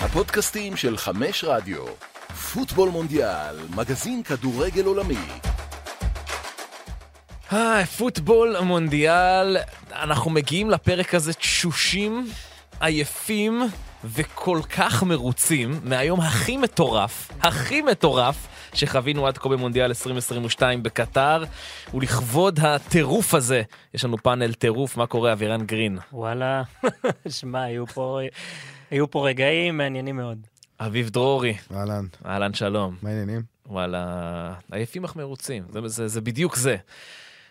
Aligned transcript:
הפודקאסטים 0.00 0.76
של 0.76 0.96
חמש 0.96 1.44
רדיו. 1.44 1.84
פוטבול 2.52 2.88
מונדיאל, 2.88 3.56
מגזין 3.76 4.22
כדורגל 4.22 4.84
עולמי. 4.84 5.14
היי, 7.50 7.86
פוטבול 7.86 8.56
מונדיאל, 8.60 9.56
אנחנו 9.92 10.30
מגיעים 10.30 10.70
לפרק 10.70 11.14
הזה 11.14 11.32
תשושים, 11.32 12.26
עייפים 12.80 13.62
וכל 14.04 14.60
כך 14.76 15.02
מרוצים 15.02 15.80
מהיום 15.84 16.20
הכי 16.20 16.56
מטורף, 16.56 17.30
הכי 17.42 17.82
מטורף 17.82 18.48
שחווינו 18.74 19.26
עד 19.26 19.38
כה 19.38 19.48
במונדיאל 19.48 19.86
2022 19.86 20.82
בקטר, 20.82 21.44
ולכבוד 21.94 22.60
הטירוף 22.62 23.34
הזה, 23.34 23.62
יש 23.94 24.04
לנו 24.04 24.18
פאנל 24.18 24.52
טירוף, 24.52 24.96
מה 24.96 25.06
קורה 25.06 25.32
אבירן 25.32 25.66
גרין? 25.66 25.98
וואלה, 26.12 26.62
שמע, 27.28 27.62
היו 27.62 27.86
פה, 27.86 28.20
היו 28.90 29.10
פה 29.10 29.28
רגעים 29.28 29.76
מעניינים 29.76 30.16
מאוד. 30.16 30.46
אביב 30.80 31.10
דרורי, 31.10 31.56
אהלן, 31.74 32.06
אהלן 32.26 32.54
שלום. 32.54 32.96
מה 33.02 33.10
העניינים? 33.10 33.42
וואלה, 33.66 34.54
עייפים 34.72 35.04
אך 35.04 35.16
מרוצים, 35.16 35.64
זה, 35.68 35.80
זה, 35.88 36.08
זה 36.08 36.20
בדיוק 36.20 36.56
זה. 36.56 36.76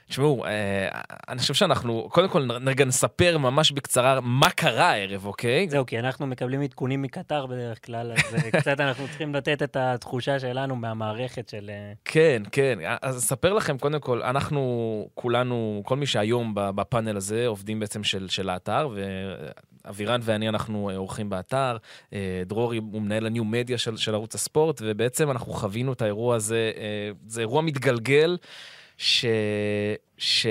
תשמעו, 0.10 0.46
אה, 0.46 1.02
אני 1.30 1.40
חושב 1.40 1.54
שאנחנו, 1.54 2.10
קודם 2.12 2.30
כל 2.30 2.48
רגע 2.66 2.86
נספר 2.86 3.38
ממש 3.38 3.72
בקצרה 3.72 4.22
מה 4.22 4.50
קרה 4.50 4.90
הערב, 4.90 5.26
אוקיי? 5.26 5.70
זהו, 5.70 5.86
כי 5.86 6.00
אנחנו 6.00 6.28
מקבלים 6.28 6.62
עדכונים 6.62 7.02
מקטר 7.02 7.46
בדרך 7.46 7.86
כלל, 7.86 8.12
אז 8.12 8.36
אה, 8.36 8.52
קצת 8.62 8.80
אנחנו 8.80 9.08
צריכים 9.08 9.36
לתת 9.36 9.64
את 9.64 9.76
התחושה 9.76 10.40
שלנו 10.40 10.76
מהמערכת 10.76 11.50
של... 11.50 11.70
אה, 11.70 11.94
כן, 12.06 12.42
כן. 12.52 12.80
אז 13.02 13.18
אספר 13.18 13.54
לכם, 13.54 13.78
קודם 13.78 14.00
כל, 14.00 14.22
אנחנו 14.24 15.10
כולנו, 15.14 15.82
כל 15.86 15.98
מי 15.98 16.06
שהיום 16.06 16.52
בפאנל 16.56 17.18
הזה, 17.18 17.48
עובדים 17.48 17.80
בעצם 17.80 18.04
של, 18.04 18.28
של 18.28 18.50
האתר, 18.50 18.96
ואבירן 19.86 20.20
ואני, 20.24 20.50
אנחנו 20.50 20.90
עורכים 20.96 21.30
באתר. 21.30 21.78
אה, 22.14 22.44
דרורי 22.46 22.78
הוא 22.78 23.02
מנהל 23.02 23.26
הניו 23.26 23.44
מדיה 23.46 23.78
של, 23.78 23.98
של 23.98 24.14
ערוץ 24.14 24.36
הספורט, 24.36 24.82
ובעצם 24.86 25.32
אנחנו 25.32 25.54
חווינו 25.54 25.94
את 25.94 26.02
האירוע 26.02 26.36
הזה, 26.36 26.72
אה, 26.78 27.12
זה 27.28 27.42
אירוע 27.42 27.62
מתגלגל. 27.62 28.38
ש... 28.98 29.26
ש... 30.18 30.48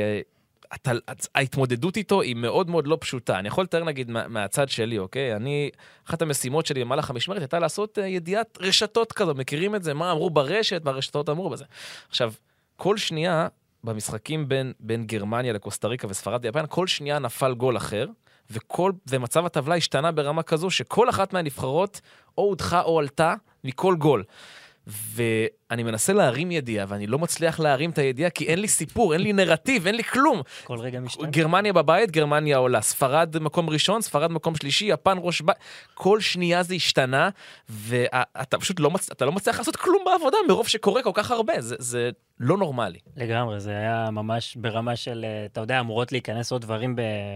ההתמודדות 1.34 1.96
איתו 1.96 2.20
היא 2.20 2.36
מאוד 2.36 2.70
מאוד 2.70 2.86
לא 2.86 2.98
פשוטה. 3.00 3.38
אני 3.38 3.48
יכול 3.48 3.64
לתאר 3.64 3.84
נגיד 3.84 4.10
מה, 4.10 4.28
מהצד 4.28 4.68
שלי, 4.68 4.98
אוקיי? 4.98 5.36
אני, 5.36 5.70
אחת 6.08 6.22
המשימות 6.22 6.66
שלי 6.66 6.84
במהלך 6.84 7.10
המשמרת 7.10 7.38
הייתה 7.38 7.58
לעשות 7.58 7.98
ידיעת 7.98 8.58
רשתות 8.60 9.12
כזו, 9.12 9.34
מכירים 9.34 9.74
את 9.74 9.82
זה? 9.82 9.94
מה 9.94 10.12
אמרו 10.12 10.30
ברשת, 10.30 10.84
מה 10.84 10.90
הרשתות 10.90 11.28
אמרו 11.28 11.50
בזה. 11.50 11.64
עכשיו, 12.08 12.32
כל 12.76 12.96
שנייה 12.96 13.48
במשחקים 13.84 14.48
בין, 14.48 14.72
בין 14.80 15.06
גרמניה 15.06 15.52
לקוסטה 15.52 15.88
ריקה 15.88 16.06
וספרד 16.10 16.44
ויפן, 16.44 16.64
כל 16.68 16.86
שנייה 16.86 17.18
נפל 17.18 17.54
גול 17.54 17.76
אחר, 17.76 18.06
וכל, 18.50 18.92
ומצב 19.10 19.46
הטבלה 19.46 19.74
השתנה 19.74 20.12
ברמה 20.12 20.42
כזו 20.42 20.70
שכל 20.70 21.10
אחת 21.10 21.32
מהנבחרות 21.32 22.00
או 22.38 22.42
הודחה 22.42 22.82
או 22.82 22.98
עלתה 22.98 23.34
מכל 23.64 23.94
גול. 23.98 24.24
ואני 24.88 25.82
מנסה 25.82 26.12
להרים 26.12 26.50
ידיעה, 26.50 26.86
ואני 26.88 27.06
לא 27.06 27.18
מצליח 27.18 27.60
להרים 27.60 27.90
את 27.90 27.98
הידיעה, 27.98 28.30
כי 28.30 28.46
אין 28.46 28.58
לי 28.58 28.68
סיפור, 28.68 29.12
אין 29.12 29.20
לי 29.20 29.32
נרטיב, 29.32 29.86
אין 29.86 29.94
לי 29.94 30.04
כלום. 30.04 30.42
כל 30.64 30.78
רגע 30.78 31.00
משתנה. 31.00 31.30
גרמניה 31.30 31.72
בבית, 31.72 32.10
גרמניה 32.10 32.56
עולה. 32.56 32.80
ספרד 32.80 33.38
מקום 33.40 33.70
ראשון, 33.70 34.02
ספרד 34.02 34.30
מקום 34.30 34.54
שלישי, 34.56 34.84
יפן 34.84 35.18
ראש 35.20 35.40
בית. 35.40 35.56
כל 35.94 36.20
שנייה 36.20 36.62
זה 36.62 36.74
השתנה, 36.74 37.30
ואתה 37.68 38.58
פשוט 38.58 38.80
לא, 38.80 38.90
מצ... 38.90 39.10
לא 39.20 39.32
מצליח 39.32 39.58
לעשות 39.58 39.76
כלום 39.76 40.02
בעבודה, 40.06 40.36
מרוב 40.48 40.68
שקורה 40.68 41.02
כל 41.02 41.12
כך 41.14 41.30
הרבה. 41.30 41.60
זה, 41.60 41.76
זה 41.78 42.10
לא 42.40 42.56
נורמלי. 42.56 42.98
לגמרי, 43.16 43.60
זה 43.60 43.70
היה 43.70 44.10
ממש 44.10 44.56
ברמה 44.56 44.96
של, 44.96 45.24
אה, 45.24 45.44
אתה 45.44 45.60
יודע, 45.60 45.80
אמורות 45.80 46.12
להיכנס 46.12 46.52
עוד 46.52 46.62
דברים 46.62 46.94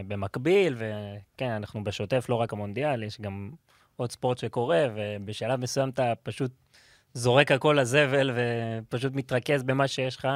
במקביל, 0.09 0.77
וכן, 0.77 1.51
אנחנו 1.51 1.85
בשוטף, 1.85 2.27
לא 2.29 2.35
רק 2.35 2.53
המונדיאל, 2.53 3.03
יש 3.03 3.21
גם 3.21 3.51
עוד 3.97 4.13
ספורט 4.13 4.39
שקורה, 4.39 4.87
ובשלב 4.95 5.61
מסוים 5.61 5.89
אתה 5.89 6.13
פשוט 6.23 6.51
זורק 7.15 7.53
הכל 7.53 7.77
לזבל 7.81 8.31
ופשוט 8.35 9.13
מתרכז 9.15 9.63
במה 9.63 9.89
שיש 9.89 10.17
לך, 10.17 10.29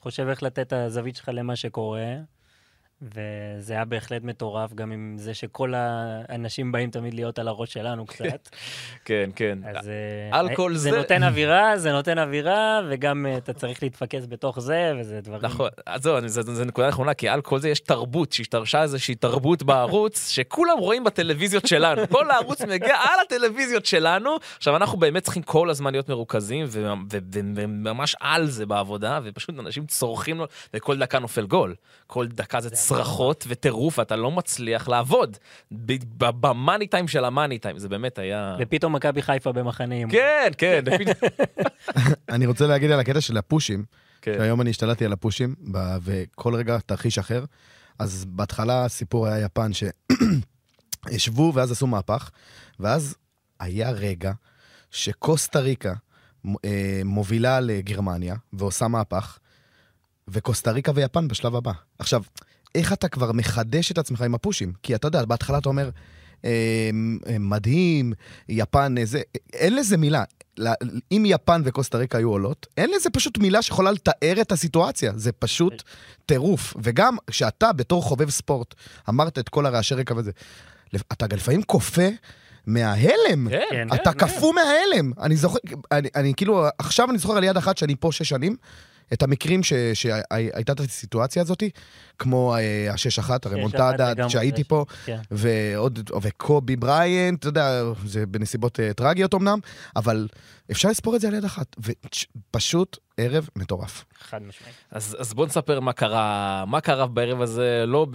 חושב 0.00 0.26
איך 0.28 0.42
לתת 0.42 0.58
את 0.66 0.72
הזווית 0.72 1.16
שלך 1.16 1.30
למה 1.32 1.56
שקורה. 1.56 2.06
וזה 3.02 3.72
היה 3.72 3.84
בהחלט 3.84 4.22
מטורף, 4.22 4.74
גם 4.74 4.92
עם 4.92 5.14
זה 5.18 5.34
שכל 5.34 5.72
האנשים 5.76 6.72
באים 6.72 6.90
תמיד 6.90 7.14
להיות 7.14 7.38
על 7.38 7.48
הראש 7.48 7.72
שלנו 7.72 8.06
קצת. 8.06 8.48
כן, 9.04 9.30
כן. 9.36 9.58
אז 9.64 9.90
על 10.30 10.54
כל 10.54 10.74
זה... 10.74 10.90
זה 10.90 10.96
נותן 10.96 11.22
אווירה, 11.22 11.78
זה 11.78 11.92
נותן 11.92 12.18
אווירה, 12.18 12.80
וגם 12.90 13.26
אתה 13.36 13.52
צריך 13.52 13.82
להתפקס 13.82 14.26
בתוך 14.28 14.60
זה, 14.60 14.92
וזה 15.00 15.20
דברים... 15.20 15.42
נכון, 15.42 15.68
אז 15.86 16.02
זהו, 16.02 16.28
זו 16.28 16.64
נקודה 16.64 16.88
נכונה, 16.88 17.14
כי 17.14 17.28
על 17.28 17.40
כל 17.40 17.58
זה 17.58 17.68
יש 17.68 17.80
תרבות, 17.80 18.32
שהשתרשה 18.32 18.82
איזושהי 18.82 19.14
תרבות 19.14 19.62
בערוץ, 19.62 20.28
שכולם 20.34 20.78
רואים 20.78 21.04
בטלוויזיות 21.04 21.66
שלנו. 21.66 22.02
כל 22.12 22.30
הערוץ 22.30 22.62
מגיע 22.62 22.96
על 22.96 23.20
הטלוויזיות 23.26 23.86
שלנו. 23.86 24.36
עכשיו, 24.56 24.76
אנחנו 24.76 24.98
באמת 24.98 25.22
צריכים 25.22 25.42
כל 25.42 25.70
הזמן 25.70 25.92
להיות 25.92 26.08
מרוכזים, 26.08 26.66
וממש 26.70 28.16
על 28.20 28.46
זה 28.46 28.66
בעבודה, 28.66 29.20
ופשוט 29.24 29.58
אנשים 29.58 29.86
צורכים 29.86 30.38
לו, 30.38 30.46
וכל 30.74 30.98
דקה 30.98 31.18
נופל 31.18 31.46
גול. 31.46 31.74
כל 32.06 32.26
דקה 32.26 32.60
זה 32.60 32.70
צרחות 32.88 33.44
וטירוף, 33.48 33.98
ואתה 33.98 34.16
לא 34.16 34.30
מצליח 34.30 34.88
לעבוד. 34.88 35.36
במאני 36.10 36.86
טיים 36.86 37.08
של 37.08 37.24
המאני 37.24 37.58
טיים, 37.58 37.78
זה 37.78 37.88
באמת 37.88 38.18
היה... 38.18 38.56
ופתאום 38.58 38.94
מכבי 38.94 39.22
חיפה 39.22 39.52
במחנה 39.52 39.94
אימון. 39.94 40.12
כן, 40.12 40.50
כן. 40.58 40.84
אני 42.34 42.46
רוצה 42.46 42.66
להגיד 42.66 42.90
על 42.90 43.00
הקטע 43.00 43.20
של 43.20 43.36
הפושים, 43.36 43.84
כן. 44.22 44.34
שהיום 44.38 44.60
אני 44.60 44.70
השתלטתי 44.70 45.04
על 45.04 45.12
הפושים, 45.12 45.54
וכל 46.02 46.54
רגע 46.54 46.78
תרחיש 46.86 47.18
אחר. 47.18 47.44
אז 47.98 48.24
בהתחלה 48.28 48.84
הסיפור 48.84 49.26
היה 49.26 49.44
יפן 49.44 49.70
שישבו 49.72 51.52
ואז 51.54 51.72
עשו 51.72 51.86
מהפך, 51.86 52.30
ואז 52.80 53.14
היה 53.60 53.90
רגע 53.90 54.32
שקוסטה 54.90 55.60
ריקה 55.60 55.94
אה, 56.64 57.00
מובילה 57.04 57.60
לגרמניה 57.60 58.34
ועושה 58.52 58.88
מהפך, 58.88 59.38
וקוסטה 60.28 60.70
ריקה 60.70 60.92
ויפן 60.94 61.28
בשלב 61.28 61.56
הבא. 61.56 61.72
עכשיו, 61.98 62.22
איך 62.76 62.92
אתה 62.92 63.08
כבר 63.08 63.32
מחדש 63.32 63.92
את 63.92 63.98
עצמך 63.98 64.22
עם 64.22 64.34
הפושים? 64.34 64.72
כי 64.82 64.94
אתה 64.94 65.08
יודע, 65.08 65.24
בהתחלה 65.24 65.58
אתה 65.58 65.68
אומר, 65.68 65.90
אה, 66.44 66.90
מדהים, 67.40 68.12
יפן, 68.48 68.94
זה, 69.04 69.22
אין 69.52 69.76
לזה 69.76 69.96
מילה. 69.96 70.24
אם 71.12 71.22
יפן 71.26 71.62
וקוסטה 71.64 71.98
ריקה 71.98 72.18
היו 72.18 72.30
עולות, 72.30 72.66
אין 72.76 72.90
לזה 72.90 73.10
פשוט 73.10 73.38
מילה 73.38 73.62
שיכולה 73.62 73.92
לתאר 73.92 74.40
את 74.40 74.52
הסיטואציה, 74.52 75.12
זה 75.16 75.32
פשוט 75.32 75.82
טירוף. 76.26 76.74
וגם 76.82 77.16
כשאתה 77.26 77.72
בתור 77.72 78.02
חובב 78.02 78.30
ספורט 78.30 78.74
אמרת 79.08 79.38
את 79.38 79.48
כל 79.48 79.66
הרעשי 79.66 79.94
רקע 79.94 80.14
וזה, 80.16 80.30
אתה 81.12 81.36
לפעמים 81.36 81.62
כופה 81.62 82.08
מההלם. 82.66 83.48
כן, 83.50 83.88
אתה 83.94 84.12
כן, 84.12 84.18
קפוא 84.18 84.52
כן. 84.52 84.54
מההלם. 84.54 85.12
אני 85.20 85.36
זוכר, 85.36 85.58
אני, 85.92 86.08
אני 86.14 86.34
כאילו, 86.34 86.66
עכשיו 86.78 87.10
אני 87.10 87.18
זוכר 87.18 87.36
על 87.36 87.44
יד 87.44 87.56
אחת 87.56 87.78
שאני 87.78 87.96
פה 88.00 88.12
שש 88.12 88.28
שנים, 88.28 88.56
את 89.12 89.22
המקרים 89.22 89.62
ש, 89.62 89.72
שהייתה 89.94 90.72
את 90.72 90.80
הסיטואציה 90.80 91.42
הזאת, 91.42 91.62
כמו 92.18 92.56
אה, 92.56 92.92
השש 92.92 93.18
אחת, 93.18 93.46
הרמונטדה, 93.46 94.28
שהייתי 94.28 94.64
פה, 94.64 94.84
כן. 95.04 95.20
ועוד, 95.30 96.10
וקובי 96.22 96.76
בריינט, 96.76 97.40
אתה 97.40 97.48
יודע, 97.48 97.82
זה 98.04 98.26
בנסיבות 98.26 98.78
uh, 98.78 98.94
טרגיות 98.94 99.34
אמנם, 99.34 99.58
אבל 99.96 100.28
אפשר 100.70 100.88
לספור 100.88 101.16
את 101.16 101.20
זה 101.20 101.28
על 101.28 101.34
יד 101.34 101.44
אחת, 101.44 101.76
ופשוט 101.78 102.98
ערב 103.16 103.48
מטורף. 103.56 104.04
חד 104.18 104.42
משמעית. 104.42 104.74
אז, 104.90 105.16
אז 105.20 105.34
בוא 105.34 105.46
נספר 105.46 105.80
מה 105.80 105.92
קרה, 105.92 106.64
מה 106.66 106.80
קרה 106.80 107.06
בערב 107.06 107.40
הזה, 107.40 107.84
לא 107.86 108.06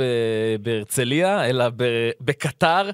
בהרצליה, 0.61 1.49
אלא 1.49 1.65
בקטר. 2.21 2.89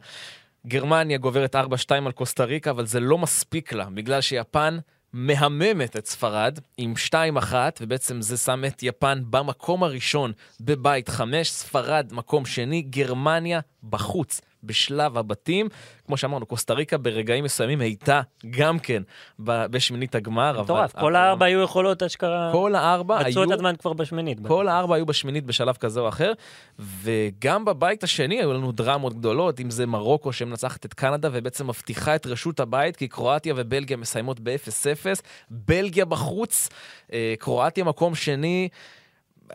גרמניה 0.67 1.17
גוברת 1.17 1.55
4-2 1.55 1.59
על 2.05 2.11
קוסטה 2.11 2.43
ריקה, 2.43 2.71
אבל 2.71 2.85
זה 2.85 2.99
לא 2.99 3.17
מספיק 3.17 3.73
לה, 3.73 3.85
בגלל 3.85 4.21
שיפן 4.21 4.77
מהממת 5.13 5.95
את 5.95 6.05
ספרד 6.05 6.59
עם 6.77 6.93
2-1, 7.11 7.53
ובעצם 7.81 8.21
זה 8.21 8.37
שם 8.37 8.63
את 8.67 8.83
יפן 8.83 9.23
במקום 9.29 9.83
הראשון 9.83 10.31
בבית 10.61 11.09
5, 11.09 11.51
ספרד 11.51 12.13
מקום 12.13 12.45
שני, 12.45 12.81
גרמניה 12.81 13.59
בחוץ 13.89 14.41
בשלב 14.63 15.17
הבתים. 15.17 15.67
כמו 16.05 16.17
שאמרנו, 16.17 16.45
קוסטה 16.45 16.73
ריקה 16.73 16.97
ברגעים 16.97 17.43
מסוימים 17.43 17.81
הייתה 17.81 18.21
גם 18.49 18.79
כן 18.79 19.03
בשמינית 19.39 20.15
הגמר. 20.15 20.61
מטורף, 20.61 20.95
כל 20.95 21.15
הארבע 21.15 21.45
היו 21.45 21.61
יכולות 21.61 22.03
אשכרה... 22.03 22.49
כל 22.51 22.75
הארבע 22.75 23.17
היו... 23.17 23.29
מצאו 23.29 23.43
את 23.43 23.51
הזמן 23.51 23.75
כבר 23.75 23.93
בשמינית. 23.93 24.37
כל 24.47 24.67
הארבע 24.67 24.95
היו 24.95 25.05
בשמינית 25.05 25.45
בשלב 25.45 25.75
כזה 25.75 25.99
או 25.99 26.09
אחר, 26.09 26.31
וגם 26.79 27.65
בבית 27.65 28.03
השני 28.03 28.39
היו 28.39 28.53
לנו 28.53 28.71
דרמות 28.71 29.13
גדולות, 29.13 29.59
אם 29.59 29.69
זה 29.69 29.85
מרוקו 29.85 30.33
שמנצחת 30.33 30.85
את 30.85 30.93
קנדה 30.93 31.29
ובעצם 31.31 31.67
מבטיחה 31.67 32.15
את 32.15 32.25
רשות 32.25 32.59
הבית, 32.59 32.95
כי 32.95 33.07
קרואטיה 33.07 33.53
ובלגיה 33.57 33.97
מסיימות 33.97 34.39
ב-0-0, 34.39 35.21
בלגיה 35.49 36.05
בחוץ, 36.05 36.69
אה, 37.13 37.33
קרואטיה 37.39 37.83
מקום 37.83 38.15
שני, 38.15 38.69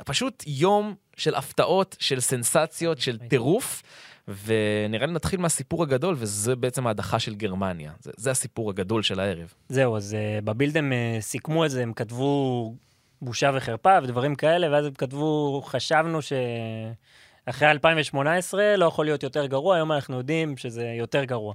פשוט 0.04 0.44
יום 0.46 0.94
של 1.16 1.34
הפתעות, 1.34 1.96
של 1.98 2.20
סנסציות, 2.20 2.98
של 2.98 3.18
טירוף. 3.18 3.82
ונראה 4.28 5.06
לי 5.06 5.12
נתחיל 5.12 5.40
מהסיפור 5.40 5.82
הגדול, 5.82 6.14
וזה 6.18 6.56
בעצם 6.56 6.86
ההדחה 6.86 7.18
של 7.18 7.34
גרמניה. 7.34 7.92
זה, 8.00 8.10
זה 8.16 8.30
הסיפור 8.30 8.70
הגדול 8.70 9.02
של 9.02 9.20
הערב. 9.20 9.54
זהו, 9.68 9.96
אז 9.96 10.16
uh, 10.40 10.44
בבילד 10.44 10.76
הם 10.76 10.92
uh, 10.92 11.22
סיכמו 11.22 11.64
את 11.64 11.70
זה, 11.70 11.82
הם 11.82 11.92
כתבו 11.92 12.74
בושה 13.22 13.50
וחרפה 13.54 13.98
ודברים 14.02 14.34
כאלה, 14.34 14.72
ואז 14.72 14.86
הם 14.86 14.92
כתבו, 14.92 15.62
חשבנו 15.64 16.18
שאחרי 16.22 17.70
2018 17.70 18.76
לא 18.76 18.84
יכול 18.84 19.04
להיות 19.04 19.22
יותר 19.22 19.46
גרוע, 19.46 19.76
היום 19.76 19.92
אנחנו 19.92 20.16
יודעים 20.16 20.56
שזה 20.56 20.84
יותר 20.98 21.24
גרוע. 21.24 21.54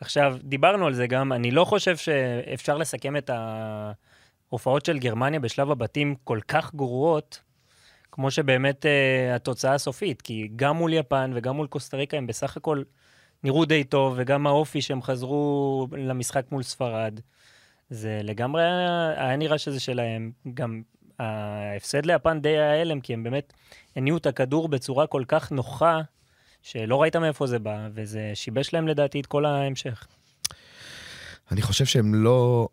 עכשיו, 0.00 0.36
דיברנו 0.42 0.86
על 0.86 0.94
זה 0.94 1.06
גם, 1.06 1.32
אני 1.32 1.50
לא 1.50 1.64
חושב 1.64 1.96
שאפשר 1.96 2.76
לסכם 2.76 3.16
את 3.16 3.30
ההופעות 4.50 4.84
של 4.84 4.98
גרמניה 4.98 5.40
בשלב 5.40 5.70
הבתים 5.70 6.14
כל 6.24 6.38
כך 6.48 6.74
גרועות, 6.74 7.40
כמו 8.18 8.30
שבאמת 8.30 8.84
uh, 8.84 9.34
התוצאה 9.34 9.74
הסופית, 9.74 10.22
כי 10.22 10.48
גם 10.56 10.76
מול 10.76 10.92
יפן 10.92 11.30
וגם 11.34 11.56
מול 11.56 11.66
קוסטה 11.66 11.96
ריקה 11.96 12.16
הם 12.16 12.26
בסך 12.26 12.56
הכל 12.56 12.82
נראו 13.44 13.64
די 13.64 13.84
טוב, 13.84 14.14
וגם 14.16 14.46
האופי 14.46 14.82
שהם 14.82 15.02
חזרו 15.02 15.86
למשחק 15.92 16.44
מול 16.52 16.62
ספרד, 16.62 17.20
זה 17.90 18.20
לגמרי 18.24 18.62
היה, 18.62 19.12
היה 19.16 19.36
נראה 19.36 19.58
שזה 19.58 19.80
שלהם. 19.80 20.30
גם 20.54 20.82
ההפסד 21.18 22.06
ליפן 22.06 22.40
די 22.40 22.48
היה 22.48 22.80
הלם, 22.80 23.00
כי 23.00 23.14
הם 23.14 23.22
באמת 23.22 23.52
הניעו 23.96 24.16
את 24.16 24.26
הכדור 24.26 24.68
בצורה 24.68 25.06
כל 25.06 25.22
כך 25.28 25.52
נוחה, 25.52 26.00
שלא 26.62 27.02
ראית 27.02 27.16
מאיפה 27.16 27.46
זה 27.46 27.58
בא, 27.58 27.88
וזה 27.94 28.30
שיבש 28.34 28.72
להם 28.72 28.88
לדעתי 28.88 29.20
את 29.20 29.26
כל 29.26 29.44
ההמשך. 29.44 30.06
אני 31.52 31.62
חושב 31.62 31.84
שהם 31.84 32.14
לא, 32.14 32.68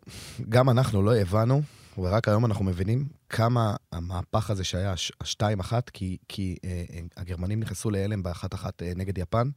גם 0.48 0.70
אנחנו 0.70 1.02
לא 1.02 1.16
הבנו, 1.16 1.62
ורק 1.98 2.28
היום 2.28 2.46
אנחנו 2.46 2.64
מבינים 2.64 3.08
כמה 3.28 3.76
המהפך 3.92 4.50
הזה 4.50 4.64
שהיה 4.64 4.94
השתיים 5.20 5.60
אחת, 5.60 5.90
כי, 5.90 6.16
כי 6.28 6.56
אה, 6.64 6.84
אה, 6.90 7.00
הגרמנים 7.16 7.60
נכנסו 7.60 7.90
להלם 7.90 8.22
באחת 8.22 8.54
אחת 8.54 8.82
אה, 8.82 8.92
נגד 8.96 9.18
יפן, 9.18 9.50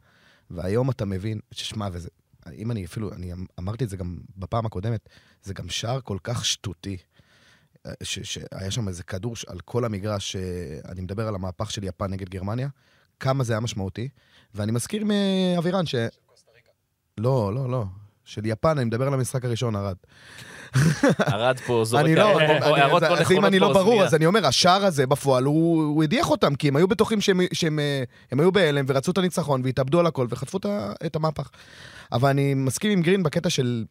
והיום 0.51 0.89
אתה 0.89 1.05
מבין, 1.05 1.39
ששמע, 1.51 1.87
וזה, 1.91 2.09
אם 2.53 2.71
אני 2.71 2.85
אפילו, 2.85 3.13
אני 3.13 3.31
אמרתי 3.59 3.83
את 3.83 3.89
זה 3.89 3.97
גם 3.97 4.17
בפעם 4.37 4.65
הקודמת, 4.65 5.09
זה 5.43 5.53
גם 5.53 5.69
שער 5.69 6.01
כל 6.01 6.17
כך 6.23 6.45
שטותי. 6.45 6.97
אה, 7.85 7.91
שהיה 8.03 8.71
שם 8.71 8.87
איזה 8.87 9.03
כדור 9.03 9.33
על 9.47 9.59
כל 9.59 9.85
המגרש, 9.85 10.35
אה, 10.35 10.41
אני 10.91 11.01
מדבר 11.01 11.27
על 11.27 11.35
המהפך 11.35 11.71
של 11.71 11.83
יפן 11.83 12.11
נגד 12.11 12.29
גרמניה, 12.29 12.69
כמה 13.19 13.43
זה 13.43 13.53
היה 13.53 13.59
משמעותי. 13.59 14.09
ואני 14.53 14.71
מזכיר 14.71 15.05
מאבירן 15.05 15.85
ש... 15.85 15.95
לא, 17.17 17.53
לא, 17.53 17.69
לא. 17.69 17.85
של 18.29 18.45
יפן, 18.45 18.77
אני 18.77 18.85
מדבר 18.85 19.07
על 19.07 19.13
המשחק 19.13 19.45
הראשון, 19.45 19.75
ארד. 19.75 19.95
ארד 21.33 21.59
פה 21.59 21.83
זורק 21.85 22.05
אני 22.05 22.15
לא, 22.15 22.41
אז 23.19 23.31
אם 23.31 23.45
אני 23.45 23.59
לא 23.59 23.73
ברור, 23.73 24.03
אז 24.03 24.15
אני 24.15 24.25
אומר, 24.25 24.45
השער 24.45 24.85
הזה 24.85 25.07
בפועל, 25.07 25.43
הוא 25.43 26.03
הדיח 26.03 26.29
אותם, 26.29 26.55
כי 26.55 26.67
הם 26.67 26.75
היו 26.75 26.87
בטוחים 26.87 27.21
שהם 27.53 27.79
אה, 27.79 28.03
היו 28.31 28.51
בהלם 28.51 28.85
ורצו 28.87 29.11
את 29.11 29.17
הניצחון 29.17 29.61
והתאבדו 29.63 29.99
על 29.99 30.05
הכל 30.05 30.27
וחטפו 30.29 30.57
את 31.05 31.15
המהפך. 31.15 31.49
אבל 32.11 32.29
אני 32.29 32.53
מסכים 32.53 32.91
עם 32.91 33.01
גרין 33.01 33.23
בקטע 33.23 33.49
של... 33.49 33.85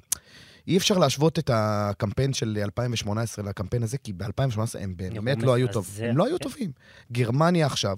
אי 0.69 0.77
אפשר 0.77 0.99
להשוות 0.99 1.39
את 1.39 1.51
הקמפיין 1.55 2.33
של 2.33 2.59
2018 2.63 3.45
לקמפיין 3.45 3.83
הזה, 3.83 3.99
כי 3.99 4.13
ב-2018 4.13 4.79
הם 4.81 4.95
באמת 4.97 5.43
לא 5.43 5.55
היו 5.55 5.69
טובים. 5.69 6.11
הם 6.11 6.17
לא 6.17 6.27
היו 6.27 6.39
טובים. 6.39 6.71
גרמניה 7.13 7.67
עכשיו, 7.67 7.97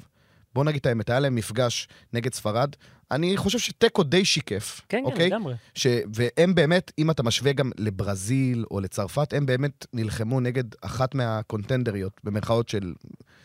בוא 0.55 0.65
נגיד 0.65 0.81
את 0.81 0.87
האמת, 0.87 1.11
היה 1.11 1.21
להם 1.21 1.35
מפגש 1.35 1.89
נגד 2.13 2.35
ספרד. 2.35 2.75
אני 3.11 3.37
חושב 3.37 3.59
שתיקו 3.59 4.03
די 4.03 4.25
שיקף. 4.25 4.81
כן, 4.89 4.99
כן, 4.99 5.05
אוקיי? 5.05 5.27
לגמרי. 5.27 5.55
ש... 5.75 5.87
והם 6.15 6.55
באמת, 6.55 6.93
אם 6.99 7.11
אתה 7.11 7.23
משווה 7.23 7.53
גם 7.53 7.71
לברזיל 7.79 8.65
או 8.71 8.81
לצרפת, 8.81 9.33
הם 9.33 9.47
באמת 9.47 9.87
נלחמו 9.93 10.41
נגד 10.41 10.65
אחת 10.81 11.15
מהקונטנדריות, 11.15 12.13
במרכאות 12.25 12.69
של... 12.69 12.93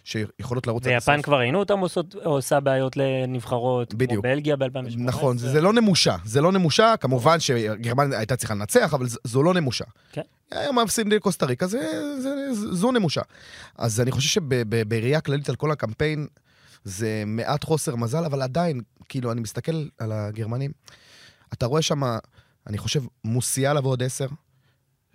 שיכולות 0.06 0.68
לרוץ... 0.68 0.86
ויפן 0.86 1.22
כבר 1.22 1.38
ראינו 1.38 1.60
אותם 1.60 1.80
עושות, 1.80 2.16
עושה 2.16 2.60
בעיות 2.60 2.98
לנבחרות, 2.98 3.94
בדיוק. 3.94 4.12
כמו 4.12 4.22
בלגיה 4.22 4.56
ב-2018. 4.56 4.68
נכון, 4.98 5.38
זה, 5.38 5.50
זה 5.50 5.62
לא 5.62 5.74
נמושה. 5.74 6.16
זה 6.26 6.42
לא 6.42 6.52
נמושה, 6.52 6.94
כמובן 7.00 7.40
שגרמניה 7.40 8.18
הייתה 8.18 8.36
צריכה 8.36 8.54
לנצח, 8.54 8.94
אבל 8.94 9.06
זו 9.24 9.44
לא 9.44 9.54
נמושה. 9.54 9.86
כן. 10.12 10.22
היום 10.52 10.80
מפסידים 10.80 11.12
לקוסטה 11.12 11.46
ריקה, 11.46 11.68
זה, 11.68 11.80
זה, 12.22 12.54
זה, 12.54 12.76
זו 12.76 12.92
נמושה. 12.92 13.22
אז 13.78 14.02
אני 14.02 14.12
חושב 14.12 14.30
שבראייה 14.30 15.22
כללית 15.22 15.50
על 15.50 15.56
כל 15.56 15.72
הקמפיין, 15.72 16.28
זה 16.86 17.24
מעט 17.28 17.64
חוסר 17.64 17.96
מזל, 17.96 18.26
אבל 18.26 18.42
עדיין, 18.42 18.82
כאילו, 19.10 19.32
אני 19.32 19.42
מסתכל 19.42 19.88
על 19.98 20.12
הגרמנים, 20.12 20.72
אתה 21.54 21.66
רואה 21.66 21.82
שם, 21.82 22.04
אני 22.68 22.78
חושב, 22.78 23.04
מוסיאלה 23.24 23.80
ועוד 23.80 24.04
עשר. 24.04 24.28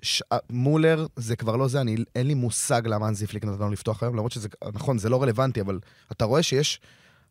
ש... 0.02 0.22
מולר 0.50 1.06
זה 1.16 1.36
כבר 1.36 1.56
לא 1.56 1.68
זה, 1.68 1.80
אני, 1.80 1.96
אין 2.14 2.26
לי 2.26 2.34
מושג 2.34 2.82
למה 2.86 3.08
אנזי 3.08 3.26
פליק 3.26 3.44
נתן 3.44 3.58
לו 3.58 3.70
לפתוח 3.70 4.02
היום, 4.02 4.14
למרות 4.14 4.32
שזה, 4.32 4.48
נכון, 4.72 4.98
זה 4.98 5.08
לא 5.08 5.22
רלוונטי, 5.22 5.60
אבל 5.60 5.78
אתה 6.12 6.24
רואה 6.24 6.42
שיש 6.42 6.80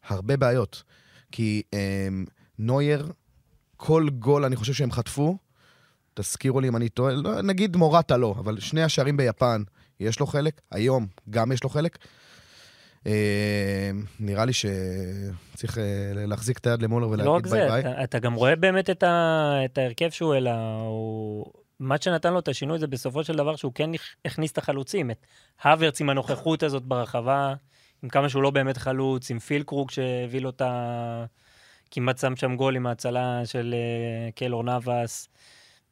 הרבה 0.07 0.37
בעיות. 0.37 0.83
כי 1.31 1.61
אה, 1.73 2.07
נויר, 2.59 3.11
כל 3.77 4.07
גול 4.19 4.45
אני 4.45 4.55
חושב 4.55 4.73
שהם 4.73 4.91
חטפו, 4.91 5.37
תזכירו 6.13 6.59
לי 6.59 6.67
אם 6.67 6.75
אני 6.75 6.89
טועה, 6.89 7.13
לא, 7.13 7.41
נגיד 7.41 7.75
מורטה 7.75 8.17
לא, 8.17 8.35
אבל 8.39 8.59
שני 8.59 8.83
השערים 8.83 9.17
ביפן, 9.17 9.63
יש 9.99 10.19
לו 10.19 10.27
חלק, 10.27 10.61
היום 10.71 11.07
גם 11.29 11.51
יש 11.51 11.63
לו 11.63 11.69
חלק. 11.69 11.97
אה, 13.07 13.91
נראה 14.19 14.45
לי 14.45 14.53
שצריך 14.53 15.77
אה, 15.77 16.11
להחזיק 16.15 16.57
את 16.57 16.67
היד 16.67 16.81
למולר 16.81 17.09
ולהגיד 17.09 17.51
ביי 17.51 17.51
ביי. 17.51 17.67
לא 17.67 17.73
רק 17.73 17.83
זה, 17.83 17.91
אתה, 17.91 18.03
אתה 18.03 18.19
גם 18.19 18.33
רואה 18.33 18.55
באמת 18.55 18.89
את, 18.89 19.03
ה, 19.03 19.53
את 19.65 19.77
ההרכב 19.77 20.09
שהוא 20.09 20.33
העלה, 20.33 20.79
הוא... 20.79 21.45
מה 21.79 21.95
שנתן 22.01 22.33
לו 22.33 22.39
את 22.39 22.47
השינוי 22.47 22.79
זה 22.79 22.87
בסופו 22.87 23.23
של 23.23 23.35
דבר 23.35 23.55
שהוא 23.55 23.71
כן 23.75 23.89
הכניס 24.25 24.51
את 24.51 24.57
החלוצים, 24.57 25.11
את 25.11 25.25
הוורץ 25.63 26.01
עם 26.01 26.09
הנוכחות 26.09 26.63
הזאת 26.63 26.83
ברחבה, 26.83 27.53
עם 28.03 28.09
כמה 28.09 28.29
שהוא 28.29 28.43
לא 28.43 28.49
באמת 28.49 28.77
חלוץ, 28.77 29.31
עם 29.31 29.39
פילקרוג 29.39 29.91
שהביא 29.91 30.41
לו 30.41 30.49
את 30.49 30.61
ה... 30.61 31.25
כמעט 31.91 32.17
שם 32.17 32.35
שם 32.35 32.55
גול 32.55 32.75
עם 32.75 32.87
ההצלה 32.87 33.41
של 33.45 33.75
uh, 33.75 34.31
קיילור 34.35 34.63
נאבס, 34.63 35.29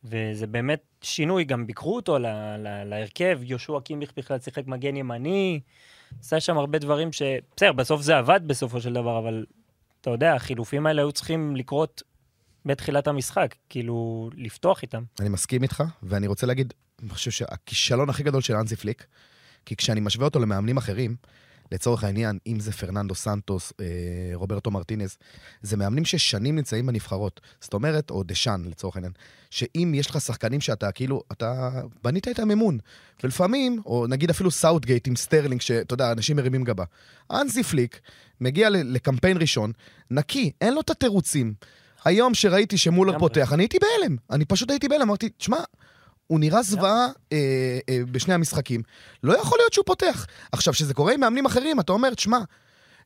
וזה 0.03 0.47
באמת 0.47 0.81
שינוי, 1.01 1.43
גם 1.43 1.67
ביקרו 1.67 1.95
אותו 1.95 2.19
לה, 2.19 2.57
לה, 2.57 2.83
להרכב, 2.83 3.39
יהושע 3.43 3.79
קימיך 3.83 4.11
בכלל 4.17 4.39
שיחק 4.39 4.67
מגן 4.67 4.95
ימני, 4.95 5.59
עשה 6.19 6.39
שם 6.39 6.57
הרבה 6.57 6.79
דברים 6.79 7.11
ש... 7.11 7.21
בסדר, 7.57 7.71
בסוף 7.71 8.01
זה 8.01 8.17
עבד 8.17 8.39
בסופו 8.45 8.81
של 8.81 8.93
דבר, 8.93 9.19
אבל 9.19 9.45
אתה 10.01 10.09
יודע, 10.09 10.33
החילופים 10.33 10.85
האלה 10.85 11.01
היו 11.01 11.11
צריכים 11.11 11.55
לקרות 11.55 12.03
בתחילת 12.65 13.07
המשחק, 13.07 13.55
כאילו, 13.69 14.29
לפתוח 14.35 14.81
איתם. 14.81 15.03
אני 15.19 15.29
מסכים 15.29 15.63
איתך, 15.63 15.83
ואני 16.03 16.27
רוצה 16.27 16.47
להגיד, 16.47 16.73
אני 17.01 17.09
חושב 17.09 17.31
שהכישלון 17.31 18.09
הכי 18.09 18.23
גדול 18.23 18.41
של 18.41 18.55
אנזי 18.55 18.75
פליק, 18.75 19.05
כי 19.65 19.75
כשאני 19.75 19.99
משווה 19.99 20.25
אותו 20.25 20.39
למאמנים 20.39 20.77
אחרים, 20.77 21.15
לצורך 21.71 22.03
העניין, 22.03 22.37
אם 22.47 22.59
זה 22.59 22.71
פרננדו 22.71 23.15
סנטוס, 23.15 23.73
אה, 23.79 23.85
רוברטו 24.33 24.71
מרטינז, 24.71 25.17
זה 25.61 25.77
מאמנים 25.77 26.05
ששנים 26.05 26.55
נמצאים 26.55 26.85
בנבחרות. 26.85 27.41
זאת 27.61 27.73
אומרת, 27.73 28.09
או 28.09 28.23
דשאן, 28.23 28.61
לצורך 28.65 28.95
העניין, 28.95 29.13
שאם 29.49 29.91
יש 29.95 30.09
לך 30.09 30.21
שחקנים 30.21 30.61
שאתה 30.61 30.91
כאילו, 30.91 31.21
אתה 31.31 31.71
בנית 32.03 32.27
את 32.27 32.39
האמון. 32.39 32.77
ולפעמים, 33.23 33.81
או 33.85 34.07
נגיד 34.07 34.29
אפילו 34.29 34.51
סאוטגייט 34.51 35.07
עם 35.07 35.15
סטרלינג, 35.15 35.61
שאתה 35.61 35.93
יודע, 35.93 36.11
אנשים 36.11 36.37
מרימים 36.37 36.63
גבה. 36.63 36.83
האנזי 37.31 37.63
פליק 37.63 37.99
מגיע 38.41 38.69
לקמפיין 38.69 39.37
ראשון, 39.37 39.71
נקי, 40.11 40.51
אין 40.61 40.73
לו 40.73 40.81
את 40.81 40.89
התירוצים. 40.89 41.53
היום 42.05 42.33
שראיתי 42.33 42.77
שמולר 42.77 43.19
פותח, 43.19 43.53
אני 43.53 43.63
הייתי 43.63 43.77
בהלם. 43.79 44.15
אני 44.31 44.45
פשוט 44.45 44.69
הייתי 44.69 44.87
בהלם, 44.87 45.01
אמרתי, 45.01 45.29
תשמע, 45.29 45.57
הוא 46.27 46.39
נראה 46.39 46.63
זוועה 46.63 47.07
אה, 47.33 47.37
אה, 47.89 47.99
בשני 48.11 48.33
המשחקים. 48.33 48.81
לא 49.23 49.37
יכול 49.37 49.57
להיות 49.59 49.73
שהוא 49.73 49.85
פותח. 49.85 50.25
עכשיו, 50.51 50.73
כשזה 50.73 50.93
קורה 50.93 51.13
עם 51.13 51.19
מאמנים 51.19 51.45
אחרים, 51.45 51.79
אתה 51.79 51.91
אומר, 51.91 52.13
תשמע, 52.13 52.39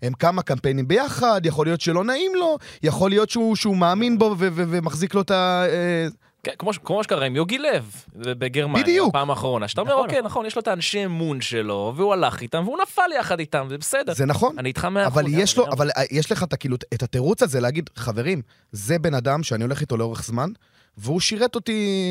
הם 0.02 0.14
כמה 0.14 0.42
קמפיינים 0.42 0.88
ביחד, 0.88 1.42
יכול 1.46 1.66
להיות 1.66 1.82
שלא 1.82 2.04
נעים 2.04 2.32
לו, 2.36 2.58
יכול 2.84 3.10
להיות 3.10 3.30
שהוא, 3.30 3.56
שהוא 3.56 3.78
מאמין 3.78 4.18
בו 4.18 4.36
ומחזיק 4.38 5.14
לו 5.14 5.22
את 5.22 5.32
ה... 5.32 5.66
אה... 5.70 6.08
כן, 6.44 6.52
כמו, 6.60 6.72
כמו 6.84 7.04
שקרה 7.04 7.26
עם 7.26 7.36
יוגי 7.36 7.58
לב 7.58 7.92
בגרמניה, 8.16 8.84
בדיוק. 8.84 9.10
בפעם 9.10 9.30
האחרונה, 9.30 9.68
שאתה 9.68 9.82
אומר, 9.82 9.92
נכון. 9.92 10.04
אוקיי, 10.04 10.22
נכון, 10.22 10.46
יש 10.46 10.56
לו 10.56 10.62
את 10.62 10.68
האנשי 10.68 11.06
אמון 11.06 11.42
שלו, 11.42 11.94
והוא 11.96 12.14
הלך 12.14 12.42
איתם, 12.42 12.64
והוא 12.66 12.78
נפל 12.82 13.12
יחד 13.20 13.40
איתם, 13.40 13.66
זה 13.70 13.78
בסדר. 13.78 14.14
זה 14.14 14.26
נכון. 14.26 14.56
אני 14.60 14.70
איתך 14.70 14.86
מאה 14.86 15.08
אבל 15.08 15.26
יש 15.28 15.58
לו, 15.58 15.68
אבל 15.68 15.90
אה, 15.98 16.04
יש 16.12 16.32
לך 16.32 16.44
את, 16.44 16.54
כאילו, 16.54 16.78
את 16.94 17.04
התירוץ 17.04 17.44
הזה 17.44 17.60
להגיד, 17.60 17.90
חברים, 17.96 18.42
זה 18.72 19.00
בן 19.00 19.14
אדם 19.14 19.44
שאני 19.44 19.64
הולך 19.64 19.82
איתו 19.82 19.98
לאורך 19.98 20.24
זמן, 20.24 20.50
והוא 20.98 21.20
שירת 21.20 21.56
אותי 21.56 22.08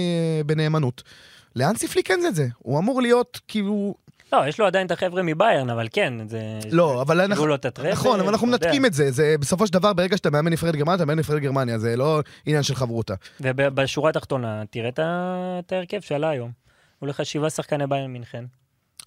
בנאמנות. 0.46 1.02
לאנסי 1.56 1.88
פליק 1.88 2.10
אין 2.10 2.26
את 2.26 2.34
זה, 2.34 2.46
הוא 2.58 2.78
אמור 2.78 3.02
להיות 3.02 3.40
כאילו... 3.48 3.94
לא, 4.32 4.48
יש 4.48 4.60
לו 4.60 4.66
עדיין 4.66 4.86
את 4.86 4.90
החבר'ה 4.90 5.22
מביירן, 5.22 5.70
אבל 5.70 5.88
כן, 5.92 6.28
זה... 6.28 6.58
לא, 6.70 7.02
אבל 7.02 7.20
אנחנו... 7.20 7.46
לו 7.46 7.54
את 7.54 7.64
הטרפל, 7.64 7.92
נכון, 7.92 8.20
אבל 8.20 8.28
אנחנו 8.28 8.46
מנתקים 8.46 8.86
את 8.86 8.94
זה. 8.94 9.10
זה 9.10 9.34
בסופו 9.40 9.66
של 9.66 9.72
דבר, 9.72 9.92
ברגע 9.92 10.16
שאתה 10.16 10.30
מאמן 10.30 10.52
נבחרת 10.52 10.76
גרמניה, 10.76 10.94
אתה 10.94 11.04
מאמן 11.04 11.18
נבחרת 11.18 11.40
גרמניה, 11.42 11.78
זה 11.78 11.96
לא 11.96 12.20
עניין 12.46 12.62
של 12.62 12.74
חברותה. 12.74 13.14
ובשורה 13.40 14.10
התחתונה, 14.10 14.62
תראה 14.70 14.88
את 14.88 15.72
ההרכב 15.72 16.00
שעלה 16.00 16.28
היום. 16.30 16.50
הוא 16.98 17.08
לך 17.08 17.26
שבעה 17.26 17.50
שחקני 17.50 17.86
ביירן 17.86 18.10
מינכן. 18.10 18.44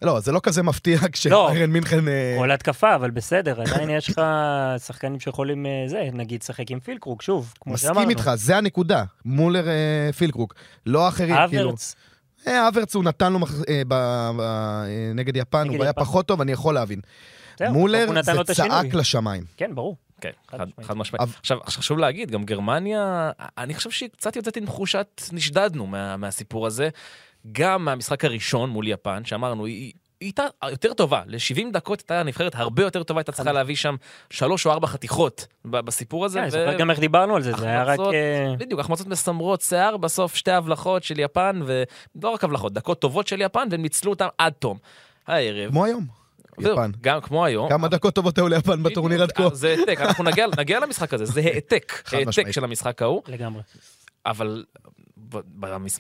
לא, 0.01 0.19
זה 0.19 0.31
לא 0.31 0.39
כזה 0.43 0.63
מפתיע 0.63 0.97
כשביירן 1.11 1.59
לא, 1.59 1.65
מינכן... 1.65 2.07
אה, 2.07 2.35
כל 2.37 2.51
התקפה, 2.51 2.95
אבל 2.95 3.11
בסדר, 3.11 3.61
עדיין 3.61 3.89
יש 3.89 4.09
לך 4.09 4.21
שחקנים 4.85 5.19
שיכולים, 5.19 5.65
אה, 5.65 5.83
זה, 5.87 6.09
נגיד, 6.13 6.41
לשחק 6.41 6.71
עם 6.71 6.79
פילקרוק, 6.79 7.21
שוב, 7.21 7.53
כמו 7.61 7.77
שאמרנו. 7.77 7.99
מסכים 7.99 8.09
איתך, 8.09 8.31
זה 8.35 8.57
הנקודה. 8.57 9.03
מולר 9.25 9.67
אה, 9.67 10.13
פילקרוק, 10.17 10.53
לא 10.85 11.07
אחרים, 11.07 11.35
כאילו. 11.49 11.69
אברץ. 11.69 11.95
אברץ 12.47 12.95
הוא 12.95 13.03
נתן 13.03 13.33
לו 13.33 13.39
נגד 15.15 15.37
יפן, 15.37 15.67
הוא 15.69 15.83
היה 15.83 15.93
פחות 15.93 16.25
טוב, 16.25 16.41
אני 16.41 16.51
יכול 16.51 16.73
להבין. 16.73 16.99
מולר 17.61 18.21
זה 18.21 18.31
צעק 18.53 18.93
לשמיים. 18.93 19.43
כן, 19.57 19.75
ברור. 19.75 19.97
כן, 20.21 20.31
חד 20.81 20.97
משמעית. 20.97 21.29
עכשיו, 21.39 21.57
חשוב 21.65 21.97
להגיד, 21.97 22.31
גם 22.31 22.43
גרמניה, 22.43 23.31
אני 23.57 23.73
חושב 23.73 23.91
שהיא 23.91 24.09
קצת 24.09 24.35
יוצאת 24.35 24.57
עם 24.57 24.65
תחושת 24.65 25.21
נשדדנו 25.31 25.87
מהסיפור 26.17 26.67
הזה. 26.67 26.89
גם 27.51 27.85
מהמשחק 27.85 28.25
הראשון 28.25 28.69
מול 28.69 28.87
יפן, 28.87 29.25
שאמרנו, 29.25 29.65
היא, 29.65 29.93
הייתה 30.21 30.43
יותר 30.71 30.93
טובה, 30.93 31.21
ל-70 31.27 31.71
דקות 31.71 31.99
הייתה 31.99 32.19
הנבחרת 32.19 32.55
הרבה 32.55 32.83
יותר 32.83 33.03
טובה, 33.03 33.19
הייתה 33.19 33.31
צריכה 33.31 33.51
להביא 33.51 33.75
שם 33.75 33.95
שלוש 34.29 34.65
או 34.65 34.71
ארבע 34.71 34.87
חתיכות 34.87 35.47
בסיפור 35.65 36.25
הזה. 36.25 36.39
כן, 36.39 36.41
אני 36.43 36.51
זוכר 36.51 36.77
גם 36.77 36.91
איך 36.91 36.99
דיברנו 36.99 37.35
על 37.35 37.41
זה, 37.41 37.51
זה 37.53 37.65
היה 37.65 37.83
רק... 37.83 37.99
אה, 37.99 38.55
בדיוק, 38.57 38.79
החמצות 38.79 39.07
מסמרות 39.07 39.61
שיער, 39.61 39.97
בסוף 39.97 40.35
שתי 40.35 40.51
הבלחות 40.51 41.03
של 41.03 41.19
יפן, 41.19 41.59
ולא 41.65 42.29
רק 42.29 42.43
הבלחות, 42.43 42.73
דקות 42.73 42.99
טובות 42.99 43.27
של 43.27 43.41
יפן, 43.41 43.67
והם 43.71 43.81
ניצלו 43.81 44.11
אותם 44.11 44.27
עד 44.37 44.53
תום. 44.53 44.77
הערב. 45.27 45.69
כמו 45.69 45.85
היום. 45.85 46.05
יפן. 46.59 46.91
גם 47.01 47.21
כמו 47.21 47.45
היום. 47.45 47.69
כמה 47.69 47.87
דקות 47.87 48.15
טובות 48.15 48.37
היו 48.37 48.47
ליפן 48.47 48.83
בטורניר 48.83 49.23
עד 49.23 49.31
כה. 49.31 49.49
זה 49.53 49.75
העתק, 49.79 50.01
אנחנו 50.01 50.23
נגיע 50.57 50.79
למשחק 50.79 51.13
הזה, 51.13 51.25
זה 51.25 51.39
העתק, 51.39 52.03
העתק 52.11 52.51
של 52.51 52.63
המשחק 52.63 53.01
ההוא. 53.01 53.21
לגמרי. 53.27 53.61
אבל 54.25 54.63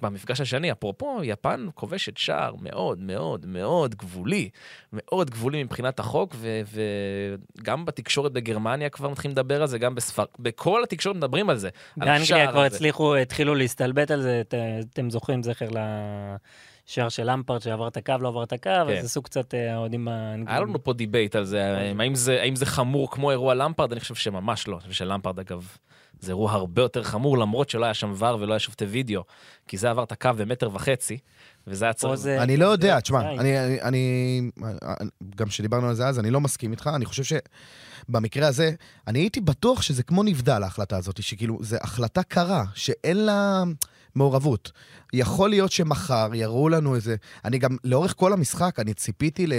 במפגש 0.01 0.41
השני, 0.41 0.71
אפרופו, 0.71 1.19
יפן 1.23 1.67
כובשת 1.75 2.17
שער 2.17 2.55
מאוד 2.61 2.99
מאוד 2.99 3.45
מאוד 3.45 3.95
גבולי, 3.95 4.49
מאוד 4.93 5.29
גבולי 5.29 5.63
מבחינת 5.63 5.99
החוק, 5.99 6.35
ו- 6.37 6.61
וגם 7.57 7.85
בתקשורת 7.85 8.31
בגרמניה 8.31 8.89
כבר 8.89 9.09
מתחילים 9.09 9.37
לדבר 9.37 9.61
על 9.61 9.67
זה, 9.67 9.77
גם 9.77 9.95
בספר... 9.95 10.23
בכל 10.39 10.83
התקשורת 10.83 11.15
מדברים 11.15 11.49
על 11.49 11.57
זה. 11.57 11.69
באנגליה 11.97 12.51
כבר 12.51 12.63
הצליחו, 12.63 13.15
התחילו 13.15 13.55
להסתלבט 13.55 14.11
על 14.11 14.21
זה, 14.21 14.41
את, 14.41 14.53
אתם 14.93 15.09
זוכרים 15.09 15.43
זכר 15.43 15.69
ל... 15.69 15.77
שער 16.85 17.09
של 17.09 17.31
למפרד 17.31 17.61
שעבר 17.61 17.87
את 17.87 17.97
הקו, 17.97 18.13
לא 18.19 18.27
עבר 18.27 18.43
את 18.43 18.53
הקו, 18.53 18.69
כן. 18.87 18.97
אז 18.97 19.05
עשו 19.05 19.21
קצת 19.21 19.53
אה, 19.53 19.73
האוהדים 19.73 20.07
האנגלים. 20.07 20.47
היה 20.47 20.59
לנו 20.59 20.83
פה 20.83 20.93
debate 20.93 21.35
על 21.35 21.45
זה, 21.45 21.77
האם 21.99 22.15
זה, 22.15 22.41
האם 22.41 22.55
זה 22.55 22.65
חמור 22.65 23.11
כמו 23.11 23.31
אירוע 23.31 23.53
למפרד, 23.53 23.91
אני 23.91 23.99
חושב 23.99 24.15
שממש 24.15 24.67
לא. 24.67 24.73
אני 24.73 24.81
חושב 24.81 24.93
שלמפרד, 24.93 25.39
אגב, 25.39 25.77
זה 26.23 26.31
אירוע 26.31 26.51
הרבה 26.51 26.81
יותר 26.81 27.03
חמור, 27.03 27.37
למרות 27.37 27.69
שלא 27.69 27.85
היה 27.85 27.93
שם 27.93 28.13
ור 28.17 28.37
ולא 28.41 28.53
היה 28.53 28.59
שופטי 28.59 28.85
וידאו, 28.85 29.23
כי 29.67 29.77
זה 29.77 29.89
עבר 29.89 30.03
את 30.03 30.11
הקו 30.11 30.29
במטר 30.37 30.69
וחצי, 30.73 31.17
וזה 31.67 31.85
היה 31.85 31.93
צריך... 31.93 32.25
אני 32.25 32.57
לא 32.57 32.65
יודע, 32.65 32.99
תשמע, 32.99 33.31
אני, 33.81 34.51
גם 35.35 35.47
כשדיברנו 35.47 35.87
על 35.87 35.95
זה 35.95 36.07
אז, 36.07 36.19
אני 36.19 36.31
לא 36.31 36.41
מסכים 36.41 36.71
איתך, 36.71 36.89
אני 36.95 37.05
חושב 37.05 37.39
שבמקרה 38.09 38.47
הזה, 38.47 38.71
אני 39.07 39.19
הייתי 39.19 39.41
בטוח 39.41 39.81
שזה 39.81 40.03
כמו 40.03 40.23
נבדל, 40.23 40.63
ההחלטה 40.63 40.97
הזאת, 40.97 41.23
שכאילו, 41.23 41.57
זו 41.61 41.77
החלטה 41.81 42.23
קרה, 42.23 42.63
שאין 42.75 43.25
לה... 43.25 43.63
מעורבות. 44.15 44.71
יכול 45.13 45.49
להיות 45.49 45.71
שמחר 45.71 46.29
יראו 46.33 46.69
לנו 46.69 46.95
איזה... 46.95 47.15
אני 47.45 47.57
גם, 47.57 47.77
לאורך 47.83 48.13
כל 48.17 48.33
המשחק, 48.33 48.79
אני 48.79 48.93
ציפיתי 48.93 49.47
ל, 49.47 49.53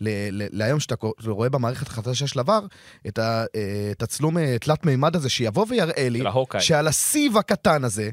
ל, 0.00 0.08
ל, 0.32 0.46
להיום 0.50 0.80
שאתה 0.80 0.94
רואה 1.26 1.48
במערכת 1.48 1.86
החדשה 1.86 2.26
של 2.26 2.40
עבר, 2.40 2.66
את 3.06 3.18
התצלום 3.18 4.38
אה, 4.38 4.56
תלת 4.60 4.86
מימד 4.86 5.16
הזה, 5.16 5.28
שיבוא 5.28 5.66
ויראה 5.68 6.08
לי, 6.08 6.22
שעל 6.58 6.88
הסיב 6.88 7.36
הקטן 7.36 7.84
הזה, 7.84 8.10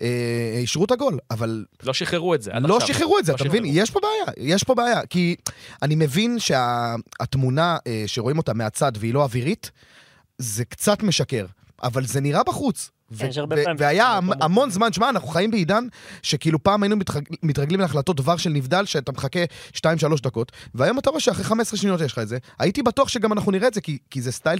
אה, 0.00 0.54
אישרו 0.58 0.84
את 0.84 0.90
הגול, 0.90 1.18
אבל... 1.30 1.64
לא 1.82 1.92
שחררו 1.92 2.34
את 2.34 2.42
זה. 2.42 2.50
לא 2.60 2.76
עכשיו. 2.76 2.94
שחררו 2.94 3.18
את 3.18 3.24
זה, 3.24 3.32
לא 3.32 3.36
אתה 3.36 3.44
מבין? 3.44 3.64
יש 3.66 3.90
פה 3.90 4.00
בעיה, 4.00 4.48
יש 4.48 4.64
פה 4.64 4.74
בעיה. 4.74 5.06
כי 5.06 5.36
אני 5.82 5.94
מבין 5.94 6.38
שהתמונה 6.38 7.76
שה, 7.88 8.06
שרואים 8.06 8.38
אותה 8.38 8.54
מהצד 8.54 8.92
והיא 8.98 9.14
לא 9.14 9.22
אווירית, 9.22 9.70
זה 10.38 10.64
קצת 10.64 11.02
משקר, 11.02 11.46
אבל 11.82 12.06
זה 12.06 12.20
נראה 12.20 12.44
בחוץ. 12.44 12.90
כן, 13.18 13.30
והיה 13.78 14.18
המון 14.40 14.70
זמן, 14.70 14.92
שמע, 14.92 15.08
אנחנו 15.08 15.28
חיים 15.28 15.50
בעידן 15.50 15.84
שכאילו 16.22 16.62
פעם 16.62 16.82
היינו 16.82 16.96
מתרגלים 17.42 17.80
להחלטות 17.80 18.16
דבר 18.16 18.36
של 18.36 18.50
נבדל, 18.50 18.84
שאתה 18.84 19.12
מחכה 19.12 19.40
2-3 19.76 19.78
דקות, 20.22 20.52
והיום 20.74 20.98
אתה 20.98 21.10
רואה 21.10 21.20
שאחרי 21.20 21.44
15 21.44 21.78
שניות 21.78 22.00
יש 22.00 22.12
לך 22.12 22.18
את 22.18 22.28
זה. 22.28 22.38
הייתי 22.58 22.82
בטוח 22.82 23.08
שגם 23.08 23.32
אנחנו 23.32 23.52
נראה 23.52 23.68
את 23.68 23.74
זה, 23.74 23.80
כי 24.10 24.20
זה 24.22 24.32
סטייל 24.32 24.58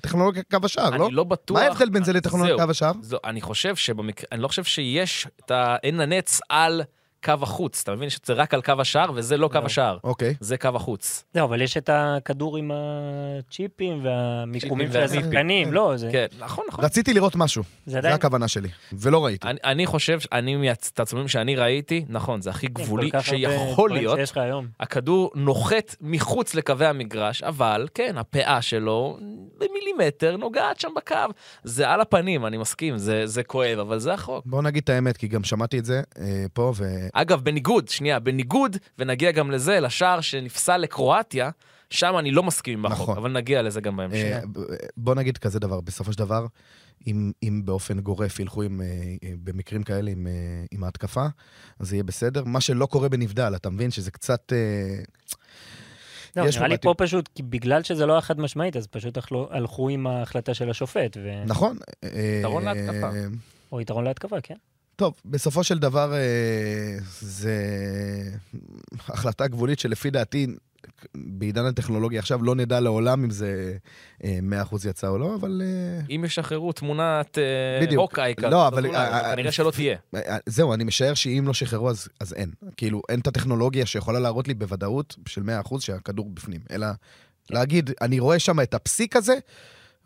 טכנולוגיה 0.00 0.42
קו 0.50 0.58
השער, 0.64 0.90
לא? 0.90 1.06
אני 1.06 1.14
לא 1.14 1.24
בטוח. 1.24 1.58
מה 1.58 1.64
ההבדל 1.64 1.88
בין 1.88 2.04
זה 2.04 2.12
לטכנולוגיה 2.12 2.64
קו 2.64 2.70
השער? 2.70 2.92
אני 3.24 3.40
חושב 3.40 3.76
שבמקרה, 3.76 4.26
אני 4.32 4.42
לא 4.42 4.48
חושב 4.48 4.64
שיש 4.64 5.26
את 5.44 5.50
העין 5.50 6.00
הנץ 6.00 6.40
על... 6.48 6.82
קו 7.24 7.32
החוץ, 7.42 7.80
אתה 7.82 7.94
מבין 7.94 8.10
שזה 8.10 8.32
רק 8.32 8.54
על 8.54 8.62
קו 8.62 8.72
השער 8.78 9.10
וזה 9.14 9.36
לא 9.36 9.48
קו. 9.52 9.58
השער. 9.58 9.98
אוקיי. 10.04 10.34
זה 10.40 10.56
קו 10.56 10.68
החוץ. 10.74 11.24
לא, 11.34 11.44
אבל 11.44 11.62
יש 11.62 11.76
את 11.76 11.90
הכדור 11.92 12.56
עם 12.56 12.70
הצ'יפים 12.74 14.04
והמיקומים 14.04 14.92
של 14.92 15.02
השחקנים, 15.02 15.72
לא, 15.72 15.96
זה... 15.96 16.08
כן, 16.12 16.26
נכון, 16.38 16.64
נכון. 16.68 16.84
רציתי 16.84 17.14
לראות 17.14 17.36
משהו, 17.36 17.62
זה 17.86 18.14
הכוונה 18.14 18.48
שלי, 18.48 18.68
ולא 18.92 19.24
ראיתי. 19.24 19.48
אני 19.64 19.86
חושב, 19.86 20.18
אני 20.32 20.56
מהתצלומים 20.56 21.28
שאני 21.28 21.56
ראיתי, 21.56 22.04
נכון, 22.08 22.42
זה 22.42 22.50
הכי 22.50 22.66
כן, 22.66 22.72
גבולי 22.72 23.10
שיכול 23.20 23.92
להיות. 23.92 24.18
הכדור 24.80 25.30
נוחת 25.34 25.96
מחוץ 26.00 26.54
לקווי 26.54 26.86
המגרש, 26.86 27.42
אבל 27.42 27.88
כן, 27.94 28.18
הפאה 28.18 28.62
שלו 28.62 29.18
במילימטר 29.58 30.36
נוגעת 30.36 30.80
שם 30.80 30.88
בקו. 30.96 31.14
זה 31.64 31.90
על 31.90 32.00
הפנים, 32.00 32.46
אני 32.46 32.56
מסכים, 32.56 32.94
זה 33.24 33.42
כואב, 33.46 33.78
אבל 33.78 33.98
זה 33.98 34.14
החוק. 34.14 34.46
בוא 34.46 34.62
נגיד 34.62 34.82
את 34.82 34.88
האמת, 34.88 35.16
כי 35.16 35.28
גם 35.28 35.44
שמעתי 35.44 35.78
את 35.78 35.84
זה 35.84 36.02
אה, 36.18 36.44
פה, 36.52 36.72
אגב, 37.14 37.40
בניגוד, 37.44 37.88
שנייה, 37.88 38.18
בניגוד, 38.18 38.76
ונגיע 38.98 39.32
גם 39.32 39.50
לזה, 39.50 39.80
לשער 39.80 40.20
שנפסל 40.20 40.76
לקרואטיה, 40.76 41.50
שם 41.90 42.14
אני 42.18 42.30
לא 42.30 42.42
מסכים 42.42 42.78
עם 42.78 42.86
החוק, 42.86 43.00
נכון. 43.02 43.16
אבל 43.16 43.32
נגיע 43.32 43.62
לזה 43.62 43.80
גם 43.80 43.96
בהמשך. 43.96 44.24
אה, 44.24 44.40
בוא 44.96 45.14
נגיד 45.14 45.38
כזה 45.38 45.58
דבר, 45.60 45.80
בסופו 45.80 46.12
של 46.12 46.18
דבר, 46.18 46.46
אם, 47.06 47.32
אם 47.42 47.62
באופן 47.64 48.00
גורף 48.00 48.40
ילכו 48.40 48.62
עם, 48.62 48.80
אה, 48.80 48.86
אה, 49.24 49.34
במקרים 49.44 49.82
כאלה 49.82 50.10
עם, 50.10 50.26
עם 50.70 50.84
ההתקפה, 50.84 51.26
אז 51.78 51.88
זה 51.88 51.96
יהיה 51.96 52.04
בסדר. 52.04 52.44
מה 52.44 52.60
שלא 52.60 52.86
קורה 52.86 53.08
בנבדל, 53.08 53.52
אתה 53.56 53.70
מבין 53.70 53.90
שזה 53.90 54.10
קצת... 54.10 54.52
לא, 56.36 56.44
נראה 56.44 56.68
לי 56.68 56.78
פה 56.78 56.94
פשוט, 56.98 57.28
כי 57.34 57.42
בגלל 57.42 57.82
שזה 57.82 58.06
לא 58.06 58.12
היה 58.12 58.20
חד 58.20 58.40
משמעית, 58.40 58.76
אז 58.76 58.86
פשוט 58.86 59.18
הלכו 59.50 59.88
עם 59.88 60.06
ההחלטה 60.06 60.54
של 60.54 60.70
השופט. 60.70 61.16
ו... 61.16 61.44
נכון. 61.46 61.76
יתרון 62.40 62.64
להתקפה. 62.64 63.10
או 63.72 63.80
יתרון 63.80 64.04
להתקפה, 64.04 64.40
כן. 64.40 64.56
טוב, 64.96 65.14
בסופו 65.24 65.64
של 65.64 65.78
דבר 65.78 66.14
אה, 66.14 66.96
זה 67.20 67.56
החלטה 69.08 69.46
גבולית 69.46 69.78
שלפי 69.78 70.10
דעתי, 70.10 70.46
בעידן 71.14 71.64
הטכנולוגיה 71.66 72.18
עכשיו 72.18 72.42
לא 72.42 72.54
נדע 72.54 72.80
לעולם 72.80 73.24
אם 73.24 73.30
זה 73.30 73.76
100% 74.20 74.24
אה, 74.24 74.90
יצא 74.90 75.08
או 75.08 75.18
לא, 75.18 75.34
אבל... 75.34 75.62
אה, 75.64 76.14
אם 76.14 76.24
ישחררו 76.24 76.72
תמונת 76.72 77.38
הוקאי 77.96 78.34
כזאת, 78.36 78.50
לא, 78.52 78.68
אבל... 78.68 78.86
כנראה 79.32 79.52
שלא 79.52 79.70
תהיה. 79.70 79.96
זהו, 80.46 80.74
אני 80.74 80.84
משער 80.84 81.14
שאם 81.14 81.44
לא 81.46 81.54
שחררו 81.54 81.90
אז, 81.90 82.08
אז 82.20 82.32
אין. 82.32 82.50
כאילו, 82.76 83.02
אין 83.08 83.20
את 83.20 83.26
הטכנולוגיה 83.26 83.86
שיכולה 83.86 84.20
להראות 84.20 84.48
לי 84.48 84.54
בוודאות 84.54 85.16
של 85.28 85.42
100% 85.64 85.80
שהכדור 85.80 86.30
בפנים, 86.34 86.60
אלא 86.70 86.86
להגיד, 87.50 87.90
אני 88.00 88.18
רואה 88.18 88.38
שם 88.38 88.60
את 88.60 88.74
הפסיק 88.74 89.16
הזה, 89.16 89.34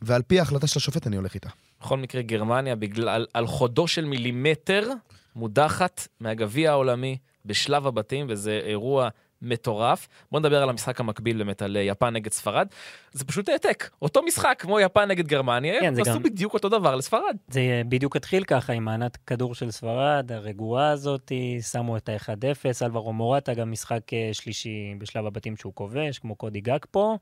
ועל 0.02 0.23
פי 0.23 0.38
ההחלטה 0.38 0.66
של 0.66 0.78
השופט 0.78 1.07
אני 1.07 1.16
הולך 1.16 1.35
איתה. 1.35 1.49
בכל 1.80 1.97
מקרה, 1.97 2.23
גרמניה, 2.23 2.76
בגלל, 2.76 3.26
על 3.35 3.47
חודו 3.47 3.88
של 3.88 4.04
מילימטר, 4.04 4.88
מודחת 5.37 6.08
מהגביע 6.20 6.70
העולמי 6.70 7.18
בשלב 7.44 7.87
הבתים, 7.87 8.26
וזה 8.28 8.61
אירוע 8.64 9.08
מטורף. 9.42 10.08
בואו 10.30 10.40
נדבר 10.40 10.62
על 10.62 10.68
המשחק 10.68 11.00
המקביל 11.00 11.38
באמת, 11.38 11.62
על 11.62 11.76
יפן 11.80 12.14
נגד 12.14 12.32
ספרד. 12.32 12.68
זה 13.12 13.25
פשוט 13.25 13.49
העתק, 13.49 13.90
אותו 14.02 14.23
משחק 14.23 14.56
כמו 14.58 14.80
יפן 14.80 15.08
נגד 15.08 15.26
גרמניה, 15.26 15.80
כן, 15.80 15.87
הם 15.87 16.00
עשו 16.00 16.14
גם... 16.14 16.23
בדיוק 16.23 16.54
אותו 16.54 16.68
דבר 16.68 16.97
לספרד. 16.97 17.37
זה 17.49 17.82
בדיוק 17.88 18.16
התחיל 18.16 18.44
ככה 18.44 18.73
עם 18.73 18.85
מענת 18.85 19.16
כדור 19.16 19.54
של 19.54 19.70
ספרד, 19.70 20.32
הרגועה 20.32 20.90
הזאת, 20.90 21.32
שמו 21.73 21.97
את 21.97 22.08
ה-1-0, 22.08 22.85
אלברו 22.85 23.12
מורטה, 23.12 23.54
גם 23.54 23.73
משחק 23.73 24.12
אה, 24.12 24.30
שלישי 24.32 24.94
בשלב 24.99 25.26
הבתים 25.26 25.56
שהוא 25.56 25.73
כובש, 25.75 26.18
כמו 26.18 26.35
קודי 26.35 26.61
גג 26.61 26.78
פה. 26.90 27.16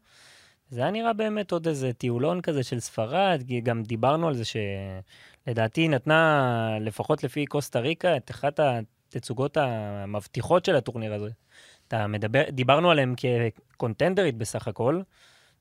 זה 0.70 0.80
היה 0.80 0.90
נראה 0.90 1.12
באמת 1.12 1.52
עוד 1.52 1.68
איזה 1.68 1.92
טיולון 1.92 2.40
כזה 2.40 2.62
של 2.62 2.80
ספרד, 2.80 3.42
גם 3.62 3.82
דיברנו 3.82 4.28
על 4.28 4.34
זה 4.34 4.42
שלדעתי 4.44 5.88
נתנה, 5.88 6.78
לפחות 6.80 7.24
לפי 7.24 7.46
קוסטה 7.46 7.80
ריקה, 7.80 8.16
את 8.16 8.30
אחת 8.30 8.60
התצוגות 8.60 9.56
המבטיחות 9.56 10.64
של 10.64 10.76
הטורניר 10.76 11.14
הזה. 11.14 11.30
אתה 11.88 12.06
מדבר, 12.06 12.42
דיברנו 12.50 12.90
עליהם 12.90 13.14
כקונטנדרית 13.16 14.36
בסך 14.36 14.68
הכל, 14.68 15.00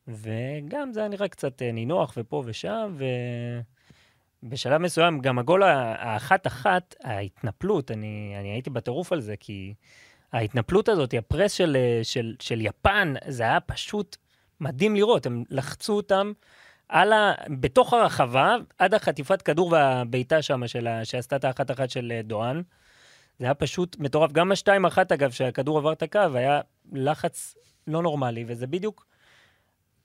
וגם 0.07 0.91
זה 0.91 0.99
היה 0.99 1.09
נראה 1.09 1.27
קצת 1.27 1.61
אה, 1.61 1.71
נינוח 1.71 2.13
ופה 2.17 2.43
ושם, 2.45 2.95
ובשלב 4.43 4.81
מסוים 4.81 5.19
גם 5.19 5.39
הגול 5.39 5.63
האחת-אחת, 5.63 6.95
ההתנפלות, 7.03 7.91
אני, 7.91 8.35
אני 8.39 8.51
הייתי 8.51 8.69
בטירוף 8.69 9.11
על 9.11 9.21
זה, 9.21 9.35
כי 9.39 9.73
ההתנפלות 10.33 10.89
הזאת, 10.89 11.13
הפרס 11.13 11.51
של, 11.51 11.77
אה, 11.79 11.99
של, 12.03 12.35
של 12.39 12.61
יפן, 12.61 13.13
זה 13.27 13.43
היה 13.43 13.59
פשוט 13.59 14.17
מדהים 14.59 14.95
לראות, 14.95 15.25
הם 15.25 15.43
לחצו 15.49 15.93
אותם 15.93 16.31
על 16.89 17.13
ה... 17.13 17.33
בתוך 17.49 17.93
הרחבה, 17.93 18.55
עד 18.79 18.93
החטיפת 18.93 19.41
כדור 19.41 19.71
והבעיטה 19.71 20.41
שם. 20.41 20.61
שעשתה 21.03 21.35
את 21.35 21.43
האחת-אחת 21.43 21.89
של 21.89 22.11
אה, 22.15 22.21
דואן. 22.21 22.61
זה 23.39 23.45
היה 23.45 23.53
פשוט 23.53 23.97
מטורף. 23.99 24.31
גם 24.31 24.51
השתיים 24.51 24.85
אחת, 24.85 25.11
אגב, 25.11 25.31
שהכדור 25.31 25.77
עבר 25.77 25.93
את 25.93 26.03
הקו, 26.03 26.19
היה 26.33 26.61
לחץ 26.93 27.55
לא 27.87 28.01
נורמלי, 28.01 28.43
וזה 28.47 28.67
בדיוק... 28.67 29.05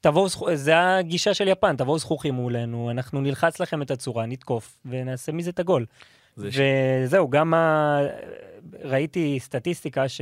תבואו. 0.00 0.26
זה 0.54 0.80
הגישה 0.80 1.35
של 1.35 1.49
יפן, 1.49 1.76
תבואו 1.76 1.99
זכוכים 1.99 2.35
מולנו, 2.35 2.90
אנחנו 2.90 3.21
נלחץ 3.21 3.61
לכם 3.61 3.83
את 3.83 3.90
הצורה, 3.90 4.26
נתקוף, 4.26 4.78
ונעשה 4.85 5.33
מזה 5.33 5.50
את 5.50 5.59
הגול. 5.59 5.87
וזהו, 6.38 7.26
ש... 7.26 7.30
גם 7.30 7.54
ה... 7.54 7.99
ראיתי 8.83 9.40
סטטיסטיקה 9.40 10.09
ש... 10.09 10.21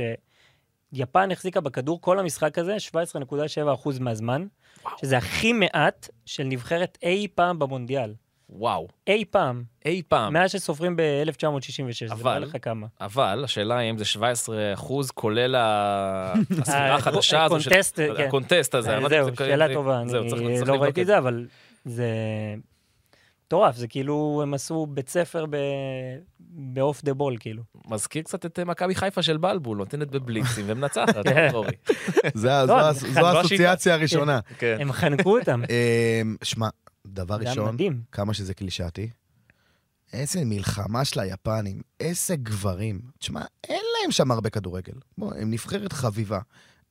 יפן 0.93 1.31
החזיקה 1.31 1.61
בכדור 1.61 2.01
כל 2.01 2.19
המשחק 2.19 2.57
הזה 2.57 2.77
17.7% 2.93 3.89
מהזמן, 3.99 4.45
וואו. 4.83 4.95
שזה 5.01 5.17
הכי 5.17 5.53
מעט 5.53 6.09
של 6.25 6.43
נבחרת 6.43 6.97
אי 7.03 7.27
פעם 7.35 7.59
במונדיאל. 7.59 8.13
וואו. 8.49 8.87
אי 9.07 9.25
פעם. 9.31 9.63
אי 9.85 10.01
פעם. 10.07 10.33
מאז 10.33 10.51
שסופרים 10.51 10.95
ב-1966, 10.95 12.07
זה 12.07 12.13
אומר 12.13 12.39
לך 12.39 12.55
כמה. 12.61 12.87
אבל 13.01 13.41
השאלה 13.43 13.79
אם 13.79 13.97
זה 13.97 14.05
17 14.05 14.73
אחוז, 14.73 15.11
כולל 15.11 15.55
ה- 15.55 16.33
הספירה 16.61 16.95
החדשה 16.95 17.43
הזו. 17.43 17.55
ה 17.57 17.62
contest, 17.62 17.99
כן. 18.17 18.23
ה 18.27 18.33
contest 18.33 18.75
הזה. 18.75 18.91
יודע 18.93 19.23
זהו, 19.23 19.35
שאלה 19.37 19.73
טובה, 19.73 20.01
אני 20.01 20.11
לא 20.67 20.73
ראיתי 20.81 21.01
את. 21.01 21.05
זה, 21.07 21.17
אבל 21.17 21.47
זה 21.85 22.05
מטורף, 23.49 23.75
זה 23.77 23.87
כאילו 23.87 24.39
הם 24.43 24.53
עשו 24.53 24.85
בית 24.89 25.09
ספר 25.09 25.45
ב 26.39 26.55
off 26.55 27.03
the 27.03 27.13
ball, 27.13 27.37
כאילו. 27.39 27.63
מזכיר 27.87 28.21
קצת 28.23 28.45
את 28.45 28.59
אה, 28.59 28.65
מכבי 28.65 28.95
חיפה 28.95 29.21
של 29.23 29.37
בלבול, 29.37 29.77
נותנת 29.77 30.11
בבליצים 30.11 30.65
ומנצחת, 30.67 31.15
אורי. 31.53 31.71
זה 32.33 32.53
ה- 32.53 32.65
לא, 32.65 32.93
זו 32.93 33.19
האסוציאציה 33.27 33.93
הראשונה. 33.93 34.39
כן. 34.57 34.77
הם 34.79 34.91
חנקו 34.91 35.39
אותם, 35.39 35.61
אמ, 35.69 36.35
שמע, 36.43 36.67
דבר 37.07 37.35
ראשון. 37.35 37.77
כמה 38.11 38.33
שזה 38.33 38.53
קלישאתי, 38.53 39.09
איזה 40.13 40.41
מלחמה 40.45 41.05
של 41.05 41.19
היפנים, 41.19 41.81
איזה 41.99 42.35
גברים. 42.35 43.01
תשמע, 43.19 43.41
אין 43.69 43.81
להם 44.01 44.11
שם 44.11 44.31
הרבה 44.31 44.49
כדורגל. 44.49 44.93
בוא, 45.17 45.33
הם 45.35 45.51
נבחרת 45.51 45.93
חביבה. 45.93 46.39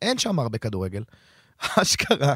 אין 0.02 0.18
שם 0.18 0.38
הרבה 0.38 0.58
כדורגל. 0.58 1.02
אשכרה, 1.82 2.34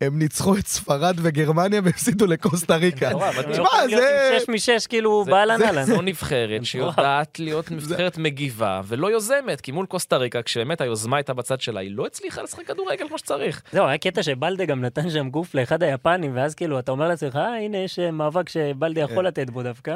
הם 0.00 0.18
ניצחו 0.18 0.56
את 0.58 0.66
ספרד 0.66 1.16
וגרמניה 1.22 1.80
והפסידו 1.84 2.26
לקוסטה 2.26 2.76
ריקה. 2.76 3.10
תשמע, 3.52 3.66
זה- 3.90 4.32
עם 4.34 4.40
שש 4.40 4.48
משש, 4.48 4.86
כאילו, 4.86 5.22
זה- 5.24 5.30
באהלן 5.30 5.58
זה- 5.58 5.66
אהלן. 5.66 5.84
זו 5.84 6.02
נבחרת 6.02 6.64
שיודעת 6.64 7.38
להיות 7.38 7.70
נבחרת 7.70 8.18
מגיבה 8.18 8.80
ולא 8.84 9.10
יוזמת, 9.10 9.60
כי 9.60 9.72
מול 9.72 9.86
קוסטה 9.86 10.16
ריקה, 10.16 10.42
כשבאמת 10.42 10.80
היוזמה 10.80 11.16
הייתה 11.16 11.34
בצד 11.34 11.60
שלה, 11.60 11.80
היא 11.80 11.90
לא 11.96 12.06
הצליחה 12.06 12.42
לשחק 12.42 12.66
כדורגל 12.66 13.08
כמו 13.08 13.18
שצריך. 13.18 13.62
זהו, 13.72 13.86
היה 13.86 13.98
קטע 13.98 14.22
שבלדה 14.22 14.64
גם 14.64 14.80
נתן 14.80 15.10
שם 15.10 15.30
גוף 15.30 15.54
לאחד 15.54 15.82
היפנים, 15.82 16.36
ואז 16.36 16.54
כאילו, 16.54 16.78
אתה 16.78 16.92
אומר 16.92 17.08
לעצמך, 17.08 17.36
אה, 17.36 17.56
הנה, 17.56 17.78
יש 17.78 17.98
אה, 17.98 18.10
מאבק 18.10 18.48
שבלדה 18.48 19.00
יכול 19.00 19.26
לתת 19.26 19.50
בו 19.50 19.62
דווקא. 19.62 19.94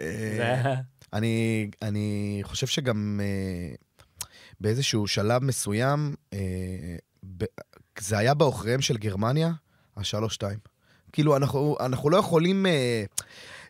אה. 0.00 0.74
אני, 1.12 1.70
חושב 2.42 2.66
שגם 2.66 3.20
אה, 3.22 3.74
באיזשהו 4.60 5.06
שלב 5.06 5.44
מסוים, 5.44 6.14
זה 7.98 8.18
היה 8.18 8.34
בעוכריהם 8.34 8.80
של 8.80 8.96
גרמניה, 8.96 9.52
השלוש-שתיים. 9.96 10.58
כאילו, 11.12 11.36
אנחנו, 11.36 11.76
אנחנו 11.80 12.10
לא 12.10 12.16
יכולים... 12.16 12.66
אה, 12.66 13.04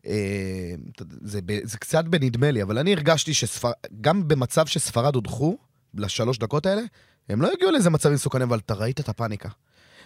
אה, 0.06 0.74
זה, 1.22 1.40
זה 1.62 1.78
קצת 1.78 2.04
בנדמה 2.04 2.50
לי, 2.50 2.62
אבל 2.62 2.78
אני 2.78 2.92
הרגשתי 2.92 3.34
שגם 3.34 4.28
במצב 4.28 4.66
שספרד 4.66 5.14
הודחו, 5.14 5.56
לשלוש 5.94 6.38
דקות 6.38 6.66
האלה, 6.66 6.82
הם 7.28 7.42
לא 7.42 7.50
הגיעו 7.52 7.70
לאיזה 7.70 7.90
מצבים 7.90 8.14
מסוכנים, 8.14 8.48
אבל 8.48 8.58
אתה 8.58 8.74
ראית 8.74 9.00
את 9.00 9.08
הפאניקה. 9.08 9.48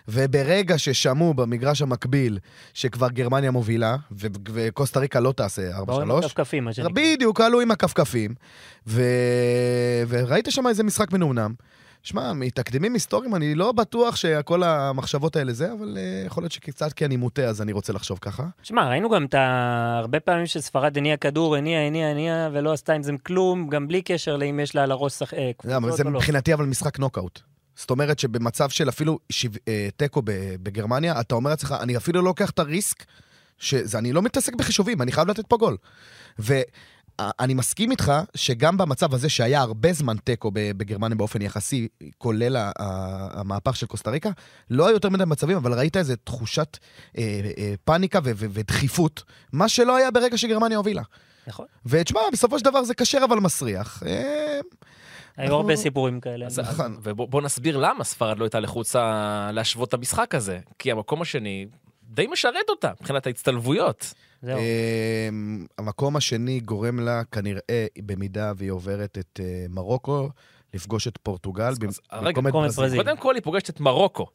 וברגע 0.09 0.79
ששמעו 0.79 1.35
במגרש 1.35 1.83
המקביל 1.83 2.39
שכבר 2.75 3.11
גרמניה 3.11 3.51
מובילה, 3.51 3.97
ו- 4.13 4.27
וקוסטה 4.53 5.01
ריקה 5.01 5.21
לא 5.21 5.33
תעשה 5.33 5.79
4-3, 5.79 5.85
באו 5.85 6.03
עם 6.03 6.11
הכפכפים, 6.11 6.65
מה 6.65 6.73
שנקרא. 6.73 6.91
בדיוק, 6.95 7.41
עלו 7.41 7.61
עם 7.61 7.71
הכפכפים, 7.71 8.35
ו... 8.87 9.03
וראית 10.09 10.47
שם 10.51 10.67
איזה 10.67 10.83
משחק 10.83 11.13
מנומנם. 11.13 11.55
שמע, 12.07 12.33
מתקדימים 12.33 12.95
היסטוריים, 12.95 13.35
אני 13.35 13.55
לא 13.55 13.73
בטוח 13.73 14.17
שכל 14.17 14.63
המחשבות 14.63 15.37
האלה 15.37 15.53
זה, 15.53 15.73
אבל 15.73 15.97
uh, 15.97 16.27
יכול 16.27 16.43
להיות 16.43 16.53
שקצת 16.53 16.93
כי 16.93 17.05
אני 17.05 17.17
מוטה, 17.17 17.45
אז 17.45 17.63
אני 17.63 17.73
רוצה 17.73 17.93
לחשוב 17.93 18.19
ככה. 18.21 18.45
שמע, 18.63 18.89
ראינו 18.89 19.11
גם 19.11 19.25
את 19.25 19.35
ה... 19.35 19.97
הרבה 19.99 20.21
פעמים 20.21 20.47
שספרד 20.47 20.99
הניעה 20.99 21.17
כדור, 21.17 21.57
הניעה, 21.57 21.87
הניעה, 21.87 22.11
הניעה, 22.11 22.49
ולא 22.53 22.73
עשתה 22.73 22.93
עם 22.93 23.03
זה 23.03 23.13
כלום, 23.23 23.69
גם 23.69 23.89
בלי 23.89 24.03
קשר 24.03 24.37
לאם 24.37 24.61
יש 24.61 24.75
לה 24.75 24.83
על 24.83 24.91
הראש 24.91 25.13
שח... 25.13 25.35
אה, 25.35 25.51
זה, 25.63 25.77
אבל 25.77 25.83
קבוצות 25.83 25.97
זה 25.97 26.03
או 26.03 26.11
לא. 26.11 26.19
מבחינתי 26.19 26.55
אבל 26.55 26.65
משחק 26.65 26.99
נוקאוט. 26.99 27.41
זאת 27.77 27.91
אומרת 27.91 28.19
שבמצב 28.19 28.69
של 28.69 28.89
אפילו 28.89 29.19
שיו- 29.33 29.51
אה, 29.69 29.89
תיקו 29.97 30.23
בגרמניה, 30.63 31.21
אתה 31.21 31.35
אומר 31.35 31.51
לעצמך, 31.51 31.75
אני 31.81 31.97
אפילו 31.97 32.21
לא 32.21 32.25
לוקח 32.25 32.51
את 32.51 32.59
הריסק, 32.59 33.05
שאני 33.59 34.13
לא 34.13 34.23
מתעסק 34.23 34.55
בחישובים, 34.55 35.03
אני 35.03 35.13
חייב 35.13 35.29
לתת 35.29 35.47
פה 35.47 35.57
גול. 35.57 35.77
ואני 37.21 37.55
מסכים 37.55 37.91
איתך 37.91 38.13
שגם 38.35 38.77
במצב 38.77 39.15
הזה 39.15 39.29
שהיה 39.29 39.61
הרבה 39.61 39.93
זמן 39.93 40.17
תיקו 40.17 40.51
בגרמניה 40.55 41.17
באופן 41.17 41.43
יחסי, 41.43 41.89
כולל 42.19 42.57
המהפך 43.35 43.77
של 43.77 43.87
קוסטה 43.87 44.11
ריקה, 44.11 44.31
לא 44.71 44.87
היו 44.87 44.95
יותר 44.95 45.09
מדי 45.09 45.25
מצבים, 45.25 45.57
אבל 45.57 45.79
ראית 45.79 45.97
איזה 45.97 46.17
תחושת 46.17 46.79
אה, 47.19 47.23
אה, 47.59 47.75
פאניקה 47.85 48.19
ו- 48.25 48.31
ו- 48.37 48.47
ודחיפות, 48.51 49.23
מה 49.53 49.69
שלא 49.69 49.97
היה 49.97 50.11
ברגע 50.11 50.39
שגרמניה 50.39 50.79
הובילה. 50.79 51.03
נכון. 51.47 51.67
ותשמע, 51.87 52.21
בסופו 52.33 52.59
של 52.59 52.65
דבר 52.65 52.85
זה 52.85 52.95
כשר 52.95 53.21
אבל 53.29 53.39
מסריח. 53.41 54.03
אה, 54.07 54.13
היו 55.37 55.45
אנחנו- 55.45 55.57
הרבה 55.57 55.77
סיפורים 55.77 56.21
כאלה. 56.21 56.47
אז- 56.47 56.59
נכון. 56.59 56.93
אז- 56.93 56.99
ובוא 57.03 57.43
נסביר 57.43 57.77
למה 57.77 58.05
ספרד 58.05 58.39
לא 58.39 58.45
הייתה 58.45 58.61
לחוצה 58.61 59.51
להשוות 59.53 59.89
את 59.89 59.95
המשחק 59.95 60.35
הזה. 60.35 60.59
כי 60.79 60.93
המקום 60.93 61.23
השני 61.23 61.67
די 62.07 62.27
משרת 62.27 62.69
אותה 62.69 62.93
מבחינת 63.01 63.27
ההצטלבויות. 63.27 64.15
זהו. 64.43 64.59
אמ, 64.59 65.67
המקום 65.79 66.17
השני 66.17 66.61
גורם 66.61 67.01
לה 67.01 67.25
כנראה, 67.25 67.87
במידה 67.99 68.53
והיא 68.57 68.71
עוברת 68.71 69.19
את 69.19 69.41
אה, 69.43 69.67
מרוקו, 69.69 70.29
לפגוש 70.75 71.09
את 71.09 71.19
פורטוגל 71.23 71.73
במקום 72.13 72.47
את 72.47 72.53
ברזיל. 72.53 73.03
קודם 73.03 73.17
כל 73.17 73.35
היא 73.35 73.43
פוגשת 73.43 73.71
את 73.71 73.81
מרוקו, 73.81 74.27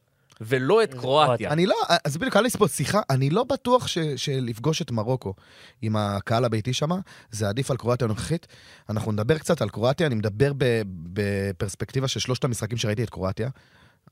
ולא 0.42 0.84
את 0.84 0.94
קרואטיה. 0.94 1.52
אני 1.52 1.66
לא, 1.66 1.76
אז 2.06 2.18
בדיוק, 2.18 2.36
היה 2.36 2.42
לי 2.42 2.50
פה 2.50 2.68
שיחה, 2.68 3.02
אני 3.10 3.30
לא 3.30 3.44
בטוח 3.44 3.88
ש, 3.88 3.98
שלפגוש 4.16 4.82
את 4.82 4.92
מרוקו 4.92 5.34
עם 5.82 5.96
הקהל 5.96 6.46
הביתי 6.46 6.74
שם, 6.74 6.90
זה 7.32 7.50
עדיף 7.50 7.72
על 7.72 7.78
קרואטיה 7.78 8.06
הנוכחית. 8.06 8.48
אנחנו 8.90 9.12
נדבר 9.12 9.38
קצת 9.38 9.62
על 9.62 9.70
קרואטיה, 9.70 10.08
אני 10.08 10.16
מדבר 10.16 10.52
ב, 10.58 10.82
בפרספקטיבה 11.14 12.08
של 12.08 12.20
שלושת 12.20 12.44
המשחקים 12.44 12.78
שראיתי 12.78 13.04
את 13.04 13.10
קרואטיה. 13.10 13.50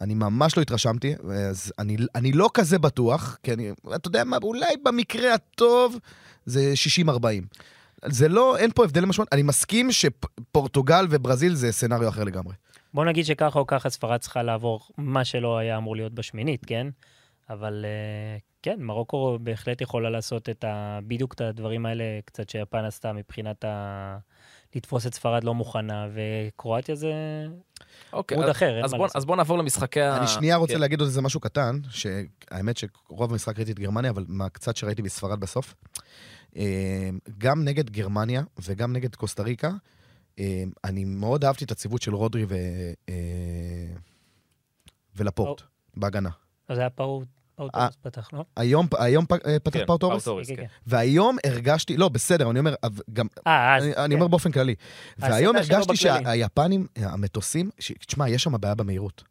אני 0.02 0.14
ממש 0.14 0.58
לא 0.58 0.62
התרשמתי, 0.62 1.16
אז 1.50 1.74
אני, 1.80 1.98
אני 2.16 2.32
לא 2.32 2.50
כזה 2.54 2.80
בטוח, 2.80 3.38
כי 3.44 3.54
אני, 3.54 3.72
אתה 3.96 4.08
יודע 4.08 4.24
מה, 4.24 4.38
אולי 4.44 4.78
במקרה 4.84 5.34
הטוב 5.34 6.00
זה 6.46 6.74
60-40. 7.06 7.10
זה 8.06 8.28
לא, 8.28 8.58
אין 8.58 8.72
פה 8.76 8.84
הבדל 8.84 9.06
משמעות. 9.06 9.34
אני 9.34 9.42
מסכים 9.42 9.92
שפורטוגל 9.92 11.06
וברזיל 11.10 11.54
זה 11.54 11.72
סצנריו 11.72 12.10
אחר 12.10 12.24
לגמרי. 12.24 12.54
בוא 12.94 13.06
נגיד 13.06 13.26
שככה 13.26 13.60
או 13.60 13.68
ככה 13.68 13.90
ספרד 13.90 14.20
צריכה 14.20 14.44
לעבור 14.44 14.82
מה 14.98 15.26
שלא 15.26 15.58
היה 15.58 15.78
אמור 15.78 15.96
להיות 15.96 16.14
בשמינית, 16.14 16.66
כן? 16.66 16.88
אבל 17.50 17.86
אה, 17.86 18.38
כן, 18.64 18.76
מרוקו 18.80 19.38
בהחלט 19.42 19.82
יכולה 19.82 20.10
לעשות 20.10 20.50
את 20.50 20.64
ה... 20.64 21.00
בדיוק 21.08 21.34
את 21.34 21.42
הדברים 21.42 21.86
האלה 21.86 22.04
קצת 22.26 22.50
שיפן 22.50 22.86
עשתה 22.86 23.14
מבחינת 23.14 23.66
ה... 23.66 24.18
לתפוס 24.76 25.08
את 25.08 25.14
ספרד 25.14 25.44
לא 25.44 25.54
מוכנה, 25.54 26.08
וקרואטיה 26.14 26.96
זה 26.96 27.12
אוקיי, 28.14 28.38
מוד 28.38 28.46
אז- 28.46 28.52
אחר, 28.52 28.76
אין 28.76 28.84
אז 28.86 28.92
מה 28.92 28.98
בוא- 28.98 29.06
לעשות. 29.06 29.16
אז 29.16 29.26
בוא 29.26 29.36
נעבור 29.36 29.58
למשחקי 29.58 30.02
ה... 30.02 30.18
אני 30.18 30.28
שנייה 30.28 30.56
רוצה 30.56 30.74
כן. 30.74 30.80
להגיד 30.80 31.00
עוד 31.00 31.08
איזה 31.08 31.22
משהו 31.22 31.40
קטן, 31.40 31.80
שהאמת 31.90 32.78
שרוב 32.78 33.32
המשחק 33.32 33.58
ראיתי 33.58 33.72
את 33.72 33.80
גרמניה, 33.80 34.12
אבל 34.12 34.26
מהקצת 34.28 34.76
שראיתי 34.76 35.02
בספרד 35.02 35.40
בסוף, 35.40 35.76
אה, 36.58 37.10
גם 37.38 37.64
נגד 37.64 37.90
גרמניה 37.90 38.44
וגם 38.64 38.94
נגד 38.94 39.16
קוסטה 39.16 39.44
ריקה, 39.44 39.72
אה, 40.40 40.64
אני 40.84 41.06
מאוד 41.06 41.46
אהבתי 41.46 41.66
את 41.66 41.72
הציוות 41.72 42.02
של 42.02 42.16
רודרי 42.16 42.46
ו... 42.50 42.56
אה, 43.10 43.16
ולפורט 45.16 45.62
בהגנה. 45.98 46.30
אז 46.68 46.76
זה 46.76 46.82
היה 46.82 46.90
פאוט, 46.90 47.28
פאוטורס 47.60 47.96
פתח, 48.02 48.30
לא? 48.34 48.44
היום, 48.56 48.88
היום 49.00 49.26
אה, 49.46 49.60
פתח 49.60 49.80
כן, 49.80 49.86
פאו 49.86 49.98
תורס, 49.98 50.24
פאו 50.24 50.34
תורס, 50.34 50.48
כן, 50.48 50.56
כן. 50.56 50.62
כן. 50.62 50.68
והיום 50.88 51.38
הרגשתי, 51.46 51.98
לא, 51.98 52.10
בסדר, 52.10 52.50
אני 52.52 52.60
אומר, 52.60 52.76
גם, 53.14 53.28
אה, 53.48 53.76
אז... 53.76 53.84
אני, 53.84 53.96
אני 53.96 54.08
כן. 54.08 54.14
אומר 54.14 54.28
באופן 54.28 54.52
כללי. 54.52 54.76
והיום 55.18 55.56
הרגשתי. 55.56 55.96
שהיפנים, 55.96 56.88
המטוסים, 56.96 57.70
ש- 57.80 57.92
תשמע, 58.08 58.30
יש 58.30 58.44
שם 58.44 58.54
בעיה 58.62 58.76
במהירות. 58.76 59.24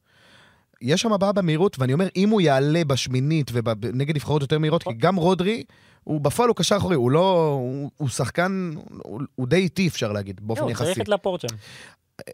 יש 0.82 1.00
שם 1.00 1.10
בעיה 1.20 1.32
במהירות, 1.32 1.78
ואני 1.78 1.92
אומר, 1.92 2.08
אם 2.16 2.28
הוא 2.28 2.40
יעלה 2.40 2.84
בשמינית 2.84 3.50
ונגד 3.54 4.16
נבחרות 4.16 4.42
יותר 4.42 4.58
מהירות, 4.58 4.82
כי 4.82 4.92
גם 4.98 5.16
רודרי, 5.16 5.64
הוא 6.04 6.20
בפועל 6.20 6.48
הוא 6.48 6.56
קשר 6.56 6.76
אחורי, 6.76 6.96
הוא 6.96 7.10
לא... 7.10 7.58
הוא, 7.60 7.90
הוא 7.96 8.08
שחקן, 8.08 8.72
הוא, 9.02 9.20
הוא 9.34 9.46
די 9.48 9.56
איטי, 9.56 9.88
אפשר 9.88 10.12
להגיד, 10.12 10.40
באופן 10.42 10.60
לא, 10.60 10.64
הוא 10.64 10.72
יחסי. 10.72 10.84
צריך 10.84 11.00
את 11.00 11.08
לפורט 11.08 11.40
שם. 11.40 11.48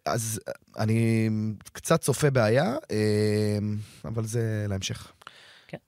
אז 0.07 0.41
אני 0.79 1.31
קצת 1.73 2.01
צופה 2.01 2.31
בעיה, 2.31 2.77
אה, 2.91 3.59
אבל 4.05 4.25
זה 4.25 4.67
להמשך. 4.69 5.13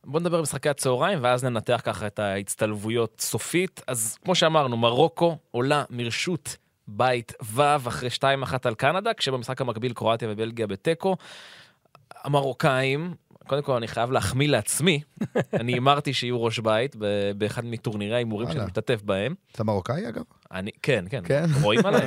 בוא 0.04 0.20
נדבר 0.20 0.36
על 0.36 0.42
משחקי 0.42 0.68
הצהריים, 0.68 1.18
ואז 1.22 1.44
ננתח 1.44 1.80
ככה 1.84 2.06
את 2.06 2.18
ההצטלבויות 2.18 3.20
סופית. 3.20 3.82
אז 3.86 4.18
כמו 4.24 4.34
שאמרנו, 4.34 4.76
מרוקו 4.76 5.36
עולה 5.50 5.84
מרשות 5.90 6.56
בית 6.88 7.32
ו' 7.54 7.62
אחרי 7.88 8.08
2-1 8.18 8.22
על 8.64 8.74
קנדה, 8.74 9.14
כשבמשחק 9.14 9.60
המקביל 9.60 9.92
קרואטיה 9.92 10.28
ובלגיה 10.30 10.66
בתיקו. 10.66 11.16
המרוקאים, 12.24 13.14
קודם 13.46 13.62
כל 13.62 13.72
אני 13.76 13.88
חייב 13.88 14.10
להחמיא 14.10 14.48
לעצמי, 14.48 15.00
אני 15.60 15.72
הימרתי 15.72 16.12
שיהיו 16.14 16.42
ראש 16.44 16.58
בית 16.58 16.96
באחד 17.38 17.64
מטורנירי 17.64 18.14
ההימורים 18.14 18.52
שאני. 18.52 18.64
משתתף 18.64 19.02
בהם. 19.02 19.34
אתה 19.52 19.64
מרוקאי, 19.64 20.08
אגב? 20.08 20.22
אני, 20.52 20.70
כן, 20.82 21.04
כן, 21.10 21.20
כן. 21.24 21.44
רואים 21.62 21.86
עליי? 21.86 22.06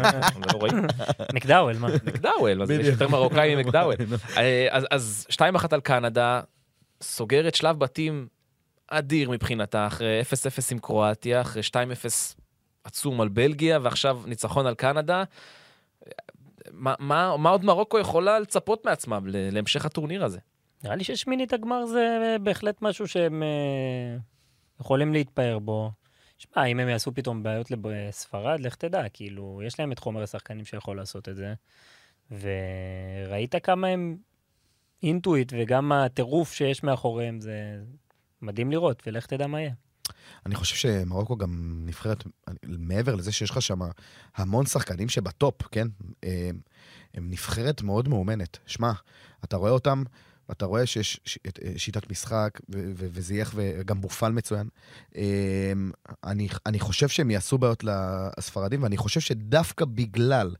לא 0.53 0.57
רואים? 0.59 0.75
מקדאוול, 1.33 1.77
מה? 1.77 1.87
מקדאוול, 2.05 2.61
אז 2.61 2.69
יש. 2.71 2.87
יותר 2.87 3.07
מרוקאי 3.07 3.55
ממקדאוול. 3.55 3.95
אה, 4.37 4.67
אז- 4.71 4.85
אז 4.91 5.27
2-1 5.29 5.41
על 5.71 5.81
קנדה, 5.81 6.41
סוגרת 7.01 7.55
שלב 7.55 7.79
בתים 7.79 8.27
אדיר 8.87 9.29
מבחינתה, 9.29 9.87
אחרי 9.87 10.21
0-0 10.21 10.25
עם 10.71 10.79
קרואטיה, 10.79 11.41
אחרי 11.41 11.61
2-0 11.61 11.75
עצום 12.83 13.21
על 13.21 13.27
בלגיה, 13.27 13.79
ועכשיו 13.81 14.21
ניצחון 14.25 14.65
על 14.67 14.75
קנדה. 14.75 15.23
מה, 16.71 16.93
מה, 16.99 17.37
מה 17.37 17.49
עוד 17.49 17.65
מרוקו 17.65 17.99
יכולה 17.99 18.39
לצפות 18.39 18.85
מעצמה 18.85 19.19
להמשך 19.25 19.85
הטורניר 19.85 20.25
הזה? 20.25 20.39
נראה 20.83 20.95
לי 20.95 21.03
ששמינית 21.03 21.53
הגמר 21.53 21.85
זה 21.85 22.35
בהחלט 22.43 22.81
משהו 22.81 23.07
שהם 23.07 23.43
אה, 23.43 24.17
יכולים 24.81 25.13
להתפאר 25.13 25.59
בו. 25.59 25.91
שמע, 26.37 26.65
אם 26.65 26.79
הם 26.79 26.89
יעשו 26.89 27.13
פתאום 27.13 27.43
בעיות 27.43 27.71
בספרד, 27.81 28.59
לך 28.59 28.75
תדע, 28.75 29.09
כאילו, 29.09 29.61
יש 29.65 29.79
להם 29.79 29.91
את 29.91 29.99
חומר 29.99 30.23
השחקנים 30.23 30.65
שיכול 30.65 30.97
לעשות 30.97 31.29
את 31.29 31.35
זה. 31.35 31.53
וראית 32.31 33.55
כמה 33.63 33.87
הם 33.87 34.17
אינטואיט, 35.03 35.53
וגם 35.57 35.91
הטירוף 35.91 36.53
שיש 36.53 36.83
מאחוריהם, 36.83 37.41
זה 37.41 37.53
מדהים 38.41 38.71
לראות, 38.71 39.03
ולך 39.07 39.25
תדע 39.25 39.47
מה 39.47 39.61
יהיה. 39.61 39.73
אני 40.45 40.55
חושב 40.55 40.75
שמרוקו 40.75 41.37
גם 41.37 41.81
נבחרת, 41.85 42.23
מעבר 42.63 43.15
לזה 43.15 43.31
שיש 43.31 43.49
לך 43.49 43.61
שם 43.61 43.79
המון 44.35 44.65
שחקנים 44.65 45.09
שבטופ, 45.09 45.61
כן? 45.71 45.87
הם, 46.23 46.59
הם 47.13 47.29
נבחרת 47.29 47.81
מאוד 47.81 48.07
מאומנת. 48.07 48.57
שמע, 48.65 48.91
אתה 49.43 49.57
רואה 49.57 49.71
אותם, 49.71 50.03
אתה 50.51 50.65
רואה 50.65 50.85
שיש 50.85 51.19
שיטת 51.77 52.11
משחק, 52.11 52.59
וזייח 52.69 53.53
וגם 53.55 54.01
בופל 54.01 54.29
מצוין. 54.29 54.69
אני, 56.23 56.47
אני 56.65 56.79
חושב 56.79 57.07
שהם 57.07 57.31
יעשו 57.31 57.57
בעיות 57.57 57.83
לספרדים, 57.83 58.83
ואני 58.83 58.97
חושב 58.97 59.19
שדווקא 59.19 59.85
בגלל 59.85 60.55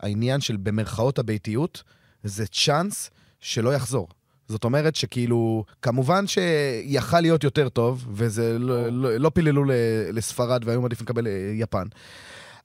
העניין 0.00 0.40
של 0.40 0.56
במרכאות 0.56 1.18
הביתיות, 1.18 1.82
זה 2.24 2.46
צ'אנס 2.46 3.10
שלא 3.42 3.74
יחזור. 3.74 4.08
זאת 4.48 4.64
אומרת 4.64 4.96
שכאילו, 4.96 5.64
כמובן 5.82 6.26
שיכל 6.26 7.20
להיות 7.20 7.44
יותר 7.44 7.68
טוב, 7.68 8.06
וזה 8.10 8.58
לא, 8.58 8.88
לא, 8.88 9.16
לא 9.16 9.30
פיללו 9.34 9.64
לספרד 10.12 10.62
והיו 10.64 10.82
מעדיפים 10.82 11.04
לקבל 11.04 11.26
אה, 11.26 11.52
יפן. 11.54 11.86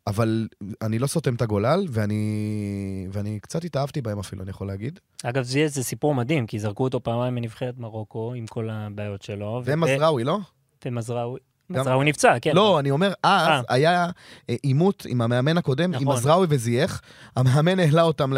אבל 0.08 0.48
אני 0.82 1.00
לא 1.00 1.08
סותם 1.08 1.36
את 1.36 1.42
הגולל, 1.42 1.86
ואני, 1.90 3.08
ואני 3.12 3.40
קצת 3.40 3.64
התאהבתי 3.64 4.02
בהם 4.02 4.20
אפילו, 4.20 4.44
אני 4.44 4.50
יכול 4.50 4.68
להגיד. 4.68 5.00
אגב, 5.24 5.44
זה, 5.44 5.68
זה 5.68 5.84
סיפור 5.84 6.16
מדהים, 6.16 6.48
כי 6.48 6.60
זרקו 6.60 6.84
אותו 6.84 7.04
פעמיים 7.04 7.36
מנבחרת 7.36 7.78
מרוקו, 7.78 8.34
עם 8.34 8.48
כל 8.48 8.70
הבעיות 8.70 9.22
שלו. 9.22 9.62
ומזרעוי, 9.66 10.24
לא? 10.24 10.38
ומזרעוי. 10.86 11.40
מזרעוי 11.70 12.06
נפצע, 12.06 12.40
כן. 12.42 12.56
לא, 12.56 12.80
אני 12.80 12.92
אומר, 12.92 13.14
אז 13.24 13.48
אה. 13.48 13.62
היה 13.70 14.10
אה, 14.50 14.56
עימות 14.62 15.06
עם 15.10 15.22
המאמן 15.22 15.58
הקודם, 15.58 15.94
עם 15.94 16.02
נכון. 16.02 16.16
מזרעוי 16.16 16.48
וזייח. 16.50 17.02
המאמן 17.36 17.80
העלה 17.80 18.02
אותם 18.02 18.34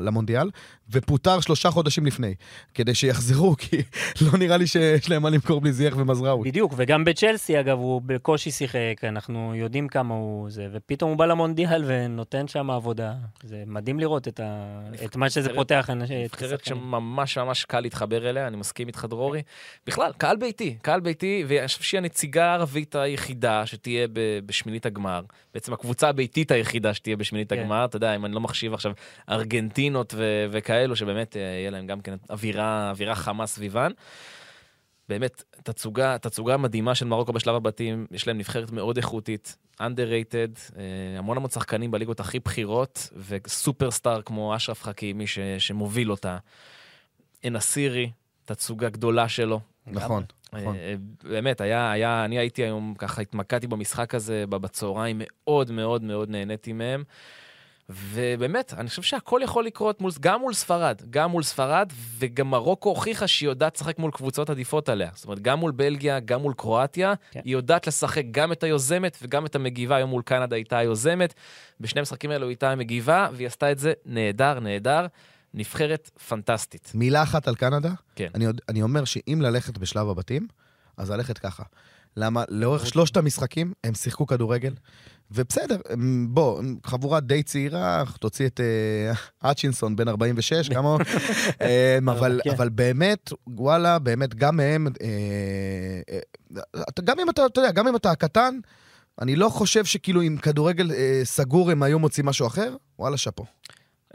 למונדיאל, 0.00 0.50
ופוטר 0.90 1.40
שלושה 1.40 1.70
חודשים 1.70 2.06
לפני, 2.06 2.34
כדי 2.74 2.94
שיחזרו, 2.94 3.54
כי 3.58 3.76
לא 4.26 4.38
נראה 4.38 4.56
לי 4.56 4.66
שיש 4.66 5.10
להם 5.10 5.22
מה 5.22 5.30
למכור 5.30 5.60
בלי 5.60 5.72
זייח 5.72 5.94
ומזרעוי. 5.96 6.48
בדיוק, 6.48 6.72
וגם 6.76 7.04
בצ'לסי, 7.04 7.60
אגב, 7.60 7.78
הוא 7.78 8.02
בקושי 8.06 8.50
שיחק, 8.50 8.94
אנחנו 9.02 9.52
יודעים 9.54 9.88
כמה 9.88 10.14
הוא 10.14 10.50
זה, 10.50 10.66
ופתאום 10.72 11.10
הוא 11.10 11.18
בא 11.18 11.26
למונדיאל 11.26 11.84
ונותן 11.86 12.48
שם 12.48 12.70
עבודה. 12.70 13.14
זה 13.42 13.62
מדהים 13.66 14.00
לראות 14.00 14.28
את, 14.28 14.40
ה... 14.40 14.80
את 15.04 15.16
מה 15.16 15.30
שזה 15.30 15.54
פותח. 15.54 15.90
נבחרת 16.24 16.64
שממש 16.64 17.38
ממש 17.38 17.64
קל 17.64 17.80
להתחבר 17.80 18.30
אליה, 18.30 18.46
אני 18.46 18.56
מסכים 18.56 18.86
איתך, 18.86 19.06
דרורי. 19.10 19.42
בכלל, 19.86 20.12
קהל 20.18 20.36
ביתי, 20.36 20.76
קהל 20.82 21.00
ביתי, 21.00 21.44
ואני 21.48 21.66
חושב 21.66 21.82
שהיא 21.82 21.98
הנציגה 21.98 22.44
הערבית 22.44 22.94
היחידה 22.94 23.66
שתהיה 23.66 24.06
בשמינית 24.46 24.86
הגמר. 24.86 25.20
בעצם 25.54 25.72
הקבוצה 25.72 26.08
הביתית 26.08 26.50
היחידה 26.50 26.94
שתהיה 26.94 27.16
בשמינית 27.16 27.52
כן. 27.52 27.58
הגמר, 27.58 27.84
אתה 27.84 27.96
יודע, 27.96 28.16
אם 28.16 28.24
אני 28.24 28.34
לא 28.34 28.40
מחשיב 28.40 28.74
עכשיו 28.74 28.92
ארגנטינות 29.30 30.14
וכאלה. 30.50 30.77
כאלו 30.78 30.96
שבאמת 30.96 31.36
אה, 31.36 31.40
יהיה 31.40 31.70
להם 31.70 31.86
גם 31.86 32.00
כן 32.00 32.14
אווירה, 32.30 32.90
אווירה 32.90 33.14
חמה 33.14 33.46
סביבן. 33.46 33.92
באמת, 35.08 35.42
תצוגה, 35.62 36.18
תצוגה 36.18 36.56
מדהימה 36.56 36.94
של 36.94 37.06
מרוקו 37.06 37.32
בשלב 37.32 37.54
הבתים, 37.54 38.06
יש 38.10 38.26
להם 38.26 38.38
נבחרת 38.38 38.70
מאוד 38.70 38.96
איכותית, 38.96 39.56
underrated, 39.80 40.76
אה, 40.76 41.18
המון 41.18 41.36
המון 41.36 41.50
שחקנים 41.50 41.90
בליגות 41.90 42.20
הכי 42.20 42.38
בכירות, 42.38 43.10
וסופרסטאר 43.28 44.22
כמו 44.22 44.56
אשרף 44.56 44.82
חכימי 44.82 45.26
ש, 45.26 45.38
שמוביל 45.58 46.10
אותה. 46.10 46.38
אנסירי, 47.46 48.10
תצוגה 48.44 48.88
גדולה 48.88 49.28
שלו. 49.28 49.60
נכון, 49.86 50.24
נכון. 50.52 50.76
אה, 50.76 50.94
באמת, 51.22 51.60
היה, 51.60 51.90
היה, 51.92 52.24
אני 52.24 52.38
הייתי 52.38 52.62
היום, 52.62 52.94
ככה 52.98 53.22
התמקדתי 53.22 53.66
במשחק 53.66 54.14
הזה 54.14 54.44
בצהריים, 54.48 55.22
מאוד 55.24 55.70
מאוד 55.70 56.02
מאוד 56.02 56.30
נהניתי 56.30 56.72
מהם. 56.72 57.04
ובאמת, 57.90 58.74
אני 58.76 58.88
חושב 58.88 59.02
שהכל 59.02 59.40
יכול 59.44 59.64
לקרות 59.64 60.00
מול, 60.00 60.10
גם 60.20 60.40
מול 60.40 60.54
ספרד, 60.54 61.02
גם 61.10 61.30
מול 61.30 61.42
ספרד, 61.42 61.92
וגם 62.18 62.50
מרוקו 62.50 62.88
הוכיחה 62.88 63.26
שהיא 63.26 63.48
יודעת 63.48 63.76
לשחק 63.76 63.98
מול 63.98 64.10
קבוצות 64.10 64.50
עדיפות 64.50 64.88
עליה. 64.88 65.10
זאת 65.14 65.24
אומרת, 65.24 65.40
גם 65.40 65.58
מול 65.58 65.72
בלגיה, 65.72 66.20
גם 66.20 66.40
מול 66.40 66.54
קרואטיה, 66.56 67.14
כן. 67.30 67.40
היא 67.44 67.52
יודעת 67.52 67.86
לשחק 67.86 68.22
גם 68.30 68.52
את 68.52 68.62
היוזמת 68.62 69.18
וגם 69.22 69.46
את 69.46 69.54
המגיבה. 69.54 69.96
היום 69.96 70.10
מול 70.10 70.22
קנדה 70.22 70.56
הייתה 70.56 70.78
היוזמת, 70.78 71.34
בשני 71.80 71.98
המשחקים 71.98 72.30
האלו 72.30 72.48
הייתה 72.48 72.70
המגיבה, 72.70 73.28
והיא 73.32 73.46
עשתה 73.46 73.72
את 73.72 73.78
זה 73.78 73.92
נהדר, 74.06 74.60
נהדר. 74.60 75.06
נבחרת 75.54 76.10
פנטסטית. 76.28 76.92
מילה 76.94 77.22
אחת 77.22 77.48
על 77.48 77.54
קנדה? 77.54 77.90
כן. 78.16 78.28
אני, 78.34 78.46
אני 78.68 78.82
אומר 78.82 79.04
שאם 79.04 79.38
ללכת 79.42 79.78
בשלב 79.78 80.08
הבתים, 80.08 80.46
אז 80.96 81.10
ללכת 81.10 81.38
ככה. 81.38 81.62
למה? 82.16 82.44
לאורך 82.48 82.86
שלושת 82.86 83.16
המשחקים 83.16 83.72
הם 83.84 83.94
שיחקו 83.94 84.26
כדורגל, 84.26 84.74
ובסדר, 85.30 85.76
בוא, 86.28 86.62
חבורה 86.86 87.20
די 87.20 87.42
צעירה, 87.42 88.04
תוציא 88.20 88.46
את 88.46 88.60
אצ'ינסון, 89.42 89.96
בן 89.96 90.08
46, 90.08 90.68
כמה 90.68 90.88
הוא? 90.88 91.00
אבל, 92.10 92.40
כן. 92.44 92.50
אבל 92.50 92.68
באמת, 92.68 93.32
וואלה, 93.46 93.98
באמת, 93.98 94.34
גם 94.34 94.56
מהם, 94.56 94.86
אה, 95.02 96.18
אה, 96.56 96.82
גם 97.04 97.20
אם 97.20 97.30
אתה, 97.30 97.46
אתה 97.46 97.60
יודע, 97.60 97.72
גם 97.72 97.88
אם 97.88 97.96
אתה 97.96 98.14
קטן, 98.14 98.58
אני 99.20 99.36
לא 99.36 99.48
חושב 99.48 99.84
שכאילו 99.84 100.20
עם 100.20 100.36
כדורגל 100.36 100.92
אה, 100.92 101.20
סגור 101.24 101.70
הם 101.70 101.82
היו 101.82 101.98
מוצאים 101.98 102.26
משהו 102.26 102.46
אחר, 102.46 102.76
וואלה, 102.98 103.16
שאפו. 103.16 103.44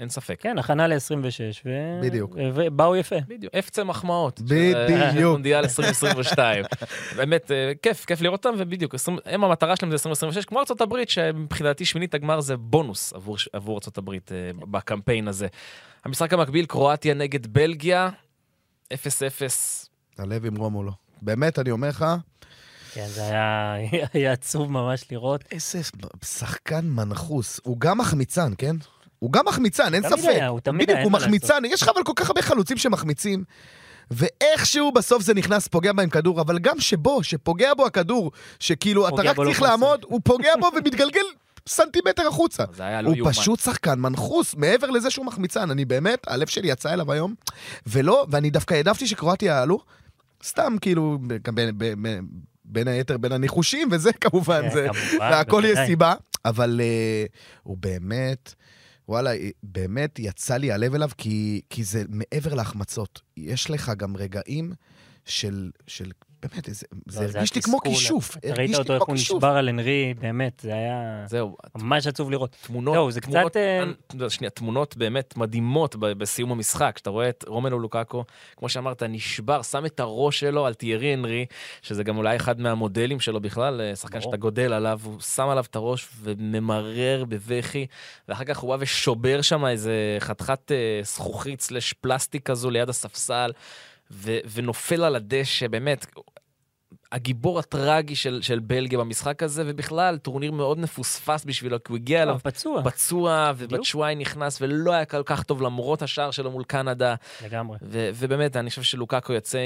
אין 0.03 0.09
ספק. 0.09 0.41
כן, 0.41 0.57
הכנה 0.57 0.87
ל-26, 0.87 1.65
ו... 1.65 1.99
בדיוק. 2.03 2.35
ובאו 2.53 2.95
יפה. 2.95 3.15
בדיוק, 3.27 3.55
אפצה 3.55 3.83
מחמאות. 3.83 4.41
בדיוק. 4.41 5.31
מונדיאל 5.31 5.63
2022. 5.63 6.65
באמת, 7.17 7.51
אה, 7.51 7.71
כיף, 7.81 8.05
כיף 8.05 8.21
לראות 8.21 8.45
אותם, 8.45 8.57
ובדיוק, 8.59 8.95
הם 9.25 9.43
המטרה 9.43 9.75
שלהם 9.75 9.89
זה 9.89 9.95
2026, 9.95 10.45
כמו 10.45 10.59
ארה"ב, 10.59 10.95
שמבחינתי 11.07 11.85
שמינית 11.85 12.13
הגמר 12.13 12.41
זה 12.41 12.57
בונוס 12.57 13.13
עבור, 13.13 13.37
עבור 13.53 13.79
ארה"ב 13.97 14.09
אה, 14.09 14.17
בקמפיין 14.71 15.27
הזה. 15.27 15.47
המשחק 16.05 16.33
המקביל, 16.33 16.65
קרואטיה 16.65 17.13
נגד 17.13 17.47
בלגיה, 17.47 18.09
0-0. 18.93 18.95
הלב 20.17 20.45
עם 20.45 20.55
רומולו. 20.55 20.91
באמת, 21.21 21.59
אני 21.59 21.71
אומר 21.71 21.89
לך, 21.89 22.05
כן, 22.93 23.07
זה 23.07 23.23
היה, 23.23 23.75
היה 24.13 24.31
עצוב 24.31 24.71
ממש 24.71 25.05
לראות. 25.11 25.43
איזה 25.51 25.81
שחקן 26.25 26.85
מנחוס. 26.85 27.59
הוא 27.63 27.79
גם 27.79 27.97
מחמיצן, 27.97 28.53
כן? 28.57 28.75
הוא 29.23 29.31
גם 29.31 29.45
מחמיצן, 29.47 29.93
אין 29.93 30.03
ספק. 30.09 30.29
היה, 30.29 30.47
הוא 30.47 30.59
תמיד 30.59 30.89
היה, 30.89 30.97
בדיוק, 30.97 31.13
הוא 31.13 31.19
מחמיצן. 31.19 31.65
יש 31.65 31.81
לך 31.81 31.89
אבל 31.95 32.03
כל 32.03 32.11
כך 32.15 32.27
הרבה 32.27 32.41
חלוצים 32.41 32.77
שמחמיצים. 32.77 33.43
ואיכשהו 34.11 34.91
בסוף 34.91 35.23
זה 35.23 35.33
נכנס, 35.33 35.67
פוגע 35.67 35.93
בהם 35.93 36.09
כדור, 36.09 36.41
אבל 36.41 36.59
גם 36.59 36.79
שבו, 36.79 37.23
שפוגע 37.23 37.73
בו 37.73 37.85
הכדור, 37.85 38.31
שכאילו 38.59 39.07
אתה 39.07 39.21
רק 39.21 39.35
צריך 39.35 39.61
לעמוד, 39.61 40.05
הוא 40.05 40.21
פוגע 40.23 40.51
בו 40.59 40.69
ומתגלגל 40.75 41.21
סנטימטר 41.67 42.27
החוצה. 42.27 42.63
לא 42.79 43.09
הוא 43.09 43.17
פשוט 43.25 43.59
שחקן 43.59 43.99
מנחוס, 43.99 44.55
מעבר 44.55 44.89
לזה 44.89 45.09
שהוא 45.09 45.25
מחמיצן. 45.25 45.71
אני 45.71 45.85
באמת, 45.85 46.27
הלב 46.27 46.47
שלי 46.47 46.67
יצא 46.71 46.93
אליו 46.93 47.11
היום, 47.11 47.33
ולא, 47.87 48.25
ואני 48.29 48.49
דווקא 48.49 48.73
העדפתי 48.73 49.07
שקרואטיה 49.07 49.53
יעלו, 49.53 49.79
סתם 50.43 50.75
כאילו, 50.81 51.17
בין 52.65 52.87
היתר 52.87 53.17
בין 53.17 53.31
הניחושים, 53.31 53.87
וזה 53.91 54.13
כמובן, 54.13 54.61
כן, 54.61 54.73
זה, 54.73 54.87
והכל 55.19 55.63
יש 55.65 55.79
סיבה, 55.85 56.13
אבל 56.45 56.81
uh, 56.83 57.31
הוא 57.63 57.77
באמת... 57.79 58.53
וואלה, 59.07 59.31
באמת 59.63 60.19
יצא 60.19 60.57
לי 60.57 60.71
הלב 60.71 60.95
אליו, 60.95 61.09
כי, 61.17 61.61
כי 61.69 61.83
זה 61.83 62.03
מעבר 62.09 62.53
להחמצות. 62.53 63.21
יש 63.37 63.69
לך 63.69 63.91
גם 63.97 64.17
רגעים 64.17 64.73
של, 65.25 65.71
של 65.87 66.11
באמת, 66.43 66.65
זה, 66.65 66.85
זה 67.07 67.21
לא, 67.21 67.25
הרגיש 67.25 67.55
לי 67.55 67.61
כמו 67.61 67.79
כישוף. 67.79 68.37
ראית 68.57 68.75
אותו 68.75 68.93
איך 68.93 69.03
הוא 69.03 69.15
נשבר 69.15 69.47
על 69.47 69.69
אנרי, 69.69 70.13
באמת, 70.19 70.59
זה 70.63 70.73
היה 70.73 71.23
זהו, 71.27 71.57
ממש 71.75 72.07
עצוב 72.07 72.31
לראות. 72.31 72.55
תמונות, 72.61 72.95
לא, 72.95 73.11
זה 73.11 73.21
תמונות, 73.21 73.51
קצת... 73.51 74.21
אה, 74.21 74.29
שנייה, 74.29 74.49
תמונות 74.49 74.97
באמת 74.97 75.37
מדהימות 75.37 75.95
בסיום 75.95 76.51
המשחק, 76.51 76.95
שאתה 76.97 77.09
רואה 77.09 77.29
את 77.29 77.45
רומנו 77.47 77.79
לוקאקו, 77.79 78.23
כמו 78.57 78.69
שאמרת, 78.69 79.03
נשבר, 79.03 79.61
שם 79.61 79.85
את 79.85 79.99
הראש 79.99 80.39
שלו 80.39 80.65
על 80.65 80.73
תיארי 80.73 81.13
אנרי, 81.13 81.45
שזה 81.81 82.03
גם 82.03 82.17
אולי 82.17 82.35
אחד 82.35 82.59
מהמודלים 82.59 83.19
שלו 83.19 83.39
בכלל, 83.39 83.81
אה, 83.81 83.95
שחקן 83.95 84.21
שאתה 84.21 84.37
גודל 84.37 84.73
עליו, 84.73 84.99
הוא 85.03 85.19
שם 85.19 85.49
עליו 85.49 85.63
את 85.69 85.75
הראש 85.75 86.07
וממרר 86.21 87.25
בבכי, 87.27 87.85
ואחר 88.27 88.43
כך 88.43 88.57
הוא 88.57 88.75
בא 88.75 88.83
ושובר 88.83 89.41
שם 89.41 89.65
איזה 89.65 90.17
חתיכת 90.19 90.71
אה, 90.71 90.99
זכוכית 91.03 91.61
סלש 91.61 91.93
פלסטיק 91.93 92.43
כזו 92.45 92.69
ליד 92.69 92.89
הספסל. 92.89 93.51
ו- 94.11 94.39
ונופל 94.53 95.03
על 95.03 95.15
הדשא, 95.15 95.67
באמת, 95.67 96.05
הגיבור 97.13 97.59
הטרגי 97.59 98.15
של, 98.15 98.39
של 98.41 98.59
בלגיה 98.59 98.99
במשחק 98.99 99.43
הזה, 99.43 99.63
ובכלל, 99.65 100.17
טורניר 100.17 100.51
מאוד 100.51 100.79
מפוספס 100.79 101.45
בשבילו, 101.45 101.83
כי 101.83 101.91
הוא 101.91 101.97
הגיע 101.97 102.23
אליו 102.23 102.39
פצוע, 102.43 102.83
פצוע 102.83 103.51
ובצ'וואי 103.57 104.15
נכנס, 104.15 104.61
ולא 104.61 104.93
היה 104.93 105.05
כל 105.05 105.23
כך 105.25 105.43
טוב 105.43 105.61
למרות 105.61 106.01
השער 106.01 106.31
שלו 106.31 106.51
מול 106.51 106.63
קנדה. 106.63 107.15
לגמרי. 107.45 107.77
ו- 107.81 108.09
ובאמת, 108.15 108.57
אני 108.57 108.69
חושב 108.69 108.83
שלוקאקו 108.83 109.33
יוצא, 109.33 109.59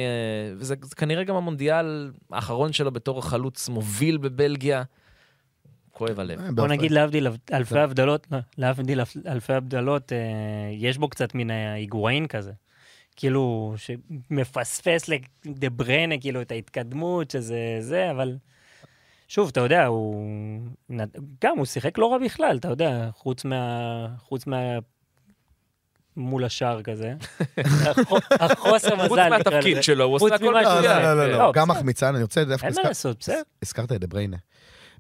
וזה 0.58 0.76
כנראה 0.76 1.24
גם 1.24 1.36
המונדיאל 1.36 2.12
האחרון 2.32 2.74
שלו 2.74 2.92
בתור 2.92 3.20
החלוץ 3.20 3.70
מוביל 3.70 4.18
בבלגיה. 4.18 4.84
כואב 5.92 6.20
הלב. 6.20 6.40
אה, 6.40 6.52
בוא 6.52 6.68
נגיד 6.68 6.92
להבדיל 6.92 7.28
אלפי 7.54 7.80
הבדלות, 7.80 8.28
להבדיל 8.58 9.02
אלפי 9.28 9.54
הבדלות, 9.54 10.14
אה, 10.14 10.18
יש 10.72 10.98
בו 10.98 11.10
קצת 11.10 11.36
מן 11.36 11.52
ההיגואין 11.52 12.28
כזה. 12.28 12.52
כאילו, 13.18 13.74
שמפספס 13.78 15.10
לדה 15.10 15.70
ברנה, 15.70 16.16
כאילו, 16.20 16.42
את 16.42 16.52
ההתקדמות, 16.52 17.32
שזה 17.32 17.78
זה, 17.80 18.12
אבל... 18.12 18.38
שוב, 19.28 19.50
אתה 19.52 19.60
יודע, 19.60 19.86
הוא... 19.86 20.26
גם, 21.42 21.58
הוא 21.58 21.66
שיחק 21.66 21.98
לא 21.98 22.12
רע 22.12 22.18
בכלל, 22.18 22.58
אתה 22.58 22.68
יודע, 22.68 23.10
חוץ 23.14 23.46
מה... 23.46 24.08
חוץ 24.20 24.48
מה... 24.48 24.58
מול 26.18 26.46
השער 26.46 26.82
כזה. 26.82 27.14
החוסר 28.40 28.96
מזל, 28.96 29.08
חוץ 29.08 29.20
מהתפקיד 29.20 29.84
שלו, 29.84 30.06
הוא 30.06 30.16
עושה 30.16 30.36
הכל 30.36 30.46
לא, 30.46 30.62
מצוין. 30.62 31.02
לא, 31.02 31.14
לא, 31.14 31.32
לא, 31.32 31.38
לא, 31.38 31.52
גם 31.54 31.68
בסדר. 31.68 31.80
מחמיצן, 31.80 32.16
אני 32.16 32.24
רוצה 32.24 32.44
דווקא... 32.44 32.66
אין 32.66 32.76
מה 32.76 32.82
לעשות, 32.82 33.20
בסדר. 33.20 33.42
הזכרת 33.64 33.92
את 33.92 34.00
דה 34.00 34.08
בריינה. 34.08 34.38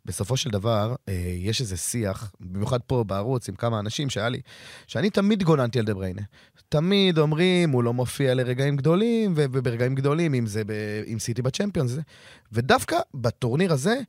בסופו 0.07 0.37
של 0.37 0.49
דבר, 0.49 0.95
אה, 1.09 1.13
יש 1.37 1.61
איזה 1.61 1.77
שיח, 1.77 2.31
במיוחד 2.39 2.79
פה 2.87 3.03
בערוץ 3.07 3.49
עם 3.49 3.55
כמה 3.55 3.79
אנשים 3.79 4.09
שהיה 4.09 4.29
לי, 4.29 4.41
שאני 4.87 5.09
תמיד 5.09 5.43
גוננתי 5.43 5.79
על 5.79 5.85
דה 5.85 5.93
בריינה. 5.93 6.21
תמיד 6.69 7.17
אומרים, 7.17 7.69
הוא 7.69 7.83
לא 7.83 7.93
מופיע 7.93 8.33
לרגעים 8.33 8.75
גדולים, 8.75 9.33
וברגעים 9.35 9.95
גדולים, 9.95 10.33
אם 10.33 10.45
זה 10.45 10.63
ב- 10.63 11.03
עם 11.05 11.19
סיטי 11.19 11.41
בצ'מפיונס, 11.41 11.97
ודווקא 12.51 12.97
בטורניר 13.13 13.73
הזה, 13.73 13.99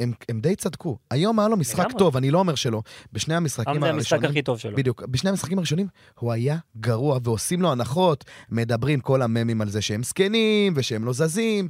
הם, 0.00 0.12
הם 0.28 0.40
די 0.40 0.56
צדקו. 0.56 0.98
היום 1.10 1.38
היה 1.38 1.48
לו 1.48 1.56
משחק. 1.56 1.86
טוב, 1.98 2.16
אני 2.16 2.30
לא 2.30 2.38
אומר 2.38 2.54
שלא. 2.54 2.82
בשני 3.12 3.34
המשחקים 3.34 3.72
היום 3.72 3.84
זה 3.84 3.90
המשחק 3.90 4.12
הראשונים... 4.12 4.30
הכי 4.30 4.42
טוב 4.42 4.58
שלו. 4.58 4.76
בדיוק. 4.76 5.02
בשני 5.02 5.30
המשחקים 5.30 5.58
הראשונים 5.58 5.86
הוא 6.18 6.32
היה 6.32 6.56
גרוע, 6.76 7.18
ועושים 7.24 7.62
לו 7.62 7.72
הנחות, 7.72 8.24
מדברים 8.50 9.00
כל 9.00 9.22
הממים 9.22 9.60
על 9.60 9.68
זה 9.68 9.82
שהם 9.82 10.02
זקנים, 10.02 10.72
ושהם 10.76 11.04
לא 11.04 11.12
זזים. 11.12 11.68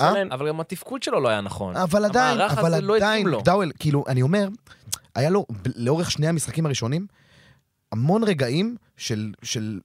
אה? 0.00 0.12
להם... 0.12 0.32
אבל 0.32 0.48
גם 0.48 0.60
התפקוד 0.60 1.02
שלו 1.02 1.20
לא 1.20 1.28
היה 1.28 1.40
נכון. 1.40 1.76
אבל 1.76 2.04
עדיין, 2.04 2.40
אבל 2.40 2.84
לא 2.84 2.96
עדיין. 2.96 3.26
דאוול, 3.44 3.72
כאילו, 3.78 4.04
אני 4.08 4.22
אומר, 4.22 4.48
היה 5.14 5.30
לו, 5.30 5.46
לאורך 5.76 6.10
שני 6.10 6.28
המשחקים 6.28 6.66
הראשונים, 6.66 7.06
המון 7.92 8.24
רגעים 8.24 8.76
של, 8.96 9.32
של 9.42 9.80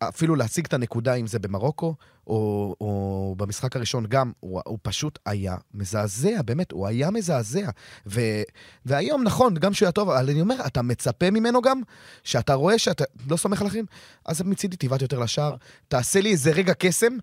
אפילו 0.00 0.34
להשיג 0.36 0.66
את 0.66 0.74
הנקודה, 0.74 1.14
אם 1.14 1.26
זה 1.26 1.38
במרוקו, 1.38 1.94
או, 2.26 2.74
או 2.80 3.34
במשחק 3.38 3.76
הראשון 3.76 4.06
גם, 4.06 4.32
הוא, 4.40 4.60
הוא 4.64 4.78
פשוט 4.82 5.18
היה 5.26 5.56
מזעזע, 5.74 6.42
באמת, 6.42 6.72
הוא 6.72 6.86
היה 6.86 7.10
מזעזע. 7.10 7.70
ו, 8.06 8.20
והיום, 8.86 9.24
נכון, 9.24 9.54
גם 9.54 9.74
שהוא 9.74 9.86
היה 9.86 9.92
טוב, 9.92 10.10
אבל 10.10 10.30
אני 10.30 10.40
אומר, 10.40 10.56
אתה 10.66 10.82
מצפה 10.82 11.30
ממנו 11.30 11.62
גם, 11.62 11.80
שאתה 12.24 12.54
רואה 12.54 12.78
שאתה 12.78 13.04
לא 13.30 13.36
סומך 13.36 13.60
על 13.60 13.66
אחרים, 13.66 13.86
אז 14.26 14.42
מצידי 14.42 14.76
תבעט 14.76 15.02
יותר 15.02 15.18
לשער, 15.18 15.56
תעשה 15.88 16.20
לי 16.20 16.30
איזה 16.30 16.50
רגע 16.50 16.74
קסם, 16.78 17.16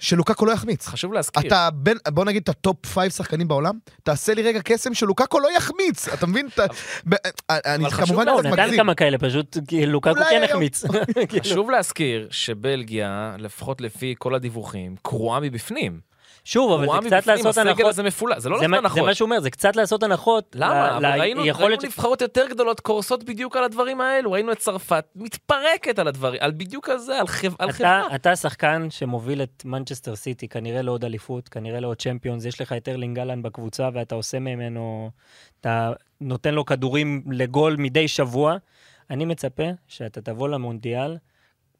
שלוקקו 0.00 0.46
לא 0.46 0.52
יחמיץ. 0.52 0.86
חשוב 0.86 1.12
להזכיר. 1.12 1.46
אתה 1.46 1.68
בין, 1.74 1.96
בוא 2.08 2.24
נגיד 2.24 2.42
את 2.42 2.48
ה 2.48 2.58
top 2.58 2.86
five 2.86 3.10
שחקנים 3.12 3.48
בעולם, 3.48 3.74
תעשה 4.02 4.34
לי 4.34 4.42
רגע 4.42 4.60
קסם 4.64 4.94
שלוקקו 4.94 5.40
לא 5.40 5.48
יחמיץ, 5.56 6.08
אתה 6.08 6.26
מבין? 6.26 6.48
אתה- 6.54 6.66
ב- 7.08 7.14
אני 7.50 7.84
אבל 7.84 7.90
חשוב- 7.90 8.06
כמובן 8.06 8.26
לא, 8.26 8.32
הוא 8.32 8.40
קצת 8.40 8.50
נתן 8.50 8.62
מגזים. 8.62 8.78
כמה 8.80 8.94
כאלה, 8.94 9.18
פשוט 9.18 9.56
לוקקו 9.86 10.10
אולי 10.10 10.24
כן. 10.30 10.42
החמיץ. 10.50 10.84
כאילו. 11.28 11.44
חשוב 11.44 11.70
להזכיר 11.70 12.28
שבלגיה, 12.30 13.34
לפחות 13.38 13.80
לפי 13.80 14.14
כל 14.18 14.34
הדיווחים, 14.34 14.94
קרועה 15.02 15.40
מבפנים. 15.40 16.00
שוב, 16.44 16.72
אבל 16.72 17.02
זה 17.02 17.16
קצת 17.16 17.26
לעשות 17.26 17.46
הסגל 17.46 17.68
הנחות. 17.68 17.86
הזה 17.86 18.02
מפולע, 18.02 18.40
זה 18.40 18.48
לא 18.48 18.56
לעשות 18.56 18.70
מה- 18.70 18.76
זה 18.76 18.80
הנחות. 18.80 19.02
מה 19.02 19.14
שהוא 19.14 19.26
אומר, 19.26 19.40
זה 19.40 19.50
קצת 19.50 19.76
לעשות 19.76 20.02
הנחות. 20.02 20.56
למה? 20.58 20.96
אבל 20.96 21.20
ראינו 21.20 21.42
נבחרות 21.82 22.20
יותר 22.20 22.46
גדולות 22.50 22.80
קורסות 22.80 23.24
בדיוק 23.24 23.56
על 23.56 23.64
הדברים 23.64 24.00
האלו. 24.00 24.32
ראינו 24.32 24.52
את 24.52 24.58
צרפת 24.58 25.04
מתפרקת 25.16 25.98
על 25.98 26.08
הדברים, 26.08 26.40
על 26.42 26.50
בדיוק 26.50 26.88
על 26.88 26.98
זה, 26.98 27.18
על 27.18 27.26
חברה. 27.26 28.14
אתה 28.14 28.36
שחקן 28.36 28.86
שמוביל 28.90 29.42
את 29.42 29.62
מנצ'סטר 29.64 30.16
סיטי, 30.16 30.48
כנראה 30.48 30.82
לעוד 30.82 31.04
אליפות, 31.04 31.48
כנראה 31.48 31.80
לעוד 31.80 31.96
צ'מפיונס, 31.96 32.44
יש 32.44 32.60
לך 32.60 32.72
את 32.72 32.88
ארלינג 32.88 33.18
אהלן 33.18 33.42
בקבוצה 33.42 33.88
ואתה 33.94 34.14
עושה 34.14 34.38
ממנו, 34.38 35.10
אתה 35.60 35.92
נותן 36.20 36.54
לו 36.54 36.64
כדורים 36.64 37.22
לגול 37.30 37.76
מדי 37.78 38.08
שבוע. 38.08 38.56
אני 39.10 39.24
מצפה 39.24 39.62
שאתה 39.88 40.20
תבוא 40.20 40.48
למונדיאל, 40.48 41.16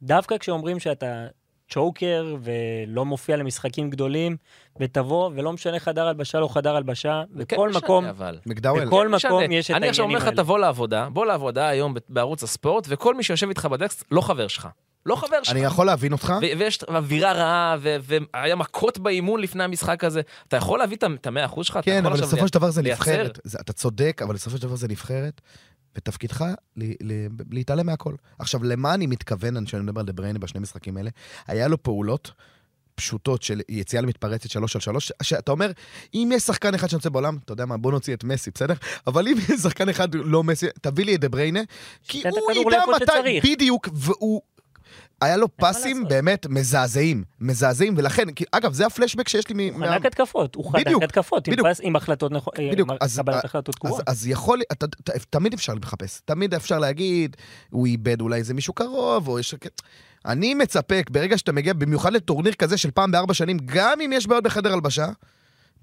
דווקא 0.02 0.38
כשאומרים 0.38 0.78
שאתה 0.80 1.26
צ'וקר 1.70 2.36
ולא 2.42 3.04
מופיע 3.04 3.36
למשחקים 3.36 3.90
גדולים, 3.90 4.36
ותבוא, 4.80 5.30
ולא 5.34 5.52
משנה 5.52 5.78
חדר 5.78 6.06
הלבשה 6.06 6.40
לא 6.40 6.48
חדר 6.48 6.76
הלבשה, 6.76 7.22
בכל 7.30 7.72
מקום, 7.72 8.04
אבל. 8.04 8.38
בכל 8.46 9.06
כן 9.08 9.14
משנה. 9.14 9.30
מקום 9.30 9.52
יש 9.52 9.70
את 9.70 9.76
אני 9.76 9.88
עכשיו 9.88 10.04
אומר 10.04 10.14
העניינים 10.14 10.16
לך, 10.16 10.24
האלה. 10.24 10.36
תבוא 10.36 10.58
לעבודה, 10.58 11.08
בוא 11.12 11.26
לעבודה 11.26 11.68
היום 11.68 11.94
בערוץ 12.08 12.42
הספורט, 12.42 12.86
וכל 12.88 13.14
מי 13.14 13.22
שיושב 13.22 13.48
איתך 13.48 13.64
בדסק 13.64 14.04
לא 14.10 14.20
חבר 14.20 14.48
שלך. 14.48 14.68
לא 15.06 15.16
חבר 15.16 15.42
שלך. 15.42 15.56
אני 15.56 15.64
יכול 15.64 15.86
להבין 15.86 16.12
אותך, 16.12 16.34
ויש 16.58 16.78
אווירה 16.88 17.32
רעה, 17.32 17.76
והיה 17.80 18.56
מכות 18.56 18.98
באימון 18.98 19.40
לפני 19.40 19.64
המשחק 19.64 20.04
הזה. 20.04 20.20
אתה 20.48 20.56
יכול 20.56 20.78
להביא 20.78 20.96
את 20.96 21.26
המאה 21.26 21.44
אחוז 21.44 21.66
שלך? 21.66 21.78
כן, 21.82 22.06
אבל 22.06 22.20
בסופו 22.20 22.48
של 22.48 22.54
דבר 22.54 22.70
זה? 22.70 22.82
נבחרת. 22.82 23.38
אתה 23.60 23.72
צודק, 23.72 24.20
אבל 24.24 24.34
בסופו 24.34 24.56
של 24.56 24.62
דבר 24.62 24.76
זה 24.76 24.88
נבחרת, 24.88 25.40
ותפקידך 25.96 26.44
להתעלם 27.50 27.86
מהכל. 27.86 28.14
עכשיו, 28.38 28.64
למה 28.64 28.94
אני 28.94 29.06
מתכוון 29.06 29.64
כשאני 29.64 29.82
מדבר 29.82 30.00
על 30.00 30.06
דה 30.06 30.12
בריינה 30.12 30.38
בשני 30.38 30.60
משחקים 30.60 30.96
האלה? 30.96 31.10
היה 31.46 31.68
לו 31.68 31.82
פעולות 31.82 32.32
פשוטות 32.94 33.42
של 33.42 33.60
יציאה 33.68 34.02
למתפרצת 34.02 34.50
שלוש 34.50 34.76
על 34.76 34.80
שלוש, 34.80 35.12
שאתה 35.22 35.52
אומר, 35.52 35.70
אם 36.14 36.30
יש 36.34 36.42
שחקן 36.42 36.74
אחד 36.74 36.90
שנוצא 36.90 37.08
בעולם, 37.08 37.38
אתה 37.44 37.52
יודע 37.52 37.66
מה, 37.66 37.76
בוא 37.76 37.92
נוציא 37.92 38.14
את 38.14 38.24
מסי, 38.24 38.50
בסדר? 38.54 38.74
אבל 39.06 39.28
אם 39.28 39.34
יש 39.48 39.60
שחקן 39.60 39.88
אחד 39.88 40.14
לא 40.14 40.44
מסי, 40.44 40.66
תביא 40.80 41.04
לי 41.04 41.14
את 41.14 41.20
דה 41.20 41.28
בריינה, 41.28 41.60
כי 42.08 42.22
הוא 42.28 42.52
ידע 42.52 42.84
מתי. 42.96 43.40
בדיוק, 43.44 43.88
והוא... 43.92 44.42
היה 45.20 45.36
לו 45.36 45.56
פסים. 45.56 46.08
באמת 46.08 46.46
מזעזעים, 46.46 47.24
מזעזעים, 47.40 47.94
ולכן, 47.96 48.30
כי- 48.30 48.44
אגב, 48.52 48.72
זה 48.72 48.86
הפלשבק 48.86 49.28
שיש 49.28 49.48
לי 49.48 49.54
מ... 49.70 49.72
הוא 49.74 49.80
מה- 49.80 49.88
חנק 49.88 50.06
התקפות, 50.06 50.54
הוא 50.54 50.72
חנק 50.72 50.86
בדיוק, 50.86 51.02
התקפות, 51.02 51.48
עם. 51.48 51.54
פס- 51.64 51.80
עם 51.82 51.96
החלטות 51.96 52.32
נכונות, 52.32 52.60
בדיוק, 52.72 52.90
עם 52.90 52.96
אז- 53.00 53.18
קבלת 53.18 53.34
אז- 53.36 53.44
החלטות 53.44 53.74
אז, 53.74 53.78
גרועות. 53.84 54.02
אז 54.08 54.26
יכול, 54.26 54.60
אתה, 54.72 54.86
אתה, 54.86 55.12
תמיד 55.30 55.52
אפשר 55.52 55.74
לחפש, 55.82 56.20
תמיד 56.24 56.54
אפשר 56.54 56.78
להגיד, 56.78 57.36
הוא 57.70 57.86
איבד 57.86 58.20
אולי 58.20 58.38
איזה 58.38 58.54
מישהו 58.54 58.74
קרוב, 58.74 59.28
או 59.28 59.38
יש... 59.38 59.54
אני 60.26 60.54
מצפה, 60.54 60.94
ברגע 61.10 61.38
שאתה 61.38 61.52
מגיע, 61.52 61.72
במיוחד 61.72 62.12
לטורניר 62.12 62.52
כזה 62.52 62.76
של 62.76 62.90
פעם 62.90 63.10
בארבע 63.10 63.34
שנים, 63.34 63.58
גם 63.64 64.00
אם 64.00 64.12
יש 64.12 64.26
בעיות 64.26 64.44
בחדר 64.44 64.72
הלבשה, 64.72 65.08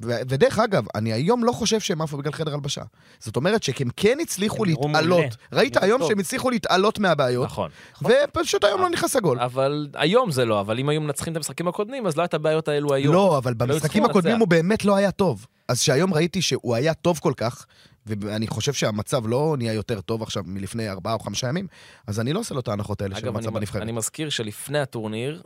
ו- 0.02 0.20
ודרך 0.30 0.60
אגב, 0.60 0.86
אני 0.96 1.14
היום 1.14 1.44
לא 1.44 1.52
חושב 1.52 1.80
שהם 1.80 2.02
עפו 2.02 2.18
בגלל 2.18 2.34
חדר 2.34 2.54
הלבשה. 2.54 2.82
זאת 3.20 3.36
אומרת 3.36 3.64
שהם 3.64 3.90
כן 3.96 4.18
הצליחו 4.22 4.66
להתעלות. 4.66 5.36
ראית 5.54 5.78
היום. 5.84 6.02
שהם 6.08 6.20
הצליחו 6.20 6.50
להתעלות 6.50 7.00
מהבעיות, 7.00 7.46
נכון. 7.46 7.70
ופשוט 8.02 8.64
היום 8.64 8.82
לא 8.82 8.90
נכנס 8.90 9.16
הגול. 9.16 9.40
אבל 9.40 9.88
היום 9.94 10.32
זה 10.32 10.46
לא, 10.46 10.60
אבל 10.60 10.80
אם 10.80 10.90
היו 10.90 11.02
מנצחים 11.02 11.32
את 11.32 11.38
המשחקים 11.38 11.68
הקודמים, 11.68 12.08
אז 12.08 12.18
לא 12.18 12.22
הייתה 12.22 12.36
הבעיות 12.36 12.68
האלו 12.68 12.94
היום. 12.94 13.14
לא, 13.14 13.38
אבל 13.38 13.54
במשחקים 13.54 13.86
הצליחו 13.86 14.10
הקודמים. 14.10 14.40
הוא 14.40 14.48
באמת 14.48 14.86
לא 14.86 14.96
היה 14.96 15.12
טוב. 15.12 15.48
אז 15.68 15.82
שהיום 15.82 16.14
ראיתי 16.14 16.42
שהוא 16.42 16.76
היה 16.76 16.94
טוב 16.94 17.20
כל 17.20 17.34
כך, 17.38 17.66
ואני 18.06 18.48
חושב 18.48 18.74
שהמצב 18.74 19.28
לא 19.28 19.56
נהיה 19.58 19.74
יותר 19.74 20.02
טוב 20.02 20.22
עכשיו 20.24 20.44
מלפני 20.46 20.90
ארבעה 20.90 21.14
או 21.14 21.20
חמישה 21.20 21.48
ימים, 21.48 21.68
אז 22.08 22.20
אני 22.20 22.34
לא 22.34 22.40
עושה 22.40 22.54
לו 22.54 22.60
את 22.60 22.68
ההנחות 22.68 23.02
האלה 23.02 23.16
של 23.16 23.26
אגב, 23.26 23.36
המצב 23.36 23.50
בנבחרת. 23.50 23.82
אני 23.82 23.92
מזכיר 23.92 24.30
שלפני 24.30 24.80
הטורניר, 24.80 25.42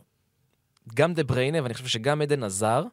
גם 0.94 1.14
דה 1.14 1.24
בריינה, 1.24 1.64
ואני 1.64 1.74
חושב 1.74 1.88
שגם 1.88 2.22
עדן 2.22 2.44
עזר, 2.44 2.84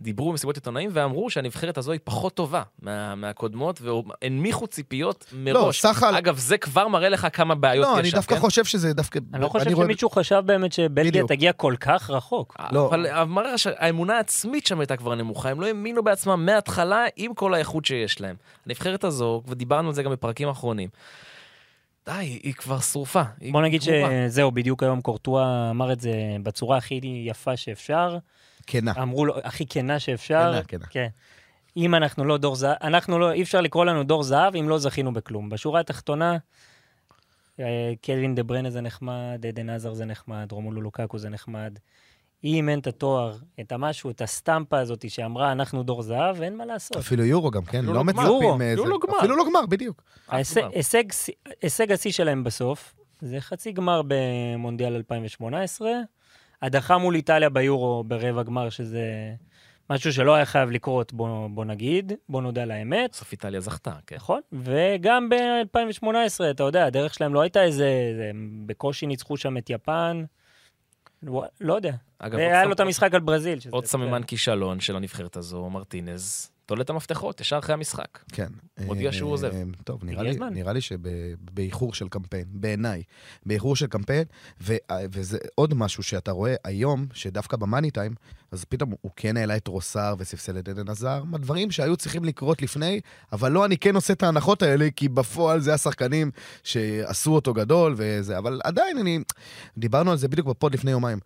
דיברו 0.00 0.30
במסיבות 0.30 0.56
עיתונאים 0.56 0.90
ואמרו 0.92 1.30
שהנבחרת 1.30 1.78
הזו 1.78 1.92
היא 1.92 2.00
פחות 2.04 2.34
טובה 2.34 2.62
מה, 2.82 3.14
מהקודמות, 3.14 3.80
והנמיכו 3.82 4.66
ציפיות 4.66 5.26
לא, 5.32 5.38
מראש. 5.38 5.82
סך 5.82 6.02
ה... 6.02 6.18
אגב, 6.18 6.38
זה 6.38 6.58
כבר 6.58 6.88
מראה 6.88 7.08
לך 7.08 7.26
כמה 7.32 7.54
בעיות 7.54 7.86
לא, 7.86 7.92
יש 7.92 7.98
אני 7.98 8.10
שם, 8.10 8.16
דווקא 8.16 8.34
כן? 8.34 8.40
חושב 8.40 8.64
שזה 8.64 8.92
דווקא... 8.94 9.18
אני 9.34 9.42
לא 9.42 9.48
חושב 9.48 9.70
רואה- 9.70 9.86
שמישהו 9.86 10.10
חשב 10.10 10.42
באמת 10.46 10.72
שבלגיה 10.72 11.10
בדיוק. 11.10 11.28
תגיע 11.28 11.52
כל 11.52 11.74
כך 11.80 12.10
רחוק. 12.10 12.56
לא. 12.72 12.86
אבל 12.88 13.24
מראה 13.24 13.52
לך 13.52 13.58
שהאמונה 13.58 14.16
העצמית 14.16 14.66
שם 14.66 14.80
הייתה 14.80 14.96
כבר 14.96 15.14
נמוכה, 15.14 15.48
הם 15.50 15.60
לא 15.60 15.66
האמינו 15.66 16.02
בעצמם 16.04 16.46
מההתחלה 16.46 17.04
עם 17.16 17.34
כל 17.34 17.54
האיכות 17.54 17.84
שיש 17.84 18.20
להם. 18.20 18.36
הנבחרת 18.66 19.04
הזו, 19.04 19.42
ודיברנו 19.48 19.88
על 19.88 19.94
זה 19.94 20.02
גם 20.02 20.10
בפרקים 20.12 20.48
האחרונים, 20.48 20.88
די, 22.06 22.12
היא, 22.42 22.54
כבר 22.54 22.80
שרופה. 22.80 23.22
היא 23.40 23.52
בוא 23.52 23.62
נגיד. 23.62 23.82
שזהו, 23.82 24.50
בדיוק 24.50 24.82
היום 24.82 25.00
קורטואה 25.00 25.70
אמר 25.70 25.92
את 25.92 26.00
זה 26.00 26.12
בצורה 26.42 26.76
הכי 26.76 27.00
יפה 27.26 27.56
שאפשר. 27.56 28.16
כנה. 28.68 28.92
אמרו 29.02 29.24
לו, 29.26 29.34
הכי 29.44 29.66
כנה 29.66 29.98
שאפשר. 29.98 30.50
כנה, 30.52 30.62
כנה. 30.62 30.86
כן. 30.90 31.08
אם 31.76 31.94
אנחנו 31.94 32.24
לא 32.24 32.38
דור 32.38 32.54
זהב, 32.56 32.76
אנחנו 32.82 33.18
לא, 33.18 33.32
אי 33.32 33.42
אפשר 33.42 33.60
לקרוא 33.60 33.84
לנו 33.84 34.04
דור 34.04 34.22
זהב 34.22 34.56
אם 34.56 34.68
לא 34.68 34.78
זכינו 34.78 35.12
בכלום. 35.12 35.48
בשורה 35.48 35.80
התחתונה, 35.80 36.36
אה, 37.60 37.92
קלווין 38.02 38.34
דה 38.34 38.42
ברנה 38.42 38.70
זה 38.70 38.80
נחמד, 38.80 39.44
עדן 39.48 39.70
עזר 39.70 39.94
זה 39.94 40.04
נחמד, 40.04 40.52
רומולו 40.52 40.80
לוקקו 40.82 41.18
זה 41.18 41.28
נחמד. 41.28 41.78
אם 42.44 42.68
אין 42.68 42.78
את 42.78 42.86
התואר, 42.86 43.36
את 43.60 43.72
המשהו, 43.72 44.10
את 44.10 44.20
הסטמפה 44.20 44.78
הזאת 44.78 45.10
שאמרה 45.10 45.52
אנחנו 45.52 45.82
דור 45.82 46.02
זהב, 46.02 46.42
אין 46.42 46.56
מה 46.56 46.64
לעשות. 46.64 46.96
אפילו 46.96 47.24
יורו 47.24 47.50
גם, 47.50 47.64
כן? 47.64 47.78
אפילו 47.78 47.92
לא 47.92 47.98
לא 47.98 48.04
מצפים... 48.04 48.24
אפילו 48.24 48.60
איזה- 48.62 48.82
לא 48.84 48.98
גמר. 49.06 49.18
אפילו 49.18 49.36
לא 49.36 49.44
גמר, 49.48 49.66
בדיוק. 49.68 50.02
הישג 51.62 51.92
השיא 51.92 52.12
שלהם 52.12 52.44
בסוף, 52.44 52.94
זה 53.20 53.40
חצי 53.40 53.72
גמר 53.72 54.02
במונדיאל 54.08 54.94
2018, 54.94 55.90
הדחה 56.62 56.98
מול 56.98 57.14
איטליה 57.14 57.48
ביורו 57.48 58.04
ברבע 58.04 58.42
גמר, 58.42 58.70
שזה 58.70 59.02
משהו 59.90 60.12
שלא 60.12 60.34
היה 60.34 60.44
חייב 60.44 60.70
לקרות, 60.70 61.12
בוא, 61.12 61.48
בוא 61.48 61.64
נגיד, 61.64 62.12
בוא 62.28 62.42
נודה 62.42 62.62
על 62.62 62.70
האמת. 62.70 63.10
בסוף 63.10 63.32
איטליה 63.32 63.60
זכתה, 63.60 63.92
כן. 64.06 64.16
נכון, 64.16 64.40
וגם 64.52 65.28
ב-2018, 65.28 66.06
אתה 66.50 66.62
יודע, 66.62 66.86
הדרך 66.86 67.14
שלהם 67.14 67.34
לא 67.34 67.40
הייתה 67.40 67.62
איזה, 67.62 67.86
איזה 68.10 68.30
בקושי 68.66 69.06
ניצחו 69.06 69.36
שם 69.36 69.56
את 69.56 69.70
יפן, 69.70 70.24
לא, 71.22 71.44
לא 71.60 71.74
יודע. 71.74 71.92
אגב, 72.18 72.38
והיה 72.38 72.60
עוד 72.60 72.66
לו 72.68 72.74
את 72.74 72.80
המשחק 72.80 73.14
על 73.14 73.20
ברזיל. 73.20 73.58
עוד 73.70 73.84
סממן 73.84 74.22
כישלון 74.22 74.80
של 74.80 74.96
הנבחרת 74.96 75.36
הזו, 75.36 75.70
מרטינז. 75.70 76.50
תולה 76.68 76.82
את 76.82 76.90
המפתחות, 76.90 77.40
ישר 77.40 77.58
אחרי 77.58 77.74
המשחק. 77.74 78.18
כן. 78.32 78.48
הודיע 78.86 79.12
שהוא 79.12 79.32
עוזב. 79.32 79.52
אה, 79.54 79.62
טוב, 79.84 80.04
נראה 80.04 80.22
לי. 80.22 80.38
נראה 80.50 80.72
לי 80.72 80.80
שבאיחור 80.80 81.94
של 81.94 82.08
קמפיין, 82.08 82.44
בעיניי, 82.50 83.02
באיחור 83.46 83.76
של 83.76 83.86
קמפיין, 83.86 84.24
ו, 84.60 84.74
וזה 85.12 85.38
עוד 85.54 85.74
משהו 85.74 86.02
שאתה 86.02 86.32
רואה 86.32 86.54
היום, 86.64 87.06
שדווקא 87.12 87.56
במאני 87.56 87.90
טיים, 87.90 88.14
אז 88.52 88.64
פתאום 88.64 88.94
הוא 89.00 89.10
כן 89.16 89.36
העלה 89.36 89.56
את 89.56 89.68
רוסר 89.68 90.14
וספסל 90.18 90.58
את 90.58 90.68
עדן 90.68 90.88
עזר, 90.88 91.22
דברים 91.32 91.70
שהיו 91.70 91.96
צריכים 91.96 92.24
לקרות 92.24 92.62
לפני, 92.62 93.00
אבל 93.32 93.52
לא, 93.52 93.64
אני 93.64 93.78
כן 93.78 93.94
עושה 93.94 94.12
את 94.12 94.22
ההנחות 94.22 94.62
האלה, 94.62 94.88
כי 94.96 95.08
בפועל 95.08 95.60
זה 95.60 95.74
השחקנים 95.74 96.30
שעשו 96.62 97.34
אותו 97.34 97.54
גדול 97.54 97.94
וזה, 97.96 98.38
אבל 98.38 98.60
עדיין 98.64 98.98
אני, 98.98 99.18
דיברנו 99.78 100.10
על 100.10 100.16
זה 100.16 100.28
בדיוק 100.28 100.46
בפוד 100.46 100.74
לפני 100.74 100.90
יומיים. 100.90 101.18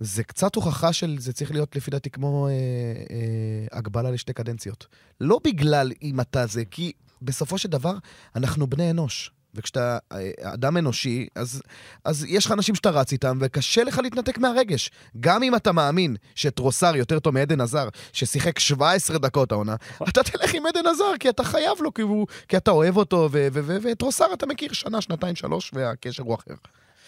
זה 0.00 0.24
קצת 0.24 0.54
הוכחה 0.54 0.92
של, 0.92 1.16
זה 1.18 1.32
צריך 1.32 1.50
להיות 1.50 1.76
לפי 1.76 1.90
דעתי 1.90 2.10
כמו 2.10 2.48
אה, 2.48 2.52
אה, 2.52 3.78
הגבלה 3.78 4.10
לשתי 4.10 4.32
קדנציות. 4.32 4.86
לא 5.20 5.40
בגלל 5.44 5.92
אם 6.02 6.20
אתה 6.20 6.46
זה, 6.46 6.64
כי 6.70 6.92
בסופו 7.22 7.58
של 7.58 7.68
דבר 7.68 7.94
אנחנו 8.36 8.66
בני 8.66 8.90
אנוש. 8.90 9.30
וכשאתה 9.54 9.98
אה, 10.12 10.30
אדם 10.42 10.76
אנושי, 10.76 11.28
אז, 11.34 11.62
אז 12.04 12.24
יש 12.28 12.46
לך 12.46 12.52
אנשים 12.52 12.74
שאתה 12.74 12.90
רץ 12.90 13.12
איתם, 13.12 13.38
וקשה 13.40 13.84
לך 13.84 13.98
להתנתק 13.98 14.38
מהרגש. 14.38 14.90
גם 15.20 15.42
אם 15.42 15.56
אתה 15.56 15.72
מאמין 15.72 16.16
שטרוסר 16.34 16.96
יותר 16.96 17.18
טוב 17.18 17.34
מעדן 17.34 17.60
עזר, 17.60 17.88
ששיחק 18.12 18.58
17 18.58 19.18
דקות 19.18 19.52
העונה, 19.52 19.76
אתה 20.08 20.22
תלך 20.22 20.54
עם 20.54 20.66
עדן 20.66 20.86
עזר, 20.86 21.12
כי 21.20 21.28
אתה 21.28 21.44
חייב 21.44 21.78
לו, 21.80 21.94
כי, 21.94 22.02
הוא, 22.02 22.26
כי 22.48 22.56
אתה 22.56 22.70
אוהב 22.70 22.96
אותו, 22.96 23.28
ואת 23.32 24.02
אתה 24.32 24.46
מכיר 24.46 24.72
שנה, 24.72 25.00
שנתיים, 25.00 25.36
שלוש, 25.36 25.70
והקשר 25.74 26.22
הוא 26.22 26.34
אחר. 26.34 26.54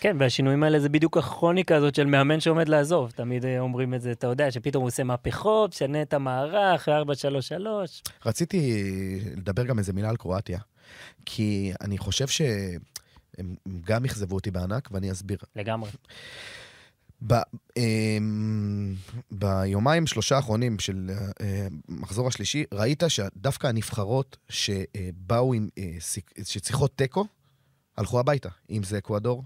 כן, 0.02 0.16
והשינויים 0.20 0.62
האלה 0.62 0.80
זה 0.80 0.88
בדיוק 0.88 1.16
הכרוניקה 1.16 1.76
הזאת 1.76 1.94
של 1.94 2.06
מאמן 2.06 2.40
שעומד 2.40 2.68
לעזוב. 2.68 3.10
תמיד 3.10 3.44
אה, 3.44 3.60
אומרים 3.60 3.94
את 3.94 4.02
זה, 4.02 4.12
אתה 4.12 4.26
יודע, 4.26 4.50
שפתאום 4.50 4.82
הוא 4.82 4.88
עושה 4.88 5.04
מהפכות, 5.04 5.70
משנה 5.70 6.02
את 6.02 6.14
המערך, 6.14 6.88
4-3-3. 6.88 6.92
רציתי 8.26 8.80
לדבר 9.36 9.64
גם 9.64 9.78
איזה 9.78 9.92
מילה 9.92 10.08
על 10.08 10.16
קרואטיה, 10.16 10.58
כי 11.26 11.72
אני 11.80 11.98
חושב 11.98 12.28
שהם 12.28 13.54
גם 13.80 14.04
אכזבו 14.04 14.34
אותי 14.34 14.50
בענק, 14.50 14.88
ואני 14.92 15.12
אסביר. 15.12 15.38
לגמרי. 15.56 15.90
ב, 17.26 17.34
אמ, 17.76 18.94
ביומיים, 19.30 20.06
שלושה 20.06 20.36
האחרונים 20.36 20.78
של 20.78 21.10
אה, 21.40 21.66
המחזור 21.88 22.28
השלישי, 22.28 22.64
ראית 22.74 23.02
שדווקא 23.08 23.66
הנבחרות 23.66 24.36
שבאו 24.48 25.54
עם, 25.54 25.68
אה, 25.78 25.96
שצריכות 26.44 26.96
תיקו, 26.96 27.24
הלכו 27.96 28.20
הביתה. 28.20 28.48
אם 28.70 28.82
זה 28.82 28.98
אקוודור, 28.98 29.44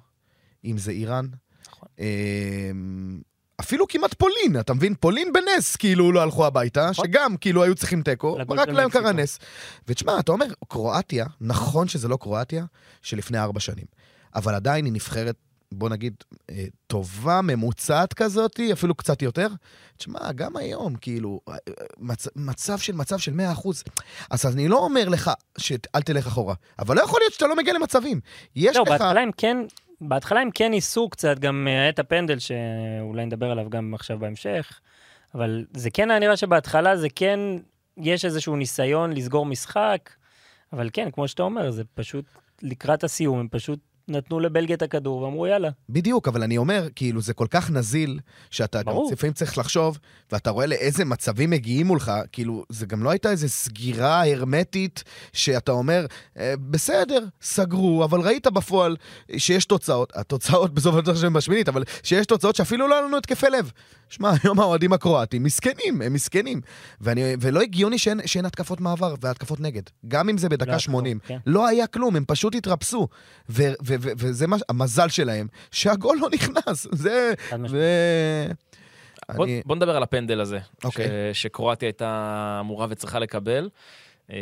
אם 0.67 0.79
זה 0.79 0.91
איראן. 0.91 1.27
נכון. 1.69 1.89
אמ, 1.99 3.21
אפילו 3.61 3.89
כמעט 3.89 4.15
פולין, 4.15 4.61
אתה 4.61 4.75
מבין? 4.75 4.95
פולין 5.01 5.33
בנס, 5.33 5.77
כאילו, 5.77 6.13
לא 6.13 6.23
הלכו 6.23 6.47
הביתה, 6.47 6.91
נכון. 6.91 7.07
שגם, 7.07 7.37
כאילו, 7.37 7.63
היו 7.63 7.75
צריכים 7.75 8.03
תיקו, 8.03 8.37
רק 8.49 8.69
להם 8.69 8.91
קרה. 8.91 9.13
נס. 9.13 9.39
ותשמע, 9.89 10.21
אתה 10.21 10.33
אומר, 10.33 10.47
קרואטיה, 10.69 11.27
נכון 11.41 11.89
שזה 11.89 12.09
לא 12.09 12.17
קרואטיה 12.17 12.65
שלפני 13.03 13.39
ארבע 13.39 13.61
שנים, 13.61 13.85
אבל 14.35 14.55
עדיין 14.55 14.85
היא 14.85 14.93
נבחרת, 14.93 15.37
בוא 15.73 15.89
נגיד, 15.89 16.15
אה, 16.51 16.65
טובה, 16.87 17.41
ממוצעת 17.43 18.15
כזאת, 18.15 18.61
אפילו 18.73 18.95
קצת 18.95 19.23
יותר. 19.23 19.49
תשמע, 19.97 20.33
גם 20.33 20.57
היום, 20.57 20.95
כאילו, 20.95 21.41
אה, 21.49 21.55
מצ, 21.99 22.29
מצב 22.37 22.79
של 22.79 22.93
מצב 22.93 23.19
של 23.19 23.33
100%. 23.33 23.85
אז 24.31 24.47
אני 24.47 24.69
לא 24.69 24.79
אומר 24.79 25.09
לך 25.09 25.31
שאל 25.59 26.03
תלך 26.05 26.27
אחורה, 26.27 26.55
אבל 26.79 26.97
לא 26.97 27.03
יכול 27.03 27.21
להיות 27.21 27.33
שאתה 27.33 27.47
לא 27.47 27.57
מגיע 27.57 27.75
למצבים. 27.75 28.21
יש 28.57 28.77
לא, 28.77 28.83
לך... 28.83 28.89
בהתחלה 28.89 29.21
הם 29.21 29.31
כן, 29.37 29.57
בהתחלה 30.01 30.41
הם 30.41 30.51
כן 30.51 30.71
ניסו 30.71 31.09
קצת, 31.09 31.39
גם 31.39 31.69
אה, 31.71 31.73
היה 31.73 31.89
את 31.89 31.99
הפנדל 31.99 32.39
שאולי 32.39 33.27
נדבר 33.27 33.51
עליו 33.51 33.71
גם 33.71 33.95
עכשיו 33.95 34.19
בהמשך, 34.19 34.81
אבל 35.35 35.65
זה 35.73 35.91
כן 35.91 36.11
היה 36.11 36.21
נראה 36.21 36.37
שבהתחלה 36.37 36.97
זה 36.97 37.09
כן, 37.15 37.41
יש 37.97 38.25
איזשהו 38.25 38.57
ניסיון 38.57 39.13
לסגור 39.13 39.47
משחק, 39.47 40.11
אבל 40.73 40.91
כן, 40.93 41.11
כמו 41.11 41.29
שאתה 41.29 41.43
אומר, 41.43 41.71
זה 41.71 41.83
פשוט 41.95 42.25
לקראת 42.63 43.05
הסיום, 43.05 43.39
הם 43.39 43.49
פשוט 43.51 43.79
נתנו 44.09 44.41
לבלגיה 44.41 44.77
את 44.77 44.83
הכדור 44.83 45.23
ואמרו 45.23 45.47
יאללה. 45.47 45.69
בדיוק, 45.89 46.29
אבל 46.29 46.43
אני 46.43 46.57
אומר, 46.57 46.89
כאילו, 46.95 47.21
זה 47.21 47.35
כל 47.35 47.47
כך 47.51 47.71
נזיל, 47.71 48.21
שאתה 48.51 48.79
גם 48.83 48.85
ברור. 48.85 49.13
לפעמים 49.13 49.33
צריך 49.33 49.59
לחשוב, 49.59 49.99
ואתה 50.33 50.51
רואה 50.51 50.67
לאיזה 50.67 51.05
מצבים 51.05 51.51
מגיעים 51.51 51.87
מולך, 51.87 52.13
כאילו, 52.33 52.65
זה 52.69 52.87
גם 52.87 53.03
לא 53.03 53.11
הייתה 53.11 53.31
איזו 53.31 53.49
סגירה 53.49 54.27
הרמטית, 54.27 55.05
שאתה 55.33 55.73
אומר, 55.73 56.07
אה, 56.39 56.55
בסדר, 56.71 57.25
סגרו, 57.43 58.05
אבל 58.05 58.21
ראית 58.21 58.47
בפועל 58.47 58.97
שיש 59.37 59.65
תוצאות, 59.65 60.13
התוצאות 60.17 60.75
בסופו 60.75 60.99
של 60.99 61.05
דבר 61.05 61.15
שהן 61.15 61.33
בשמינית, 61.33 61.69
אבל 61.69 61.85
שיש 62.03 62.27
תוצאות 62.27 62.57
שאפילו 62.57 62.89
לא 62.89 62.95
היה 62.95 63.03
לנו 63.07 63.17
התקפי 63.17 63.47
לב. 63.51 63.71
שמע, 64.09 64.33
היום 64.43 64.61
האוהדים 64.61 64.93
הקרואטים 64.93 65.43
מסכנים, 65.43 66.03
הם 66.03 66.13
מסכנים. 66.13 66.61
ואני, 67.01 67.23
ולא 67.41 67.61
הגיוני 67.61 67.99
שאין, 67.99 68.21
שאין 68.27 68.47
התקפות 68.47 68.81
מעבר 68.81 69.15
והתקפות 69.21 69.61
נגד. 69.61 69.83
גם 70.09 70.29
אם 70.29 70.39
זה 70.39 70.49
בדקה 70.49 70.73
לא 70.73 70.79
80. 70.79 71.19
כן. 71.27 71.39
לא 71.47 71.67
היה 71.69 71.87
כלום, 71.87 72.17
הם 72.17 72.25
פשוט 72.27 72.55
התרפסו. 72.55 73.09
ו- 73.49 73.73
ו- 73.85 73.96
וזה 74.01 74.47
מה, 74.47 74.57
המזל 74.69 75.09
שלהם, 75.09 75.47
שהגול 75.71 76.19
לא 76.21 76.29
נכנס. 76.33 76.87
זה... 77.03 77.33
ו... 77.71 77.79
בוא, 79.35 79.45
אני... 79.45 79.63
בוא 79.67 79.77
נדבר 79.77 79.97
על 79.97 80.03
הפנדל 80.03 80.41
הזה, 80.41 80.59
אוקיי. 80.85 81.07
ש, 81.33 81.43
שקרואטיה 81.43 81.87
הייתה 81.89 82.59
אמורה 82.61 82.87
וצריכה 82.91 83.19
לקבל. 83.19 83.69
אה, 84.33 84.37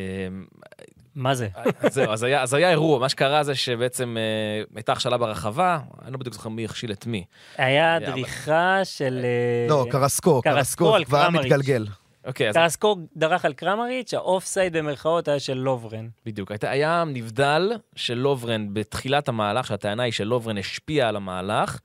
מה 1.15 1.35
זה? 1.35 1.49
זהו, 1.91 2.13
אז 2.13 2.23
היה, 2.23 2.43
אז 2.43 2.55
היה 2.55 2.71
אירוע, 2.71 2.99
מה 2.99 3.09
שקרה 3.09 3.43
זה 3.43 3.55
שבעצם 3.55 4.17
אה, 4.19 4.65
הייתה 4.75 4.93
הכשלה 4.93 5.19
ברחבה, 5.19 5.79
אני 6.05 6.13
לא 6.13 6.19
בדיוק 6.19 6.35
זוכר 6.35 6.49
מי 6.49 6.65
הכשיל 6.65 6.93
את 6.93 7.07
מי. 7.07 7.25
היה 7.57 7.99
דריכה 8.01 8.81
של... 8.85 9.21
אה, 9.25 9.67
לא, 9.69 9.87
קרסקו, 9.91 10.43
קרסקו 10.43 10.85
קרסקו, 10.85 11.05
כבר. 11.07 11.31
מתגלגל. 11.31 11.87
אוקיי, 12.27 12.49
אז 12.49 12.55
קרסקו 12.55 12.97
דרך 13.17 13.45
על 13.45 13.53
קרמריץ', 13.53 14.15
ה 14.15 14.45
offside 14.45 14.77
במרכאות 14.77 15.29
היה 15.29 15.41
של 15.41 15.55
לוברן. 15.59 16.09
בדיוק. 16.27 16.51
הייתה, 16.51 16.71
היה 16.71 17.05
נבדל 17.07 17.73
של 17.97 18.15
לוברן 18.15 18.67
בתחילת 18.75 19.29
המהלך, 19.29 19.67
שהטענה 19.67 20.03
היא 20.03 20.13
שלוברן 20.13 20.59
השפיע 20.59 21.09
על 21.09 21.17
המהלך, 21.17 21.79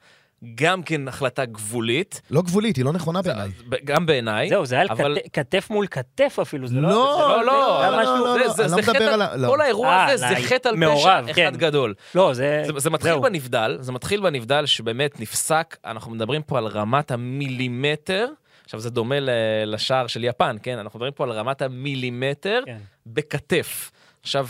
גם 0.56 0.84
כן 0.84 1.08
החלטה 1.08 1.45
גבולית, 1.45 2.21
לא 2.32 2.41
גבולית, 2.41 2.75
היא 2.75 2.86
לא 2.86 2.93
נכונה 2.93 3.21
בעיניי. 3.21 3.49
גם 3.84 4.06
בעיניי. 4.06 4.49
זהו, 4.49 4.65
זה 4.65 4.75
היה 4.75 4.86
אבל- 4.89 5.17
כת- 5.25 5.34
כתף 5.34 5.67
מול 5.69 5.88
כתף 5.88 6.38
אפילו, 6.41 6.67
זה 6.67 6.75
לא... 6.75 6.89
לא, 6.89 7.30
לא, 7.30 7.45
לא, 7.45 7.82
היה 7.82 7.91
לא, 7.91 8.02
משהו- 8.02 8.15
לא, 8.25 8.39
לא, 8.39 8.47
זה- 8.49 8.62
אני 8.63 8.69
זה 8.69 8.75
לא 8.75 8.82
חטא 8.82 8.91
מדבר 8.91 9.06
על- 9.13 9.39
לא. 9.41 9.47
כל 9.47 9.62
האירוע 9.62 9.88
אה, 9.88 10.06
הזה 10.06 10.17
זה 10.28 10.34
לה- 10.34 10.47
חטא 10.47 10.69
על 10.69 10.75
פשע 10.95 11.21
כן. 11.34 11.47
אחד 11.47 11.58
גדול. 11.58 11.93
לא, 12.15 12.34
זה... 12.34 12.63
זה, 12.65 12.71
זה 12.80 12.89
מתחיל 12.89 13.12
זהו. 13.12 13.21
בנבדל, 13.21 13.78
זה 13.80 13.91
מתחיל 13.91 14.21
בנבדל 14.21 14.65
שבאמת 14.65 15.19
נפסק, 15.19 15.78
אנחנו 15.86 16.12
מדברים 16.12 16.41
פה 16.41 16.58
על 16.58 16.65
רמת 16.67 17.12
המילימטר, 17.12 18.28
עכשיו 18.70 18.80
זה 18.80 18.90
דומה 18.90 19.16
לשער 19.66 20.08
של 20.08 20.24
יפן, 20.24 20.56
כן? 20.64 20.78
אנחנו 20.78 20.98
מדברים 21.00 21.14
פה 21.14 21.24
על 21.24 21.32
רמת 21.32 21.62
המילימטר 21.62 22.62
כן. 22.66 22.78
בכתף. 23.06 23.92
עכשיו, 24.22 24.48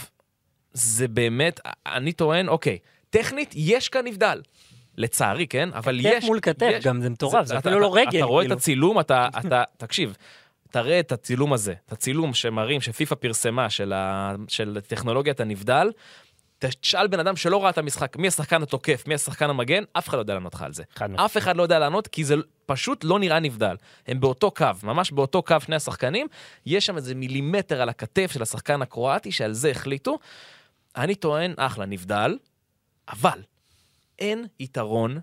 זה 0.74 1.08
באמת, 1.08 1.60
אני 1.86 2.12
טוען, 2.14 2.48
אוקיי, 2.50 2.78
טכנית 3.10 3.54
יש 3.56 3.90
כאן 3.90 4.06
נבדל. 4.08 4.42
לצערי, 4.98 5.48
כן? 5.48 5.70
אבל 5.74 6.00
כתף 6.02 6.10
יש... 6.18 6.24
מול 6.26 6.40
כתף, 6.40 6.70
יש- 6.74 6.86
גם 6.86 7.02
זה 7.02 7.10
מטורף, 7.10 7.46
זה 7.46 7.58
אתה- 7.58 7.70
אפילו 7.70 7.80
לא 7.80 7.96
רגל. 7.96 8.18
אתה 8.18 8.26
רואה 8.26 8.42
את 8.44 8.48
כאילו. 8.48 8.58
הצילום, 8.58 9.00
אתה, 9.00 9.28
אתה, 9.48 9.64
תקשיב, 9.78 10.18
תראה 10.72 11.00
את 11.00 11.12
הצילום 11.12 11.54
הזה, 11.54 11.74
את 11.86 11.92
הצילום 11.92 12.34
שמראים, 12.34 12.82
שפיפ"א 12.82 13.16
פרסמה, 13.16 13.70
של, 13.70 13.94
ה, 13.94 14.36
של 14.48 14.78
טכנולוגיית 14.88 15.40
הנבדל, 15.40 15.92
תשאל 16.60 17.08
בן 17.08 17.20
אדם 17.20 17.36
שלא 17.36 17.64
ראה 17.64 17.70
את 17.70 17.78
המשחק, 17.78 18.18
מי 18.18 18.28
השחקן 18.28 18.64
התוקף, 18.64 19.04
מי 19.08 19.14
השחקן 19.14 19.50
המגן, 19.50 19.84
אף 19.94 20.10
אחד 20.10 20.18
לא 20.18 20.22
יודע 20.22 20.34
לענות 20.34 20.54
לך 20.54 20.62
על 20.62 20.74
זה. 20.74 20.84
אף 21.26 21.38
אחד 21.38 21.58
לא 21.58 21.64
יודע 21.64 21.80
לענות, 21.80 22.08
כי 22.08 22.24
זה 22.24 22.36
פשוט 22.66 23.04
לא 23.04 23.20
נראה 23.20 23.40
נבדל. 23.40 23.76
הם 24.08 24.20
באותו 24.20 24.52
קו, 24.52 24.66
ממש 24.84 25.12
באותו 25.12 25.44
קו 25.44 25.56
שני 25.60 25.76
השחקנים, 25.76 26.28
יש 26.66 26.86
שם 26.86 26.98
איזה 26.98 27.16
מילימטר 27.16 27.82
על 27.82 27.90
הכתף 27.90 28.32
של 28.32 28.42
השחקן 28.42 28.82
הקרואטי, 28.82 29.32
שעל 29.32 29.54
זה 29.54 29.72
החליטו. 29.72 30.20
אני 30.96 31.16
טוען, 31.16 31.54
אחלה, 31.58 31.86
נבדל, 31.86 32.38
אבל 33.10 33.42
אין 34.20 34.48
יתרון 34.60 35.20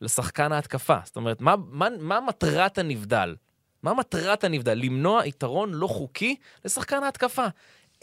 לשחקן 0.00 0.52
ההתקפה. 0.52 0.96
זאת 1.04 1.16
אומרת, 1.16 1.40
מה, 1.40 1.54
מה, 1.68 1.88
מה 1.98 2.20
מטרת 2.20 2.78
הנבדל? 2.78 3.34
מה 3.82 3.94
מטרת 3.94 4.44
הנבדל? 4.44 4.74
למנוע 4.74 5.26
יתרון 5.26 5.74
לא 5.74 5.86
חוקי 5.86 6.36
לשחקן 6.64 7.02
ההתקפה. 7.02 7.46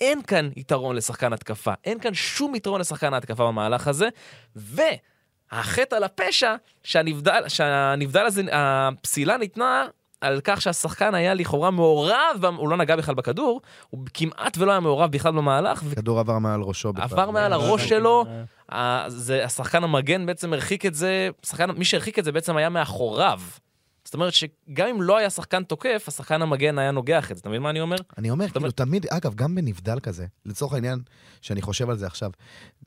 אין 0.02 0.22
כאן 0.22 0.50
יתרון 0.56 0.96
לשחקן 0.96 1.34
התקפה, 1.34 1.74
אין 1.86 2.00
כאן 2.00 2.14
שום 2.14 2.56
יתרון 2.56 2.82
לשחקן 2.82 3.14
ההתקפה 3.14 3.48
במהלך 3.48 3.88
הזה, 3.88 4.10
והחטא 4.56 5.96
על 5.96 6.04
הפשע 6.04 6.56
שהנבדל, 6.84 7.44
שהנבדל 7.48 8.26
הזה, 8.26 8.42
הפסילה 8.52 9.38
ניתנה 9.38 9.86
על 10.22 10.42
כך 10.44 10.62
שהשחקן 10.62 11.16
היה 11.16 11.34
לכאורה 11.34 11.72
מעורב, 11.72 12.46
הוא 12.58 12.70
לא 12.70 12.78
נגע 12.78 12.96
בכלל 12.96 13.16
בכדור, 13.16 13.62
הוא 13.90 14.00
כמעט 14.14 14.58
ולא 14.58 14.72
היה 14.72 14.80
מעורב 14.80 15.12
בכלל 15.12 15.32
במהלך, 15.32 15.84
כדור 15.96 16.20
עבר 16.20 16.40
מעל 16.40 16.62
ראשו. 16.62 16.94
בכלל. 16.94 17.04
עבר 17.04 17.32
מעל 17.32 17.52
לא 17.52 17.56
הראש 17.56 17.68
הבנתי 17.82 17.88
שלו, 17.88 18.26
ה- 18.72 19.04
זה, 19.08 19.46
השחקן 19.46 19.84
המגן 19.84 20.26
בעצם 20.26 20.54
הרחיק 20.54 20.86
את 20.86 20.94
זה, 20.94 21.30
שחקן, 21.46 21.72
מי 21.72 21.86
שהרחיק 21.86 22.20
את 22.20 22.24
זה 22.24 22.32
בעצם 22.32 22.58
היה 22.58 22.70
מאחוריו. 22.70 23.40
זאת 24.12 24.16
אומרת 24.16 24.34
שגם 24.34 24.88
אם 24.88 25.02
לא 25.02 25.18
היה 25.18 25.30
שחקן 25.30 25.64
תוקף, 25.64 26.06
השחקן 26.08 26.42
המגן 26.42 26.78
היה 26.78 26.92
נוגח 26.92 27.32
את 27.32 27.36
זה. 27.36 27.42
אתה 27.42 27.50
מבין 27.50 27.62
מה 27.62 27.70
אני 27.70 27.82
אומר? 27.82 27.96
אני 28.18 28.30
אומר, 28.30 28.46
כאילו, 28.46 28.60
אומרת- 28.60 28.78
תמיד, 28.78 29.06
אגב, 29.10 29.36
גם 29.36 29.56
בנבדל 29.56 30.00
כזה, 30.00 30.26
לצורך 30.46 30.74
העניין, 30.74 31.00
שאני 31.42 31.62
חושב 31.62 31.90
על 31.90 31.98
זה 31.98 32.06
עכשיו, 32.08 32.32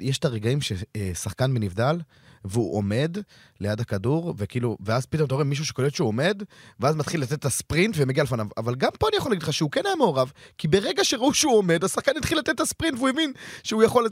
יש 0.00 0.18
את 0.18 0.24
הרגעים 0.24 0.58
ששחקן 0.60 1.54
בנבדל, 1.54 2.00
והוא 2.44 2.76
עומד 2.76 3.16
ליד 3.60 3.80
הכדור, 3.80 4.34
וכאילו, 4.36 4.76
ואז 4.80 5.06
פתאום 5.06 5.26
אתה 5.26 5.34
רואה 5.34 5.44
מישהו 5.44 5.66
שקולט 5.66 5.94
שהוא 5.94 6.08
עומד, 6.08 6.42
ואז 6.80 6.96
מתחיל 6.96 7.22
לתת 7.22 7.32
את 7.32 7.44
הספרינט 7.44 7.94
ומגיע 7.98 8.24
לפניו. 8.24 8.46
אבל 8.56 8.74
גם 8.74 8.90
פה 8.98 9.08
אני 9.08 9.16
יכול 9.16 9.32
להגיד 9.32 9.42
לך 9.42 9.52
שהוא 9.52 9.70
כן 9.70 9.80
היה 9.84 9.96
מעורב, 9.96 10.32
כי 10.58 10.68
ברגע 10.68 11.04
שראו 11.04 11.34
שהוא 11.34 11.58
עומד, 11.58 11.84
השחקן 11.84 12.12
התחיל 12.16 12.38
לתת 12.38 12.50
את 12.50 12.60
הספרינט 12.60 12.98
והוא 12.98 13.08
הבין 13.08 13.32
שהוא 13.62 13.82
יכול... 13.82 14.08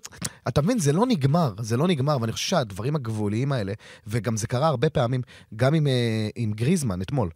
אתה 0.48 0.62
מבין, 0.62 0.78
זה 0.78 0.92
לא 0.92 1.06
נגמר, 1.06 1.54
זה 1.58 1.76
לא 1.76 1.88
נגמר, 1.88 2.16
ואני 2.20 2.32
חושב 2.32 2.48
שהדברים 2.48 2.96
הגבוליים 2.96 3.52
האלה, 3.52 3.72
וגם 4.06 4.36
זה 4.36 4.46
קרה 4.46 4.66
הרבה 4.68 4.90
פעמים, 4.90 5.22
גם 5.56 5.74
עם, 5.74 5.86
אה, 5.86 6.28
עם 6.34 6.52
גריזמן 6.52 7.02
אתמול, 7.02 7.30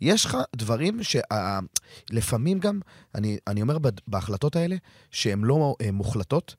יש 0.00 0.24
לך 0.24 0.36
דברים 0.56 1.00
שלפעמים 1.02 2.58
גם, 2.58 2.80
אני, 3.14 3.38
אני 3.46 3.62
אומר 3.62 3.78
בהחלטות 4.08 4.56
האלה, 4.56 4.76
שהן 5.10 5.44
לא 5.44 5.74
אה, 5.80 5.90
מוחלטות, 5.92 6.54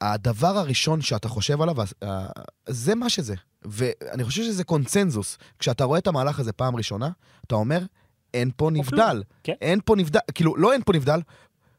הדבר 0.00 0.58
הראשון 0.58 1.00
שאתה 1.00 1.28
חושב 1.28 1.62
עליו, 1.62 1.76
אה, 2.02 2.26
זה 2.68 2.94
מה 2.94 3.10
שזה. 3.10 3.34
ואני 3.62 4.24
חושב 4.24 4.42
שזה 4.42 4.64
קונצנזוס. 4.64 5.38
כשאתה 5.58 5.84
רואה 5.84 5.98
את 5.98 6.06
המהלך 6.06 6.40
הזה 6.40 6.52
פעם 6.52 6.76
ראשונה, 6.76 7.10
אתה 7.46 7.54
אומר, 7.54 7.82
אין 8.34 8.50
פה 8.56 8.70
נבדל. 8.72 9.22
כן. 9.42 9.54
אין 9.60 9.80
פה 9.84 9.96
נבדל, 9.96 10.20
כאילו, 10.34 10.56
לא 10.56 10.72
אין 10.72 10.82
פה 10.82 10.92
נבדל, 10.92 11.20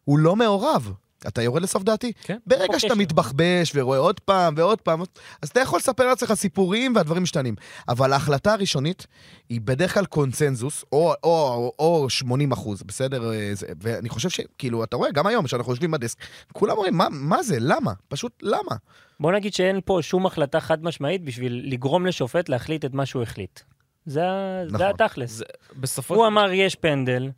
הוא 0.03 0.20
לא 0.20 0.36
מעורב. 0.36 0.93
אתה 1.28 1.41
יורד 1.41 1.61
לסוף 1.61 1.84
דעתי? 1.84 2.11
כן. 2.24 2.38
ברגע 2.47 2.65
פה 2.67 2.80
שאתה 2.80 2.93
קשר. 2.93 3.01
מתבחבש 3.01 3.72
ורואה 3.76 3.97
עוד 3.97 4.20
פעם 4.20 4.53
ועוד 4.57 4.82
פעם, 4.82 5.01
אז 5.41 5.49
אתה 5.49 5.59
יכול 5.59 5.80
לספר 5.80 6.07
לעצמך 6.07 6.34
סיפורים 6.34 6.95
והדברים 6.95 7.24
משתנים. 7.24 7.55
אבל 7.89 8.13
ההחלטה 8.13 8.53
הראשונית 8.53 9.07
היא 9.49 9.61
בדרך 9.63 9.93
כלל 9.93 10.05
קונצנזוס, 10.05 10.86
או, 10.91 11.13
או, 11.24 11.72
או 11.80 12.09
80 12.09 12.51
אחוז, 12.51 12.84
בסדר? 12.84 13.34
אה, 13.34 13.49
זה- 13.53 13.67
ואני 13.82 14.09
חושב 14.09 14.30
שכאילו, 14.30 14.84
אתה 14.84 14.97
רואה, 14.97 15.11
גם 15.11 15.28
היום, 15.28 15.45
כשאנחנו 15.45 15.72
יושבים 15.72 15.91
בדסק, 15.91 16.17
כולם 16.53 16.76
אומרים, 16.78 16.97
מה, 16.97 17.07
מה 17.11 17.43
זה? 17.43 17.57
למה? 17.59 17.93
פשוט 18.07 18.32
למה? 18.41 18.76
בוא 19.20 19.32
נגיד 19.32 19.53
שאין 19.53 19.80
פה 19.86 19.99
שום 20.01 20.26
החלטה 20.26 20.59
חד 20.59 20.84
משמעית 20.84 21.24
בשביל 21.24 21.61
לגרום 21.65 22.05
לשופט 22.05 22.49
להחליט 22.49 22.86
את 22.86 22.93
מה 22.93 23.05
שהוא 23.05 23.24
החליט. 23.24 23.59
זה, 24.05 24.22
נכון. 24.67 24.78
זה 24.78 24.89
התכלס. 24.89 25.32
זה, 25.32 25.43
בסופו 25.80 26.15
הוא 26.15 26.28
אמר 26.28 26.51
יש 26.53 26.76
פנדל. 26.76 27.30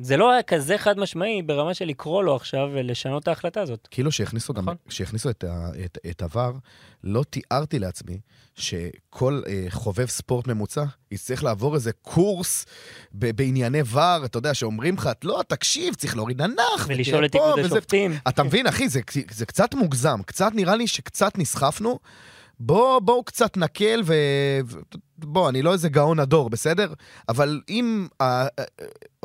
זה 0.00 0.16
לא 0.16 0.32
היה 0.32 0.42
כזה 0.42 0.78
חד 0.78 0.98
משמעי 0.98 1.42
ברמה 1.42 1.74
של 1.74 1.84
לקרוא 1.84 2.24
לו 2.24 2.36
עכשיו 2.36 2.68
ולשנות 2.72 3.22
את 3.22 3.28
ההחלטה 3.28 3.60
הזאת. 3.60 3.88
כאילו 3.90 4.12
שהכניסו 4.12 4.54
גם, 4.54 4.62
נכון. 4.62 4.76
שהכניסו 4.88 5.30
את, 5.30 5.44
את, 5.84 5.98
את 6.10 6.22
עבר, 6.22 6.52
לא 7.04 7.24
תיארתי 7.30 7.78
לעצמי 7.78 8.18
שכל 8.54 9.42
אה, 9.46 9.66
חובב 9.70 10.06
ספורט 10.06 10.46
ממוצע 10.46 10.84
יצטרך 11.10 11.44
לעבור 11.44 11.74
איזה 11.74 11.92
קורס 11.92 12.66
ב, 13.12 13.30
בענייני 13.30 13.82
ור, 13.92 14.24
אתה 14.24 14.38
יודע, 14.38 14.54
שאומרים 14.54 14.94
לך, 14.94 15.10
לא, 15.24 15.42
תקשיב, 15.48 15.94
צריך 15.94 16.16
להוריד 16.16 16.42
ננח, 16.42 16.86
ולשאול 16.88 17.24
את 17.24 17.34
איגוד 17.34 17.58
השופטים. 17.58 18.14
אתה 18.28 18.42
מבין, 18.42 18.66
אחי, 18.66 18.88
זה, 18.88 19.00
זה 19.30 19.46
קצת 19.46 19.74
מוגזם. 19.74 20.20
קצת 20.26 20.50
נראה 20.54 20.76
לי 20.76 20.86
שקצת 20.86 21.38
נסחפנו. 21.38 21.98
בוא, 22.60 23.00
בואו 23.00 23.24
קצת 23.24 23.56
נקל 23.56 24.02
ו... 24.04 24.14
בוא, 25.18 25.48
אני 25.48 25.62
לא 25.62 25.72
איזה 25.72 25.88
גאון 25.88 26.18
הדור, 26.20 26.50
בסדר? 26.50 26.92
אבל 27.28 27.60
אם 27.68 28.08
ה- 28.20 28.24
ה- 28.24 28.46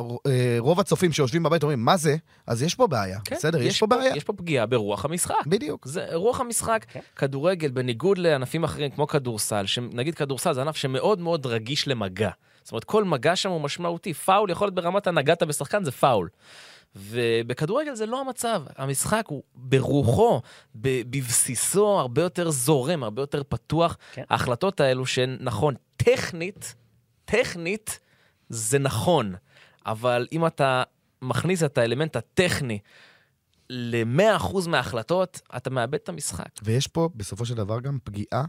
רוב 0.58 0.80
הצופים 0.80 1.12
שיושבים 1.12 1.42
בבית 1.42 1.62
אומרים, 1.62 1.84
מה 1.84 1.96
זה? 1.96 2.16
אז 2.46 2.62
יש 2.62 2.74
פה 2.74 2.86
בעיה, 2.86 3.18
כן, 3.24 3.36
בסדר? 3.36 3.62
יש, 3.62 3.80
פה 3.80 3.86
בעיה. 3.86 4.16
יש 4.16 4.24
פה 4.24 4.32
פגיעה 4.32 4.66
ברוח 4.66 5.04
המשחק. 5.04 5.46
בדיוק. 5.46 5.86
זה 5.86 6.06
רוח 6.12 6.40
המשחק, 6.40 6.84
כן. 6.88 7.00
כדורגל, 7.16 7.70
בניגוד 7.70 8.18
לענפים 8.18 8.64
אחרים 8.64 8.90
כמו 8.90 9.06
כדורסל, 9.06 9.66
שנגיד 9.66 10.14
כדורסל 10.14 10.52
זה 10.52 10.60
ענף 10.60 10.76
שמאוד 10.76 11.20
מאוד 11.20 11.46
רגיש 11.46 11.88
למגע. 11.88 12.30
זאת 12.62 12.72
אומרת, 12.72 12.84
כל 12.84 13.04
מגע 13.04 13.36
שם 13.36 13.50
הוא 13.50 13.60
משמעותי. 13.60 14.14
פאול 14.14 14.50
יכול 14.50 14.66
להיות 14.66 14.74
ברמת 14.74 15.06
הנגעת 15.06 15.42
בשחקן, 15.42 15.84
זה 15.84 15.90
פאול. 15.90 16.28
ובכדורגל 16.96 17.94
זה 17.94 18.06
לא 18.06 18.20
המצב. 18.20 18.62
המשחק 18.76 19.24
הוא 19.28 19.42
ברוחו, 19.54 20.40
ב- 20.74 21.16
בבסיסו, 21.16 21.86
הרבה 22.00 22.22
יותר 22.22 22.50
זורם, 22.50 23.02
הרבה 23.04 23.22
יותר 23.22 23.42
פתוח. 23.48 23.96
כן. 24.12 24.22
ההחלטות 24.30 24.80
האלו 24.80 25.06
שנכון, 25.06 25.74
טכנית, 25.96 26.74
טכנית, 27.24 28.00
זה 28.48 28.78
נכון. 28.78 29.34
אבל 29.86 30.26
אם 30.32 30.46
אתה 30.46 30.82
מכניס 31.22 31.62
את 31.62 31.78
האלמנט 31.78 32.16
הטכני 32.16 32.78
ל-100% 33.70 34.68
מההחלטות, 34.68 35.40
אתה 35.56 35.70
מאבד 35.70 35.94
את 35.94 36.08
המשחק. 36.08 36.48
ויש 36.62 36.86
פה 36.86 37.08
בסופו 37.14 37.46
של 37.46 37.54
דבר 37.54 37.80
גם 37.80 37.98
פגיעה 38.04 38.44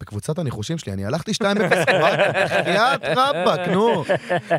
בקבוצת 0.00 0.38
הניחושים 0.38 0.78
שלי. 0.78 0.92
אני 0.92 1.04
הלכתי 1.04 1.32
2-0, 1.32 1.44
אמרתי, 1.44 2.38
בחייאת 2.44 3.00
רבאק, 3.04 3.68
נו. 3.68 4.04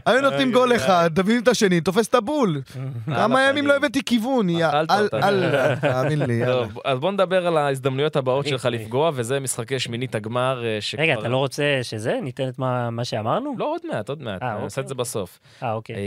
היו 0.06 0.22
נותנים 0.22 0.52
גול 0.52 0.76
אחד, 0.76 1.10
תביאו 1.16 1.40
את 1.40 1.48
השני, 1.48 1.82
תופס 1.82 2.08
את 2.08 2.16
הבול. 2.16 2.62
כמה 3.06 3.42
ימים 3.42 3.68
לא 3.68 3.76
הבאתי 3.76 4.04
כיוון, 4.06 4.50
יא 4.50 4.68
אכלת 4.68 4.92
אל, 4.92 5.04
אותה. 5.04 5.28
אל, 5.28 5.76
תאמין 5.76 6.20
לי, 6.20 6.42
אז 6.86 7.00
בוא 7.00 7.12
נדבר 7.12 7.48
על 7.48 7.58
ההזדמנויות 7.58 8.16
הבאות 8.16 8.48
שלך 8.48 8.66
אוקיי. 8.66 8.80
לפגוע, 8.80 9.12
וזה 9.14 9.40
משחקי 9.40 9.80
שמינית 9.80 10.16
הגמר 10.16 10.64
אה. 10.66 10.80
רגע, 10.98 11.14
אתה 11.14 11.28
לא 11.28 11.38
רוצה 11.38 11.80
שזה? 11.82 12.20
ניתן 12.22 12.50
את 12.50 12.60
מה 12.60 12.90
מה 12.90 13.06
שאמרנו? 13.06 13.56
לא, 13.58 13.66
עוד 13.66 13.82
מעט, 13.92 14.10
עוד 14.10 14.22
מעט, 14.22 14.44
אה, 14.44 14.56
אני 14.56 14.64
אעשה 14.64 14.82
את 14.82 14.88
זה 14.88 14.96
בסוף. 14.96 15.40
אה, 15.64 15.74
אוקיי. 15.74 15.96
אה, 15.96 16.02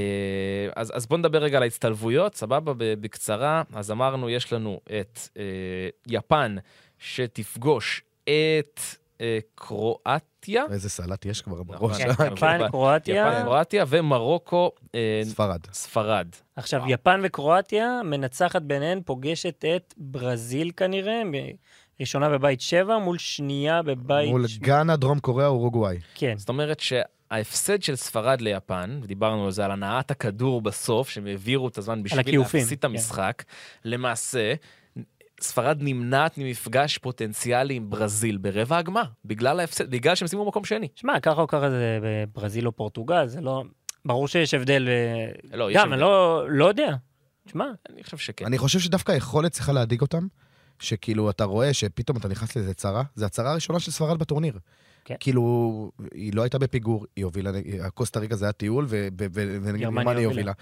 אז, 0.76 0.92
אז 0.94 1.06
בוא 1.06 1.18
נדבר 1.18 1.38
רגע 1.38 1.56
על 1.56 1.62
ההצטלבויות, 1.62 2.34
סבבה? 2.34 2.72
ב- 2.72 2.94
בקצרה. 3.00 3.62
אז 3.74 3.90
אמרנו, 3.90 4.30
יש 4.30 4.52
לנו 4.52 4.80
את 5.00 5.20
יפן, 6.06 6.56
שתפגוש 6.98 8.02
את 8.24 8.80
קרואטיה. 9.54 10.64
איזה 10.70 10.90
סלט 10.90 11.26
יש 11.26 11.42
כבר 11.42 11.62
נכון, 11.62 11.66
בראש. 11.88 11.96
כן, 11.98 12.08
אה, 12.08 12.12
יפן, 12.12 12.32
יפן, 12.34 12.68
קרואטיה. 12.68 13.28
יפן, 13.28 13.42
קרואטיה, 13.42 13.84
ומרוקו, 13.88 14.70
אה, 14.94 15.20
ספרד. 15.24 15.60
ספרד. 15.72 16.28
עכשיו, 16.56 16.82
יפן 16.88 17.20
וקרואטיה, 17.24 18.00
מנצחת 18.04 18.62
ביניהן, 18.62 19.00
פוגשת 19.04 19.64
את 19.76 19.94
ברזיל 19.96 20.70
כנראה, 20.76 21.22
ראשונה 22.00 22.28
בבית 22.28 22.60
שבע 22.60 22.98
מול 22.98 23.18
שנייה 23.18 23.82
בבית... 23.82 24.30
מול 24.30 24.46
ש- 24.46 24.58
גאנה, 24.58 24.96
דרום 24.96 25.18
קוריאה, 25.18 25.48
אורוגוואי. 25.48 25.98
כן. 26.14 26.34
זאת 26.36 26.48
אומרת 26.48 26.80
שההפסד 26.80 27.82
של 27.82 27.96
ספרד 27.96 28.40
ליפן, 28.40 29.00
ודיברנו 29.02 29.44
על 29.44 29.50
זה, 29.50 29.64
על 29.64 29.70
הנעת 29.70 30.10
הכדור 30.10 30.62
בסוף, 30.62 31.08
שהם 31.08 31.26
העבירו 31.26 31.68
את 31.68 31.78
הזמן 31.78 32.02
בשביל 32.02 32.38
להפסיד 32.38 32.78
את 32.78 32.80
כן. 32.80 32.86
המשחק, 32.90 33.42
למעשה, 33.84 34.54
ספרד 35.40 35.78
נמנעת 35.80 36.38
ממפגש 36.38 36.98
פוטנציאלי 36.98 37.74
עם 37.74 37.90
ברזיל 37.90 38.36
ברבע 38.36 38.78
הגמר, 38.78 39.04
בגלל 39.24 39.60
ההפסד, 39.60 39.90
בגלל 39.90 40.14
שהם 40.14 40.28
סיימו 40.28 40.48
מקום 40.48 40.64
שני. 40.64 40.88
שמע, 40.94 41.20
ככה 41.20 41.40
או 41.40 41.46
ככה 41.46 41.70
זה 41.70 41.98
בברזיל 42.02 42.66
או 42.66 42.72
פורטוגל, 42.72 43.26
זה 43.26 43.40
לא... 43.40 43.62
ברור 44.04 44.28
שיש 44.28 44.54
הבדל. 44.54 44.88
אה, 44.88 45.56
לא, 45.56 45.70
יש 45.70 45.76
גם, 45.76 45.82
הבדל. 45.82 45.92
אני 45.92 46.00
לא 46.00 46.44
לא 46.50 46.64
יודע. 46.64 46.94
שמע, 47.46 47.64
אני 47.90 48.04
חושב 48.04 48.16
שכן. 48.16 48.46
אני 48.46 48.58
חושב 48.58 48.78
שדווקא 48.78 49.12
היכולת 49.12 49.52
צריכה 49.52 49.72
להדאיג 49.72 50.00
אותם, 50.00 50.26
שכאילו 50.78 51.30
אתה 51.30 51.44
רואה 51.44 51.74
שפתאום 51.74 52.16
אתה 52.16 52.28
נכנס 52.28 52.56
לאיזה 52.56 52.74
צרה, 52.74 53.02
זה 53.14 53.26
הצרה 53.26 53.50
הראשונה 53.50 53.80
של 53.80 53.90
ספרד 53.90 54.18
בטורניר. 54.18 54.58
כן. 55.04 55.14
כאילו, 55.20 55.90
היא 56.14 56.34
לא 56.34 56.42
הייתה 56.42 56.58
בפיגור, 56.58 57.06
היא 57.16 57.24
הובילה, 57.24 57.50
הקוסטה 57.80 58.20
ריקה 58.20 58.36
זה 58.36 58.44
היה 58.44 58.52
טיול, 58.52 58.84
ו- 58.88 59.08
ו- 59.20 59.26
ו- 59.32 59.58
וגרמניה 59.62 60.12
הובילה. 60.12 60.24
הובילה. 60.24 60.52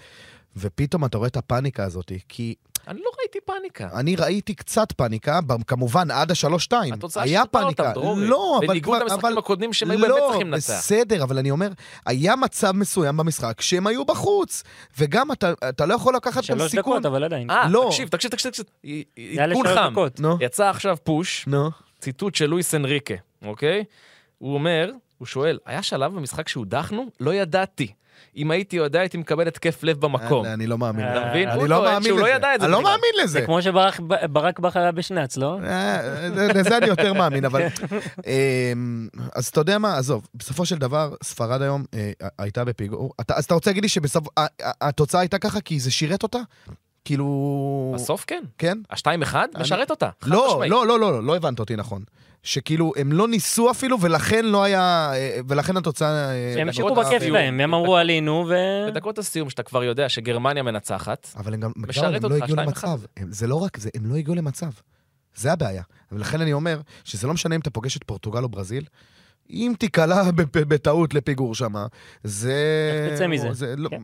ופתאום 0.57 1.05
אתה 1.05 1.17
רואה 1.17 1.27
את 1.27 1.37
הפאניקה 1.37 1.83
הזאת, 1.83 2.11
כי 2.29 2.55
אני 2.87 2.99
לא 2.99 3.09
ראיתי 3.33 3.45
פאניקה. 3.45 3.89
אני 3.99 4.15
ראיתי 4.15 4.53
קצת 4.55 4.87
פניקה, 4.97 5.39
ב- 5.41 5.63
כמובן 5.63 6.11
עד 6.11 6.31
השלוש-שתיים. 6.31 6.93
התוצאה 6.93 7.23
היה 7.23 7.41
שיפרה 7.43 7.61
פאניקה. 7.61 7.83
אותם, 7.89 7.93
דרורי. 8.01 8.27
לא, 8.27 8.55
אבל 8.59 8.67
בניגוד 8.67 9.01
למשחקים 9.01 9.25
אבל... 9.25 9.37
הקודמים 9.37 9.73
שהם 9.73 9.91
היו 9.91 9.99
באמת 9.99 10.11
לא, 10.11 10.27
צריכים 10.29 10.51
לנצח. 10.51 10.73
בסדר, 10.73 11.23
אבל 11.23 11.37
אני 11.37 11.51
אומר, 11.51 11.69
היה 12.05 12.35
מצב 12.35 12.71
מסוים 12.71 13.17
במשחק 13.17 13.61
שהם 13.61 13.87
היו 13.87 14.05
בחוץ, 14.05 14.63
וגם 14.97 15.31
אתה, 15.31 15.53
אתה 15.69 15.85
לא 15.85 15.93
יכול 15.93 16.15
לקחת 16.15 16.35
גם 16.35 16.43
שלוש 16.43 16.71
סיכון. 16.71 16.93
דקות, 16.93 17.05
אבל 17.05 17.23
עדיין. 17.23 17.49
אה, 17.49 17.69
לא. 17.69 17.87
תקשיב, 17.89 18.07
תקשיב, 18.07 18.31
תקשיב, 18.31 18.51
תקשיב. 18.51 18.65
עדכון 19.39 19.67
חם. 19.67 19.89
דקות. 19.91 20.19
נו, 20.19 20.37
יצא 20.41 20.69
עכשיו 20.69 20.97
פוש, 21.03 21.47
נו. 21.47 21.69
ציטוט 21.99 22.35
של 22.35 22.45
לואיס 22.45 22.75
אנריקה, 22.75 23.13
אוקיי? 23.45 23.83
הוא 24.37 24.53
אומר, 24.53 24.91
הוא 25.17 25.25
שואל, 25.25 25.59
היה 25.65 25.83
שלב 25.83 26.15
במשחק 26.15 26.47
שהודחנו? 26.47 27.05
לא 27.19 27.33
ידעתי. 27.33 27.93
אם 28.37 28.51
הייתי 28.51 28.75
יודע, 28.75 28.99
הייתי 28.99 29.17
מקבל 29.17 29.47
התקף 29.47 29.83
לב 29.83 29.99
במקום. 29.99 30.45
אני 30.45 30.67
לא 30.67 30.77
מאמין. 30.77 31.05
אתה 31.11 31.25
מבין? 31.29 31.49
אני 31.49 31.59
הוא 31.59 31.67
לא 31.67 31.83
מאמין 31.83 32.03
שהוא 32.03 32.19
לא 32.19 32.25
לזה. 32.27 32.35
ידע 32.35 32.55
את 32.55 32.59
זה 32.59 32.65
אני 32.65 32.71
לא. 32.73 32.81
מאמין 32.83 33.11
לזה. 33.23 33.39
זה 33.39 33.45
כמו 33.45 33.61
שברק 33.61 33.99
בכר 34.59 34.79
היה 34.79 34.91
בשנץ, 34.91 35.37
לא? 35.37 35.57
אה, 35.63 36.29
לזה 36.55 36.77
אני 36.77 36.85
יותר 36.87 37.13
מאמין, 37.13 37.45
אבל... 37.45 37.61
אמ, 38.27 39.07
אז 39.35 39.45
אתה 39.47 39.61
יודע 39.61 39.77
מה, 39.77 39.97
עזוב, 39.97 40.27
בסופו 40.35 40.65
של 40.65 40.77
דבר, 40.77 41.13
ספרד 41.23 41.61
היום 41.61 41.85
אה, 41.93 42.11
הייתה 42.39 42.63
בפיגור. 42.65 43.11
אתה- 43.21 43.33
אז 43.37 43.45
אתה 43.45 43.53
רוצה 43.53 43.69
להגיד 43.69 43.83
לי 43.83 43.89
שהתוצאה 43.89 45.19
הייתה 45.21 45.37
ככה 45.39 45.61
כי 45.61 45.79
זה 45.79 45.91
שירת 45.91 46.23
אותה? 46.23 46.39
כאילו... 47.05 47.91
בסוף 47.95 48.25
כן. 48.27 48.43
כן? 48.57 48.77
ה-2-1 48.89 49.35
משרת 49.59 49.91
אותה. 49.91 50.09
לא. 50.25 50.63
לא, 50.69 50.87
לא, 50.87 50.99
לא, 50.99 51.23
לא 51.23 51.35
הבנת 51.35 51.59
אותי 51.59 51.75
נכון. 51.75 52.03
שכאילו, 52.43 52.93
הם 52.95 53.11
לא 53.11 53.27
ניסו 53.27 53.71
אפילו, 53.71 54.01
ולכן 54.01 54.45
לא 54.45 54.63
היה... 54.63 55.11
אה, 55.13 55.39
ולכן 55.47 55.77
התוצאה... 55.77 56.09
אה, 56.09 56.53
הם 56.61 56.67
המשיכו 56.67 56.89
דקות 56.89 57.05
בכיף. 57.05 57.23
שלהם, 57.23 57.59
הם 57.59 57.73
אמרו 57.73 57.97
עלינו 57.97 58.45
ו... 58.49 58.55
בדקות 58.87 59.17
הסיום, 59.17 59.49
שאתה 59.49 59.63
כבר 59.63 59.83
יודע 59.83 60.09
שגרמניה 60.09 60.63
מנצחת, 60.63 61.27
אבל 61.37 61.53
הם 61.53 61.59
גם, 61.59 61.71
משרת 61.75 62.23
לא 62.23 62.27
אותך, 62.27 62.43
הגיעו 62.43 62.57
2-1. 62.57 62.61
למצב. 62.61 62.99
הם, 63.17 63.31
זה 63.31 63.47
לא 63.47 63.55
רק 63.55 63.77
זה, 63.77 63.89
הם 63.95 64.05
לא 64.05 64.15
הגיעו 64.15 64.35
למצב. 64.35 64.69
זה 65.35 65.51
הבעיה. 65.51 65.83
ולכן 66.11 66.41
אני 66.41 66.53
אומר 66.53 66.79
שזה 67.03 67.27
לא 67.27 67.33
משנה 67.33 67.55
אם 67.55 67.59
אתה 67.59 67.69
פוגש 67.69 67.97
את 67.97 68.03
פורטוגל 68.03 68.43
או 68.43 68.49
ברזיל, 68.49 68.85
אם 69.49 69.73
תיקלע 69.79 70.23
בטעות 70.53 71.13
לפיגור 71.13 71.55
שמה, 71.55 71.85
זה... 72.23 72.53
איך 73.05 73.13
תצא 73.15 73.27
מזה? 73.27 73.53
זה 73.53 73.75
לא, 73.77 73.89
כן. 73.89 73.97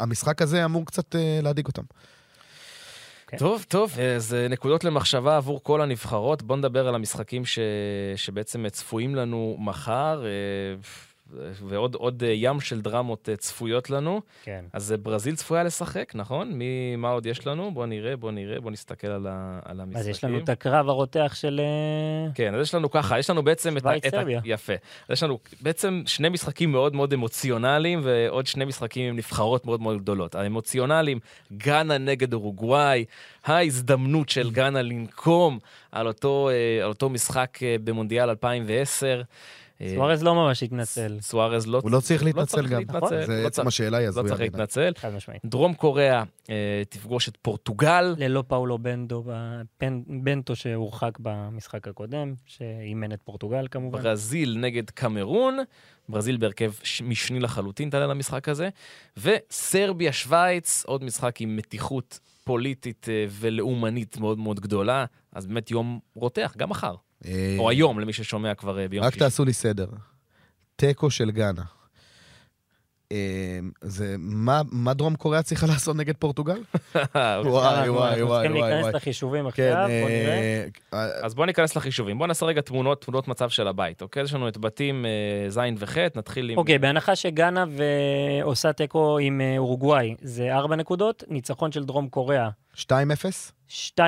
המשחק 0.00 0.42
הזה 0.42 0.64
אמור 0.64 0.86
קצת 0.86 1.16
אה, 1.16 1.38
להדאיג 1.42 1.66
אותם. 1.66 1.82
כן. 3.26 3.36
טוב, 3.36 3.64
טוב, 3.68 3.98
אז 4.16 4.36
נקודות 4.50 4.84
למחשבה 4.84 5.36
עבור 5.36 5.60
כל 5.62 5.82
הנבחרות. 5.82 6.42
בואו 6.42 6.58
נדבר 6.58 6.88
על 6.88 6.94
המשחקים 6.94 7.44
ש... 7.44 7.58
שבעצם 8.16 8.68
צפויים 8.68 9.14
לנו 9.14 9.56
מחר. 9.58 10.24
ועוד 11.68 12.22
אה, 12.22 12.32
ים 12.32 12.60
של 12.60 12.80
דרמות 12.80 13.28
אה, 13.28 13.36
צפויות 13.36 13.90
לנו. 13.90 14.20
כן. 14.42 14.64
אז 14.72 14.92
אה, 14.92 14.96
ברזיל 14.96 15.36
צפויה 15.36 15.62
לשחק, 15.62 16.12
נכון? 16.14 16.52
מי, 16.52 16.96
מה 16.96 17.10
עוד 17.10 17.26
יש 17.26 17.46
לנו? 17.46 17.70
בוא 17.74 17.86
נראה, 17.86 18.16
בוא 18.16 18.30
נראה, 18.30 18.60
בוא 18.60 18.70
נסתכל 18.70 19.06
על, 19.06 19.26
ה, 19.30 19.60
על 19.64 19.80
המשחקים. 19.80 20.00
אז 20.00 20.08
יש 20.08 20.24
לנו 20.24 20.38
את 20.38 20.48
הקרב 20.48 20.88
הרותח 20.88 21.32
של... 21.34 21.60
כן, 22.34 22.54
אז 22.54 22.60
יש 22.60 22.74
לנו 22.74 22.90
ככה, 22.90 23.18
יש 23.18 23.30
לנו 23.30 23.42
בעצם 23.42 23.76
את. 23.76 23.86
את 24.06 24.14
ה 24.14 24.22
יפה. 24.44 24.72
אז 24.72 25.12
יש 25.12 25.22
לנו 25.22 25.38
בעצם 25.60 26.02
שני 26.06 26.28
משחקים 26.28 26.72
מאוד 26.72 26.94
מאוד 26.94 27.12
אמוציונליים, 27.12 28.00
ועוד 28.02 28.46
שני 28.46 28.64
משחקים 28.64 29.08
עם 29.08 29.16
נבחרות 29.16 29.66
מאוד 29.66 29.80
מאוד 29.80 29.98
גדולות. 29.98 30.34
האמוציונליים, 30.34 31.18
גאנה 31.56 31.98
נגד 31.98 32.34
אורוגוואי, 32.34 33.04
ההזדמנות 33.44 34.28
של 34.28 34.50
גאנה 34.50 34.82
לנקום 34.82 35.58
על 35.92 36.06
אותו, 36.06 36.50
על 36.82 36.88
אותו 36.88 37.08
משחק 37.08 37.58
במונדיאל 37.84 38.28
2010. 38.28 39.22
סוארז 39.94 40.22
לא 40.22 40.34
ממש 40.34 40.62
התנצל. 40.62 41.18
סוארז 41.20 41.66
לא... 41.66 41.80
הוא 41.82 41.90
לא 41.90 42.00
צריך 42.00 42.24
להתנצל 42.24 42.66
גם. 42.66 42.82
זה 43.08 43.42
לא 43.42 43.46
עצם 43.46 43.66
השאלה 43.66 43.98
היא 43.98 44.08
הזויה. 44.08 44.24
לא 44.24 44.28
צריך 44.28 44.40
להתנצל. 44.40 44.92
דרום 45.44 45.74
קוריאה 45.74 46.22
אה, 46.50 46.82
תפגוש 46.88 47.28
את 47.28 47.36
פורטוגל. 47.42 48.14
ללא 48.18 48.44
פאולו 48.46 48.78
בנדו, 48.78 49.24
בנטו 50.22 50.56
שהורחק 50.56 51.18
במשחק 51.20 51.88
הקודם, 51.88 52.34
שאימן 52.46 53.12
את 53.12 53.22
פורטוגל 53.24 53.66
כמובן. 53.70 54.02
ברזיל 54.02 54.58
נגד 54.58 54.90
קמרון. 54.90 55.58
ברזיל 56.08 56.36
בהרכב 56.36 56.72
משני 57.04 57.40
לחלוטין 57.40 57.90
תעלה 57.90 58.06
למשחק 58.06 58.48
הזה. 58.48 58.68
וסרביה-שווייץ, 59.16 60.84
עוד 60.86 61.04
משחק 61.04 61.40
עם 61.40 61.56
מתיחות 61.56 62.20
פוליטית 62.44 63.06
אה, 63.08 63.26
ולאומנית 63.30 64.18
מאוד 64.18 64.38
מאוד 64.38 64.60
גדולה. 64.60 65.04
אז 65.32 65.46
באמת 65.46 65.70
יום 65.70 65.98
רותח, 66.14 66.54
גם 66.56 66.68
מחר. 66.68 66.94
אה, 67.26 67.56
או 67.58 67.70
היום, 67.70 68.00
למי 68.00 68.12
ששומע 68.12 68.54
כבר 68.54 68.78
אה, 68.78 68.88
ביום 68.88 69.04
שישי. 69.04 69.16
רק 69.16 69.22
תעשו 69.22 69.44
לי 69.44 69.52
סדר. 69.52 69.86
תיקו 70.76 71.10
של 71.10 71.30
גאנה. 71.30 71.62
אה, 73.12 73.58
זה, 73.82 74.14
מה, 74.18 74.62
מה 74.70 74.94
דרום 74.94 75.16
קוריאה 75.16 75.42
צריכה 75.42 75.66
לעשות 75.72 75.96
נגד 75.96 76.16
פורטוגל? 76.16 76.62
וואי, 76.94 77.44
וואי, 77.44 77.90
וואי, 77.90 78.22
וואי. 78.22 78.48
צריכים 78.48 78.62
להיכנס 78.62 78.94
לחישובים 78.94 79.50
כן, 79.50 79.72
עכשיו, 79.72 79.88
בוא 80.00 80.08
נראה. 80.08 80.66
אז 81.22 81.34
בוא 81.34 81.46
ניכנס 81.46 81.76
לחישובים. 81.76 82.18
בוא 82.18 82.26
נעשה 82.26 82.46
רגע 82.46 82.60
תמונות, 82.60 83.04
תמונות 83.04 83.28
מצב 83.28 83.48
של 83.48 83.68
הבית, 83.68 84.02
אוקיי? 84.02 84.22
יש 84.22 84.34
לנו 84.34 84.48
את 84.48 84.58
בתים 84.58 85.04
ז' 85.48 85.58
וח', 85.78 85.96
נתחיל 86.14 86.50
עם... 86.50 86.58
אוקיי, 86.58 86.78
בהנחה 86.78 87.16
שגאנה 87.16 87.64
ועושה 88.42 88.72
תיקו 88.72 89.18
עם 89.18 89.40
אורוגוואי, 89.58 90.14
זה 90.22 90.54
ארבע 90.54 90.76
נקודות, 90.76 91.24
ניצחון 91.28 91.72
של 91.72 91.84
דרום 91.84 92.08
קוריאה. 92.08 92.48
2-0? 92.76 92.82
2-0 93.72 93.98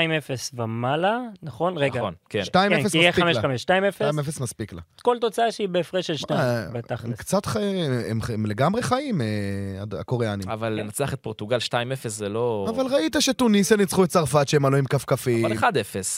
ומעלה, 0.54 1.18
נכון? 1.42 1.78
רגע. 1.78 2.00
נכון, 2.00 2.14
כן. 2.28 2.40
2-0 2.40 2.50
כן, 2.52 2.84
מספיק 2.84 3.18
לה. 3.18 3.40
2-0. 3.40 4.36
2-0 4.38 4.42
מספיק 4.42 4.72
לה. 4.72 4.80
כל 5.02 5.16
תוצאה 5.20 5.52
שהיא 5.52 5.68
בהפרש 5.68 6.06
של 6.06 6.16
2, 6.16 6.38
בתכלס. 6.72 7.04
הם 7.04 7.12
קצת 7.12 7.46
חיים, 7.46 7.92
הם, 8.10 8.18
הם 8.34 8.46
לגמרי 8.46 8.82
חיים, 8.82 9.20
אה, 9.20 9.26
הקוריאנים. 10.00 10.50
אבל 10.50 10.68
לנצח 10.68 11.14
את 11.14 11.20
פורטוגל 11.22 11.58
2-0 11.58 11.72
זה 12.04 12.28
לא... 12.28 12.66
אבל 12.76 12.86
ראית 12.86 13.16
שטוניסיה 13.20 13.76
ניצחו 13.76 14.04
את 14.04 14.08
צרפת 14.08 14.48
שהם 14.48 14.64
עלו 14.64 14.76
עם 14.76 14.84
כפכפים. 14.84 15.44
אבל 15.44 15.56
1-0, 15.58 15.64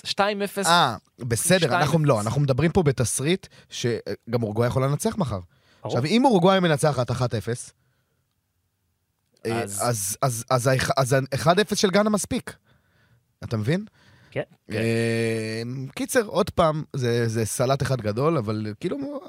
2-0. 0.05 0.67
אה, 0.67 0.97
בסדר, 1.19 1.77
אנחנו 1.77 1.99
לא, 1.99 2.21
אנחנו 2.21 2.41
מדברים 2.41 2.73
פה 2.73 2.83
בתסריט 2.83 3.47
שגם 3.71 4.43
אורוגוואי 4.43 4.69
יכולה 4.69 4.87
לנצח 4.87 5.19
מחר. 5.19 5.41
עכשיו, 5.83 6.05
אם 6.05 6.25
אורוגוואי 6.25 6.61
מנצחת 6.61 7.11
1-0, 7.11 7.15
אז, 9.45 9.81
אז, 9.83 10.17
אז, 10.23 10.45
אז, 10.51 10.73
אז 10.97 11.13
ה-1-0 11.13 11.75
של 11.75 11.91
גאנה 11.91 12.11
מספיק. 12.11 12.57
אתה 13.45 13.57
מבין? 13.57 13.85
כן. 14.31 14.43
אה, 14.73 15.63
קיצר, 15.95 16.23
עוד 16.27 16.51
פעם, 16.51 16.85
זה, 16.93 17.29
זה 17.29 17.45
סלט 17.45 17.83
אחד 17.83 18.01
גדול, 18.01 18.37
אבל 18.37 18.67
כאילו 18.81 19.21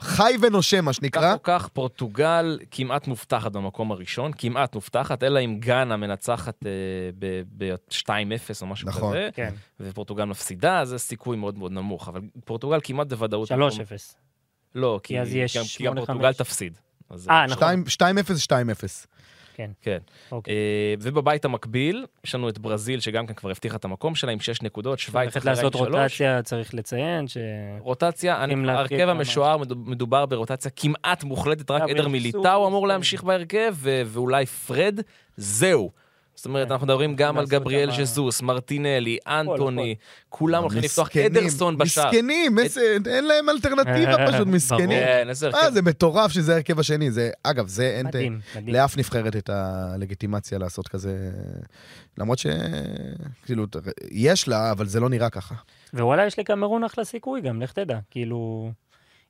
חי 0.00 0.32
ונושם, 0.40 0.84
מה 0.84 0.92
שנקרא. 0.92 1.22
כך 1.22 1.34
או 1.34 1.42
כך, 1.42 1.68
פורטוגל 1.68 2.58
כמעט 2.70 3.06
מובטחת 3.06 3.52
במקום 3.52 3.92
הראשון, 3.92 4.32
כמעט 4.38 4.74
מובטחת, 4.74 5.22
אלא 5.22 5.40
אם 5.44 5.56
גאנה 5.60 5.96
מנצחת 5.96 6.66
אה, 6.66 6.70
ב-2-0 7.58 8.10
או 8.60 8.66
משהו 8.66 8.88
נכון. 8.88 9.12
כזה, 9.12 9.28
כן. 9.34 9.54
ופורטוגל 9.80 10.24
מפסידה, 10.24 10.84
זה 10.84 10.98
סיכוי 10.98 11.36
מאוד 11.36 11.58
מאוד 11.58 11.72
נמוך, 11.72 12.08
אבל 12.08 12.20
פורטוגל 12.44 12.78
כמעט 12.82 13.06
בוודאות... 13.06 13.52
3-0. 13.52 13.54
לא, 14.74 15.00
כי, 15.02 15.16
כי, 15.24 15.58
כי 15.76 15.84
גם 15.84 15.94
פורטוגל 15.96 16.32
תפסיד. 16.32 16.78
אה, 17.30 17.46
נכון. 17.46 17.84
2-0 17.86 18.32
זה 18.32 18.40
2-0. 18.42 19.06
כן. 19.60 19.70
כן. 19.82 19.98
אוקיי. 20.32 20.54
אה, 20.54 20.94
ובבית 21.00 21.44
המקביל, 21.44 22.06
יש 22.24 22.34
לנו 22.34 22.48
את 22.48 22.58
ברזיל, 22.58 23.00
שגם 23.00 23.26
כן 23.26 23.34
כבר 23.34 23.50
הבטיחה 23.50 23.76
את 23.76 23.84
המקום 23.84 24.14
שלה 24.14 24.32
עם 24.32 24.40
6 24.40 24.62
נקודות, 24.62 24.98
שווייץ 24.98 25.36
אחרי 25.36 25.50
עם 25.50 25.56
3. 25.56 25.64
לעשות 25.74 25.90
רוטציה, 25.90 26.42
צריך 26.42 26.74
לציין 26.74 27.28
ש... 27.28 27.36
רוטציה, 27.80 28.36
ההרכב 28.68 29.08
המשוער, 29.08 29.56
מדובר 29.76 30.26
ברוטציה 30.26 30.70
כמעט 30.76 31.24
מוחלטת, 31.24 31.70
רק 31.70 31.82
עדר 31.90 32.08
מיליטאו 32.08 32.68
אמור 32.68 32.88
להמשיך 32.88 33.22
בהרכב, 33.22 33.74
ואולי 33.80 34.46
פרד, 34.46 35.00
זהו. 35.36 35.90
זאת 36.40 36.46
אומרת, 36.46 36.66
כן. 36.66 36.72
אנחנו 36.72 36.86
מדברים 36.86 37.16
גם 37.16 37.38
על 37.38 37.46
גבריאל 37.46 37.90
ז'זוס, 38.04 38.42
מרטינלי, 38.42 39.18
אנטוני, 39.26 39.94
כולם 40.28 40.62
הולכים 40.62 40.82
לפתוח 40.82 41.16
אדרסון 41.16 41.78
בשער. 41.78 42.10
מסכנים, 42.10 42.56
אין 43.06 43.24
להם 43.24 43.48
אלטרנטיבה 43.48 44.26
פשוט, 44.32 44.46
מסכנים. 44.46 44.88
כן, 44.88 45.28
אה, 45.54 45.70
זה 45.70 45.82
מטורף 45.82 46.32
שזה 46.32 46.52
ההרכב 46.52 46.80
השני. 46.80 47.08
אגב, 47.42 47.68
זה 47.68 48.02
אין 48.14 48.40
לאף 48.66 48.96
נבחרת 48.96 49.36
את 49.36 49.50
הלגיטימציה 49.52 50.58
לעשות 50.58 50.88
כזה, 50.88 51.30
למרות 52.18 52.38
ש... 52.38 52.46
כאילו, 53.44 53.66
יש 54.10 54.48
לה, 54.48 54.72
אבל 54.72 54.86
זה 54.86 55.00
לא 55.00 55.08
נראה 55.08 55.30
ככה. 55.30 55.54
ווואלה, 55.94 56.26
יש 56.26 56.38
לקמרון 56.38 56.84
אחלה 56.84 57.04
סיכוי 57.04 57.40
גם, 57.40 57.62
לך 57.62 57.72
תדע. 57.72 57.98
כאילו, 58.10 58.70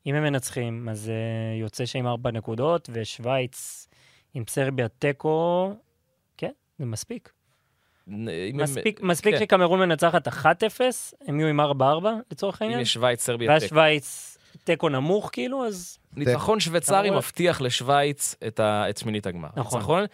אם 0.06 0.14
הם 0.14 0.22
מנצחים, 0.22 0.88
אז 0.88 1.08
אה, 1.08 1.60
יוצא 1.60 1.86
שעם 1.86 2.06
ארבע 2.06 2.30
נקודות, 2.30 2.90
ושווייץ 2.92 3.88
עם 4.34 4.44
סרביה 4.48 4.88
תיקו, 4.88 5.74
זה 6.80 6.86
מספיק. 6.86 7.32
מספיק, 8.06 9.00
הם... 9.00 9.08
מספיק 9.08 9.34
כן. 9.34 9.40
שקמרון 9.40 9.80
מנצחת 9.80 10.28
1-0, 10.28 10.32
הם 11.26 11.40
יהיו 11.40 11.48
עם 11.48 11.60
4-4 11.60 11.64
לצורך 12.30 12.62
העניין. 12.62 12.78
אם 12.78 12.82
יש 12.82 12.92
שווייץ, 12.92 13.22
סרביה, 13.22 13.48
תיקו. 13.48 13.60
ואז 13.60 13.68
שווייץ 13.68 14.38
תיקו 14.64 14.88
נמוך 14.88 15.30
כאילו, 15.32 15.66
אז... 15.66 15.98
ניצחון 16.16 16.60
שוויצרי 16.60 17.10
מבטיח 17.10 17.60
לשווייץ 17.60 18.34
את 18.46 18.96
שמינית 18.98 19.26
הגמר. 19.26 19.48
נכון. 19.56 20.04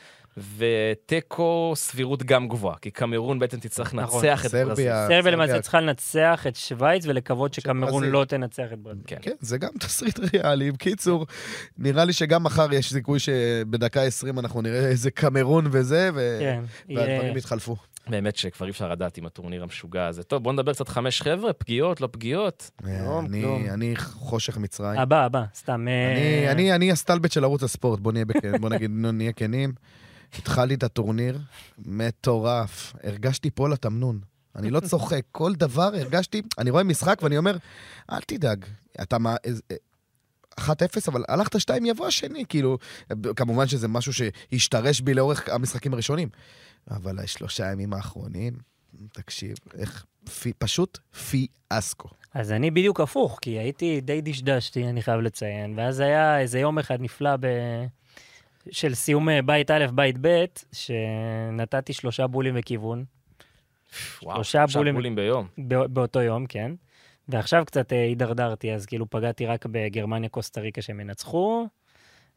ותיקו 0.57 1.72
סבירות 1.76 2.22
גם 2.22 2.49
גבוהה, 2.49 2.76
כי 2.78 2.91
קמרון 2.91 3.39
בעצם 3.39 3.61
תצטרך 3.61 3.95
נכון. 3.95 4.24
לנצח 4.24 4.47
את 4.47 4.51
ברזיל. 4.51 4.93
סרביה 5.09 5.32
למעשה 5.32 5.61
צריכה 5.61 5.80
לנצח 5.80 6.47
את 6.49 6.57
שווייץ 6.57 7.07
ולקוות 7.07 7.55
שקמרון 7.55 8.05
לא 8.05 8.24
תנצח 8.24 8.66
את 8.72 8.78
ברזיל. 8.78 9.03
כן. 9.07 9.16
כן, 9.22 9.34
זה 9.41 9.59
גם 9.59 9.70
תסריט 9.80 10.18
ריאלי. 10.18 10.72
בקיצור, 10.72 11.26
נראה 11.78 12.05
לי 12.05 12.12
שגם 12.12 12.43
מחר 12.45 12.72
יש 12.72 12.93
סיכוי 12.93 13.18
שבדקה 13.18 14.03
20 14.03 14.39
אנחנו 14.39 14.62
נראה 14.62 14.87
איזה 14.87 15.11
קמרון 15.11 15.66
וזה, 15.70 16.11
כן, 16.41 16.62
והדברים 16.89 17.37
יתחלפו. 17.37 17.76
באמת 18.09 18.37
שכבר 18.37 18.66
אי 18.66 18.70
אפשר 18.70 18.91
לדעת 18.91 19.16
עם 19.18 19.26
הטורניר 19.26 19.62
המשוגע 19.62 20.07
הזה. 20.07 20.22
טוב, 20.22 20.43
בוא 20.43 20.53
נדבר 20.53 20.72
קצת 20.72 20.89
חמש 20.89 21.22
חבר'ה, 21.22 21.53
פגיעות, 21.53 22.01
לא 22.01 22.09
פגיעות. 22.11 22.70
אה, 22.87 23.18
אני 23.74 23.97
חושך 23.97 24.57
מצרים. 24.57 25.01
הבא, 25.01 25.24
הבא, 25.24 25.43
סתם. 25.55 25.89
אה, 25.89 26.53
אני 26.53 26.93
הסטלבט 26.93 27.32
של 27.32 27.45
ערוץ 27.45 27.62
הספורט, 27.62 28.01
בוא 28.01 28.12
נהיה 29.12 29.32
כנים. 29.37 29.72
התחלתי 30.39 30.74
את 30.74 30.83
הטורניר, 30.83 31.39
מטורף. 31.79 32.93
הרגשתי 33.03 33.51
פה 33.51 33.68
לתמנון. 33.68 34.20
אני 34.57 34.70
לא 34.70 34.81
צוחק, 34.81 35.22
כל 35.33 35.55
דבר 35.55 35.83
הרגשתי, 35.83 36.43
אני 36.59 36.70
רואה 36.70 36.83
משחק 36.83 37.18
ואני 37.22 37.39
אומר, 37.39 37.57
אל 38.12 38.20
תדאג, 38.20 38.64
אתה 39.03 39.18
מה... 39.18 39.37
1-0, 40.61 40.62
אבל 41.09 41.24
הלכת 41.29 41.61
2, 41.61 41.87
יבוא 41.87 42.07
השני, 42.07 42.45
כאילו, 42.49 42.79
כמובן 43.37 43.66
שזה 43.66 43.89
משהו 43.89 44.12
שהשתרש 44.12 45.01
בי 45.01 45.14
לאורך 45.14 45.49
המשחקים 45.49 45.93
הראשונים. 45.93 46.29
אבל 46.91 47.18
השלושה 47.18 47.68
הימים 47.68 47.93
האחרונים, 47.93 48.55
תקשיב, 49.12 49.57
איך, 49.79 50.05
פי, 50.41 50.53
פשוט 50.59 50.99
פיאסקו. 51.31 52.09
אז 52.35 52.53
אני 52.53 52.70
בדיוק 52.70 53.01
הפוך, 53.01 53.39
כי 53.43 53.51
הייתי 53.51 54.01
די 54.01 54.20
דשדשתי, 54.20 54.89
אני 54.89 55.03
חייב 55.03 55.20
לציין, 55.20 55.79
ואז 55.79 56.01
היה 56.01 56.41
איזה 56.41 56.59
יום 56.59 56.79
אחד 56.79 57.01
נפלא 57.01 57.37
ב... 57.41 57.47
של 58.70 58.94
סיום 58.94 59.28
אה, 59.28 59.42
בית 59.42 59.70
א', 59.70 59.86
בית 59.94 60.16
ב', 60.20 60.44
שנתתי 60.72 61.92
שלושה 61.92 62.26
בולים 62.26 62.54
בכיוון. 62.54 63.04
וואו, 64.22 64.44
שלושה 64.44 64.64
בולים, 64.78 64.94
בולים 64.94 65.14
ביום. 65.14 65.46
באותו 65.68 66.22
יום, 66.22 66.46
כן. 66.46 66.72
ועכשיו 67.28 67.64
קצת 67.66 67.92
אה, 67.92 68.02
הידרדרתי, 68.02 68.72
אז 68.72 68.86
כאילו 68.86 69.10
פגעתי 69.10 69.46
רק 69.46 69.66
בגרמניה, 69.66 70.28
קוסטה 70.28 70.60
ריקה 70.60 70.82
שהם 70.82 71.00
ינצחו. 71.00 71.66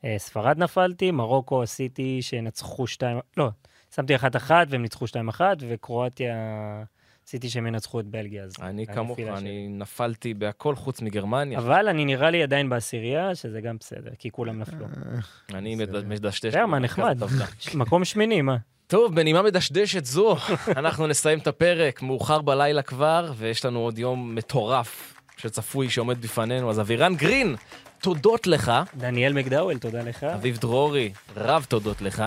אה, 0.05 0.15
ספרד 0.17 0.57
נפלתי, 0.57 1.11
מרוקו 1.11 1.61
עשיתי 1.61 2.21
שנצחו 2.21 2.87
שתיים, 2.87 3.19
לא, 3.37 3.49
שמתי 3.95 4.15
אחת 4.15 4.35
אחת 4.35 4.67
והם 4.69 4.81
ניצחו 4.81 5.07
שתיים 5.07 5.29
אחת, 5.29 5.57
וקרואטיה 5.67 6.35
רציתי 7.29 7.49
שהם 7.49 7.67
ינצחו 7.67 7.99
את 7.99 8.05
בלגיה, 8.05 8.43
אז... 8.43 8.53
אני 8.61 8.87
כמוך, 8.87 9.19
אני 9.19 9.67
נפלתי 9.69 10.33
בהכל 10.33 10.75
חוץ 10.75 11.01
מגרמניה. 11.01 11.59
אבל 11.59 11.87
אני 11.87 12.05
נראה 12.05 12.29
לי 12.29 12.43
עדיין 12.43 12.69
בעשירייה, 12.69 13.35
שזה 13.35 13.61
גם 13.61 13.77
בסדר, 13.79 14.11
כי 14.19 14.31
כולם 14.31 14.59
נפלו. 14.59 14.85
אני. 15.53 15.75
מד- 15.75 16.05
מדשדש. 16.07 16.45
יודע 16.45 16.65
מה, 16.65 16.79
נחמד. 16.79 17.19
מקום 17.75 18.05
שמיני, 18.05 18.41
מה? 18.41 18.57
טוב, 18.87 19.15
בנימה 19.15 19.41
מדשדשת 19.41 20.05
זו, 20.05 20.35
אנחנו 20.77 21.07
נסיים 21.07 21.39
את 21.39 21.47
הפרק, 21.47 22.01
מאוחר 22.01 22.41
בלילה 22.41 22.81
כבר, 22.81 23.31
ויש 23.37 23.65
לנו 23.65 23.79
עוד 23.79 23.99
יום 23.99 24.35
מטורף 24.35 25.13
שצפוי 25.37 25.89
שעומד 25.89 26.21
בפנינו. 26.21 26.69
אז 26.69 26.79
אבירן 26.79 27.15
גרין, 27.15 27.55
תודות 28.01 28.47
לך. 28.47 28.71
דניאל 28.97 29.33
מקדאוול, 29.33 29.77
תודה 29.77 30.01
לך. 30.01 30.23
אביב 30.23 30.57
דרורי, 30.57 31.11
רב 31.37 31.65
תודות 31.69 32.01
לך. 32.01 32.23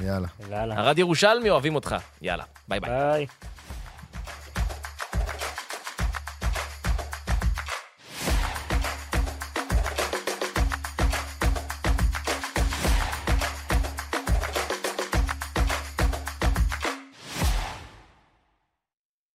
יאללה. 0.00 0.28
יאללה. 0.50 0.74
ארד 0.78 0.98
ירושלמי, 0.98 1.50
אוהבים 1.50 1.74
אותך. 1.74 1.96
יאללה, 2.22 2.44
ביי 2.68 2.80
ביי. 2.80 2.90
ביי. 2.90 3.26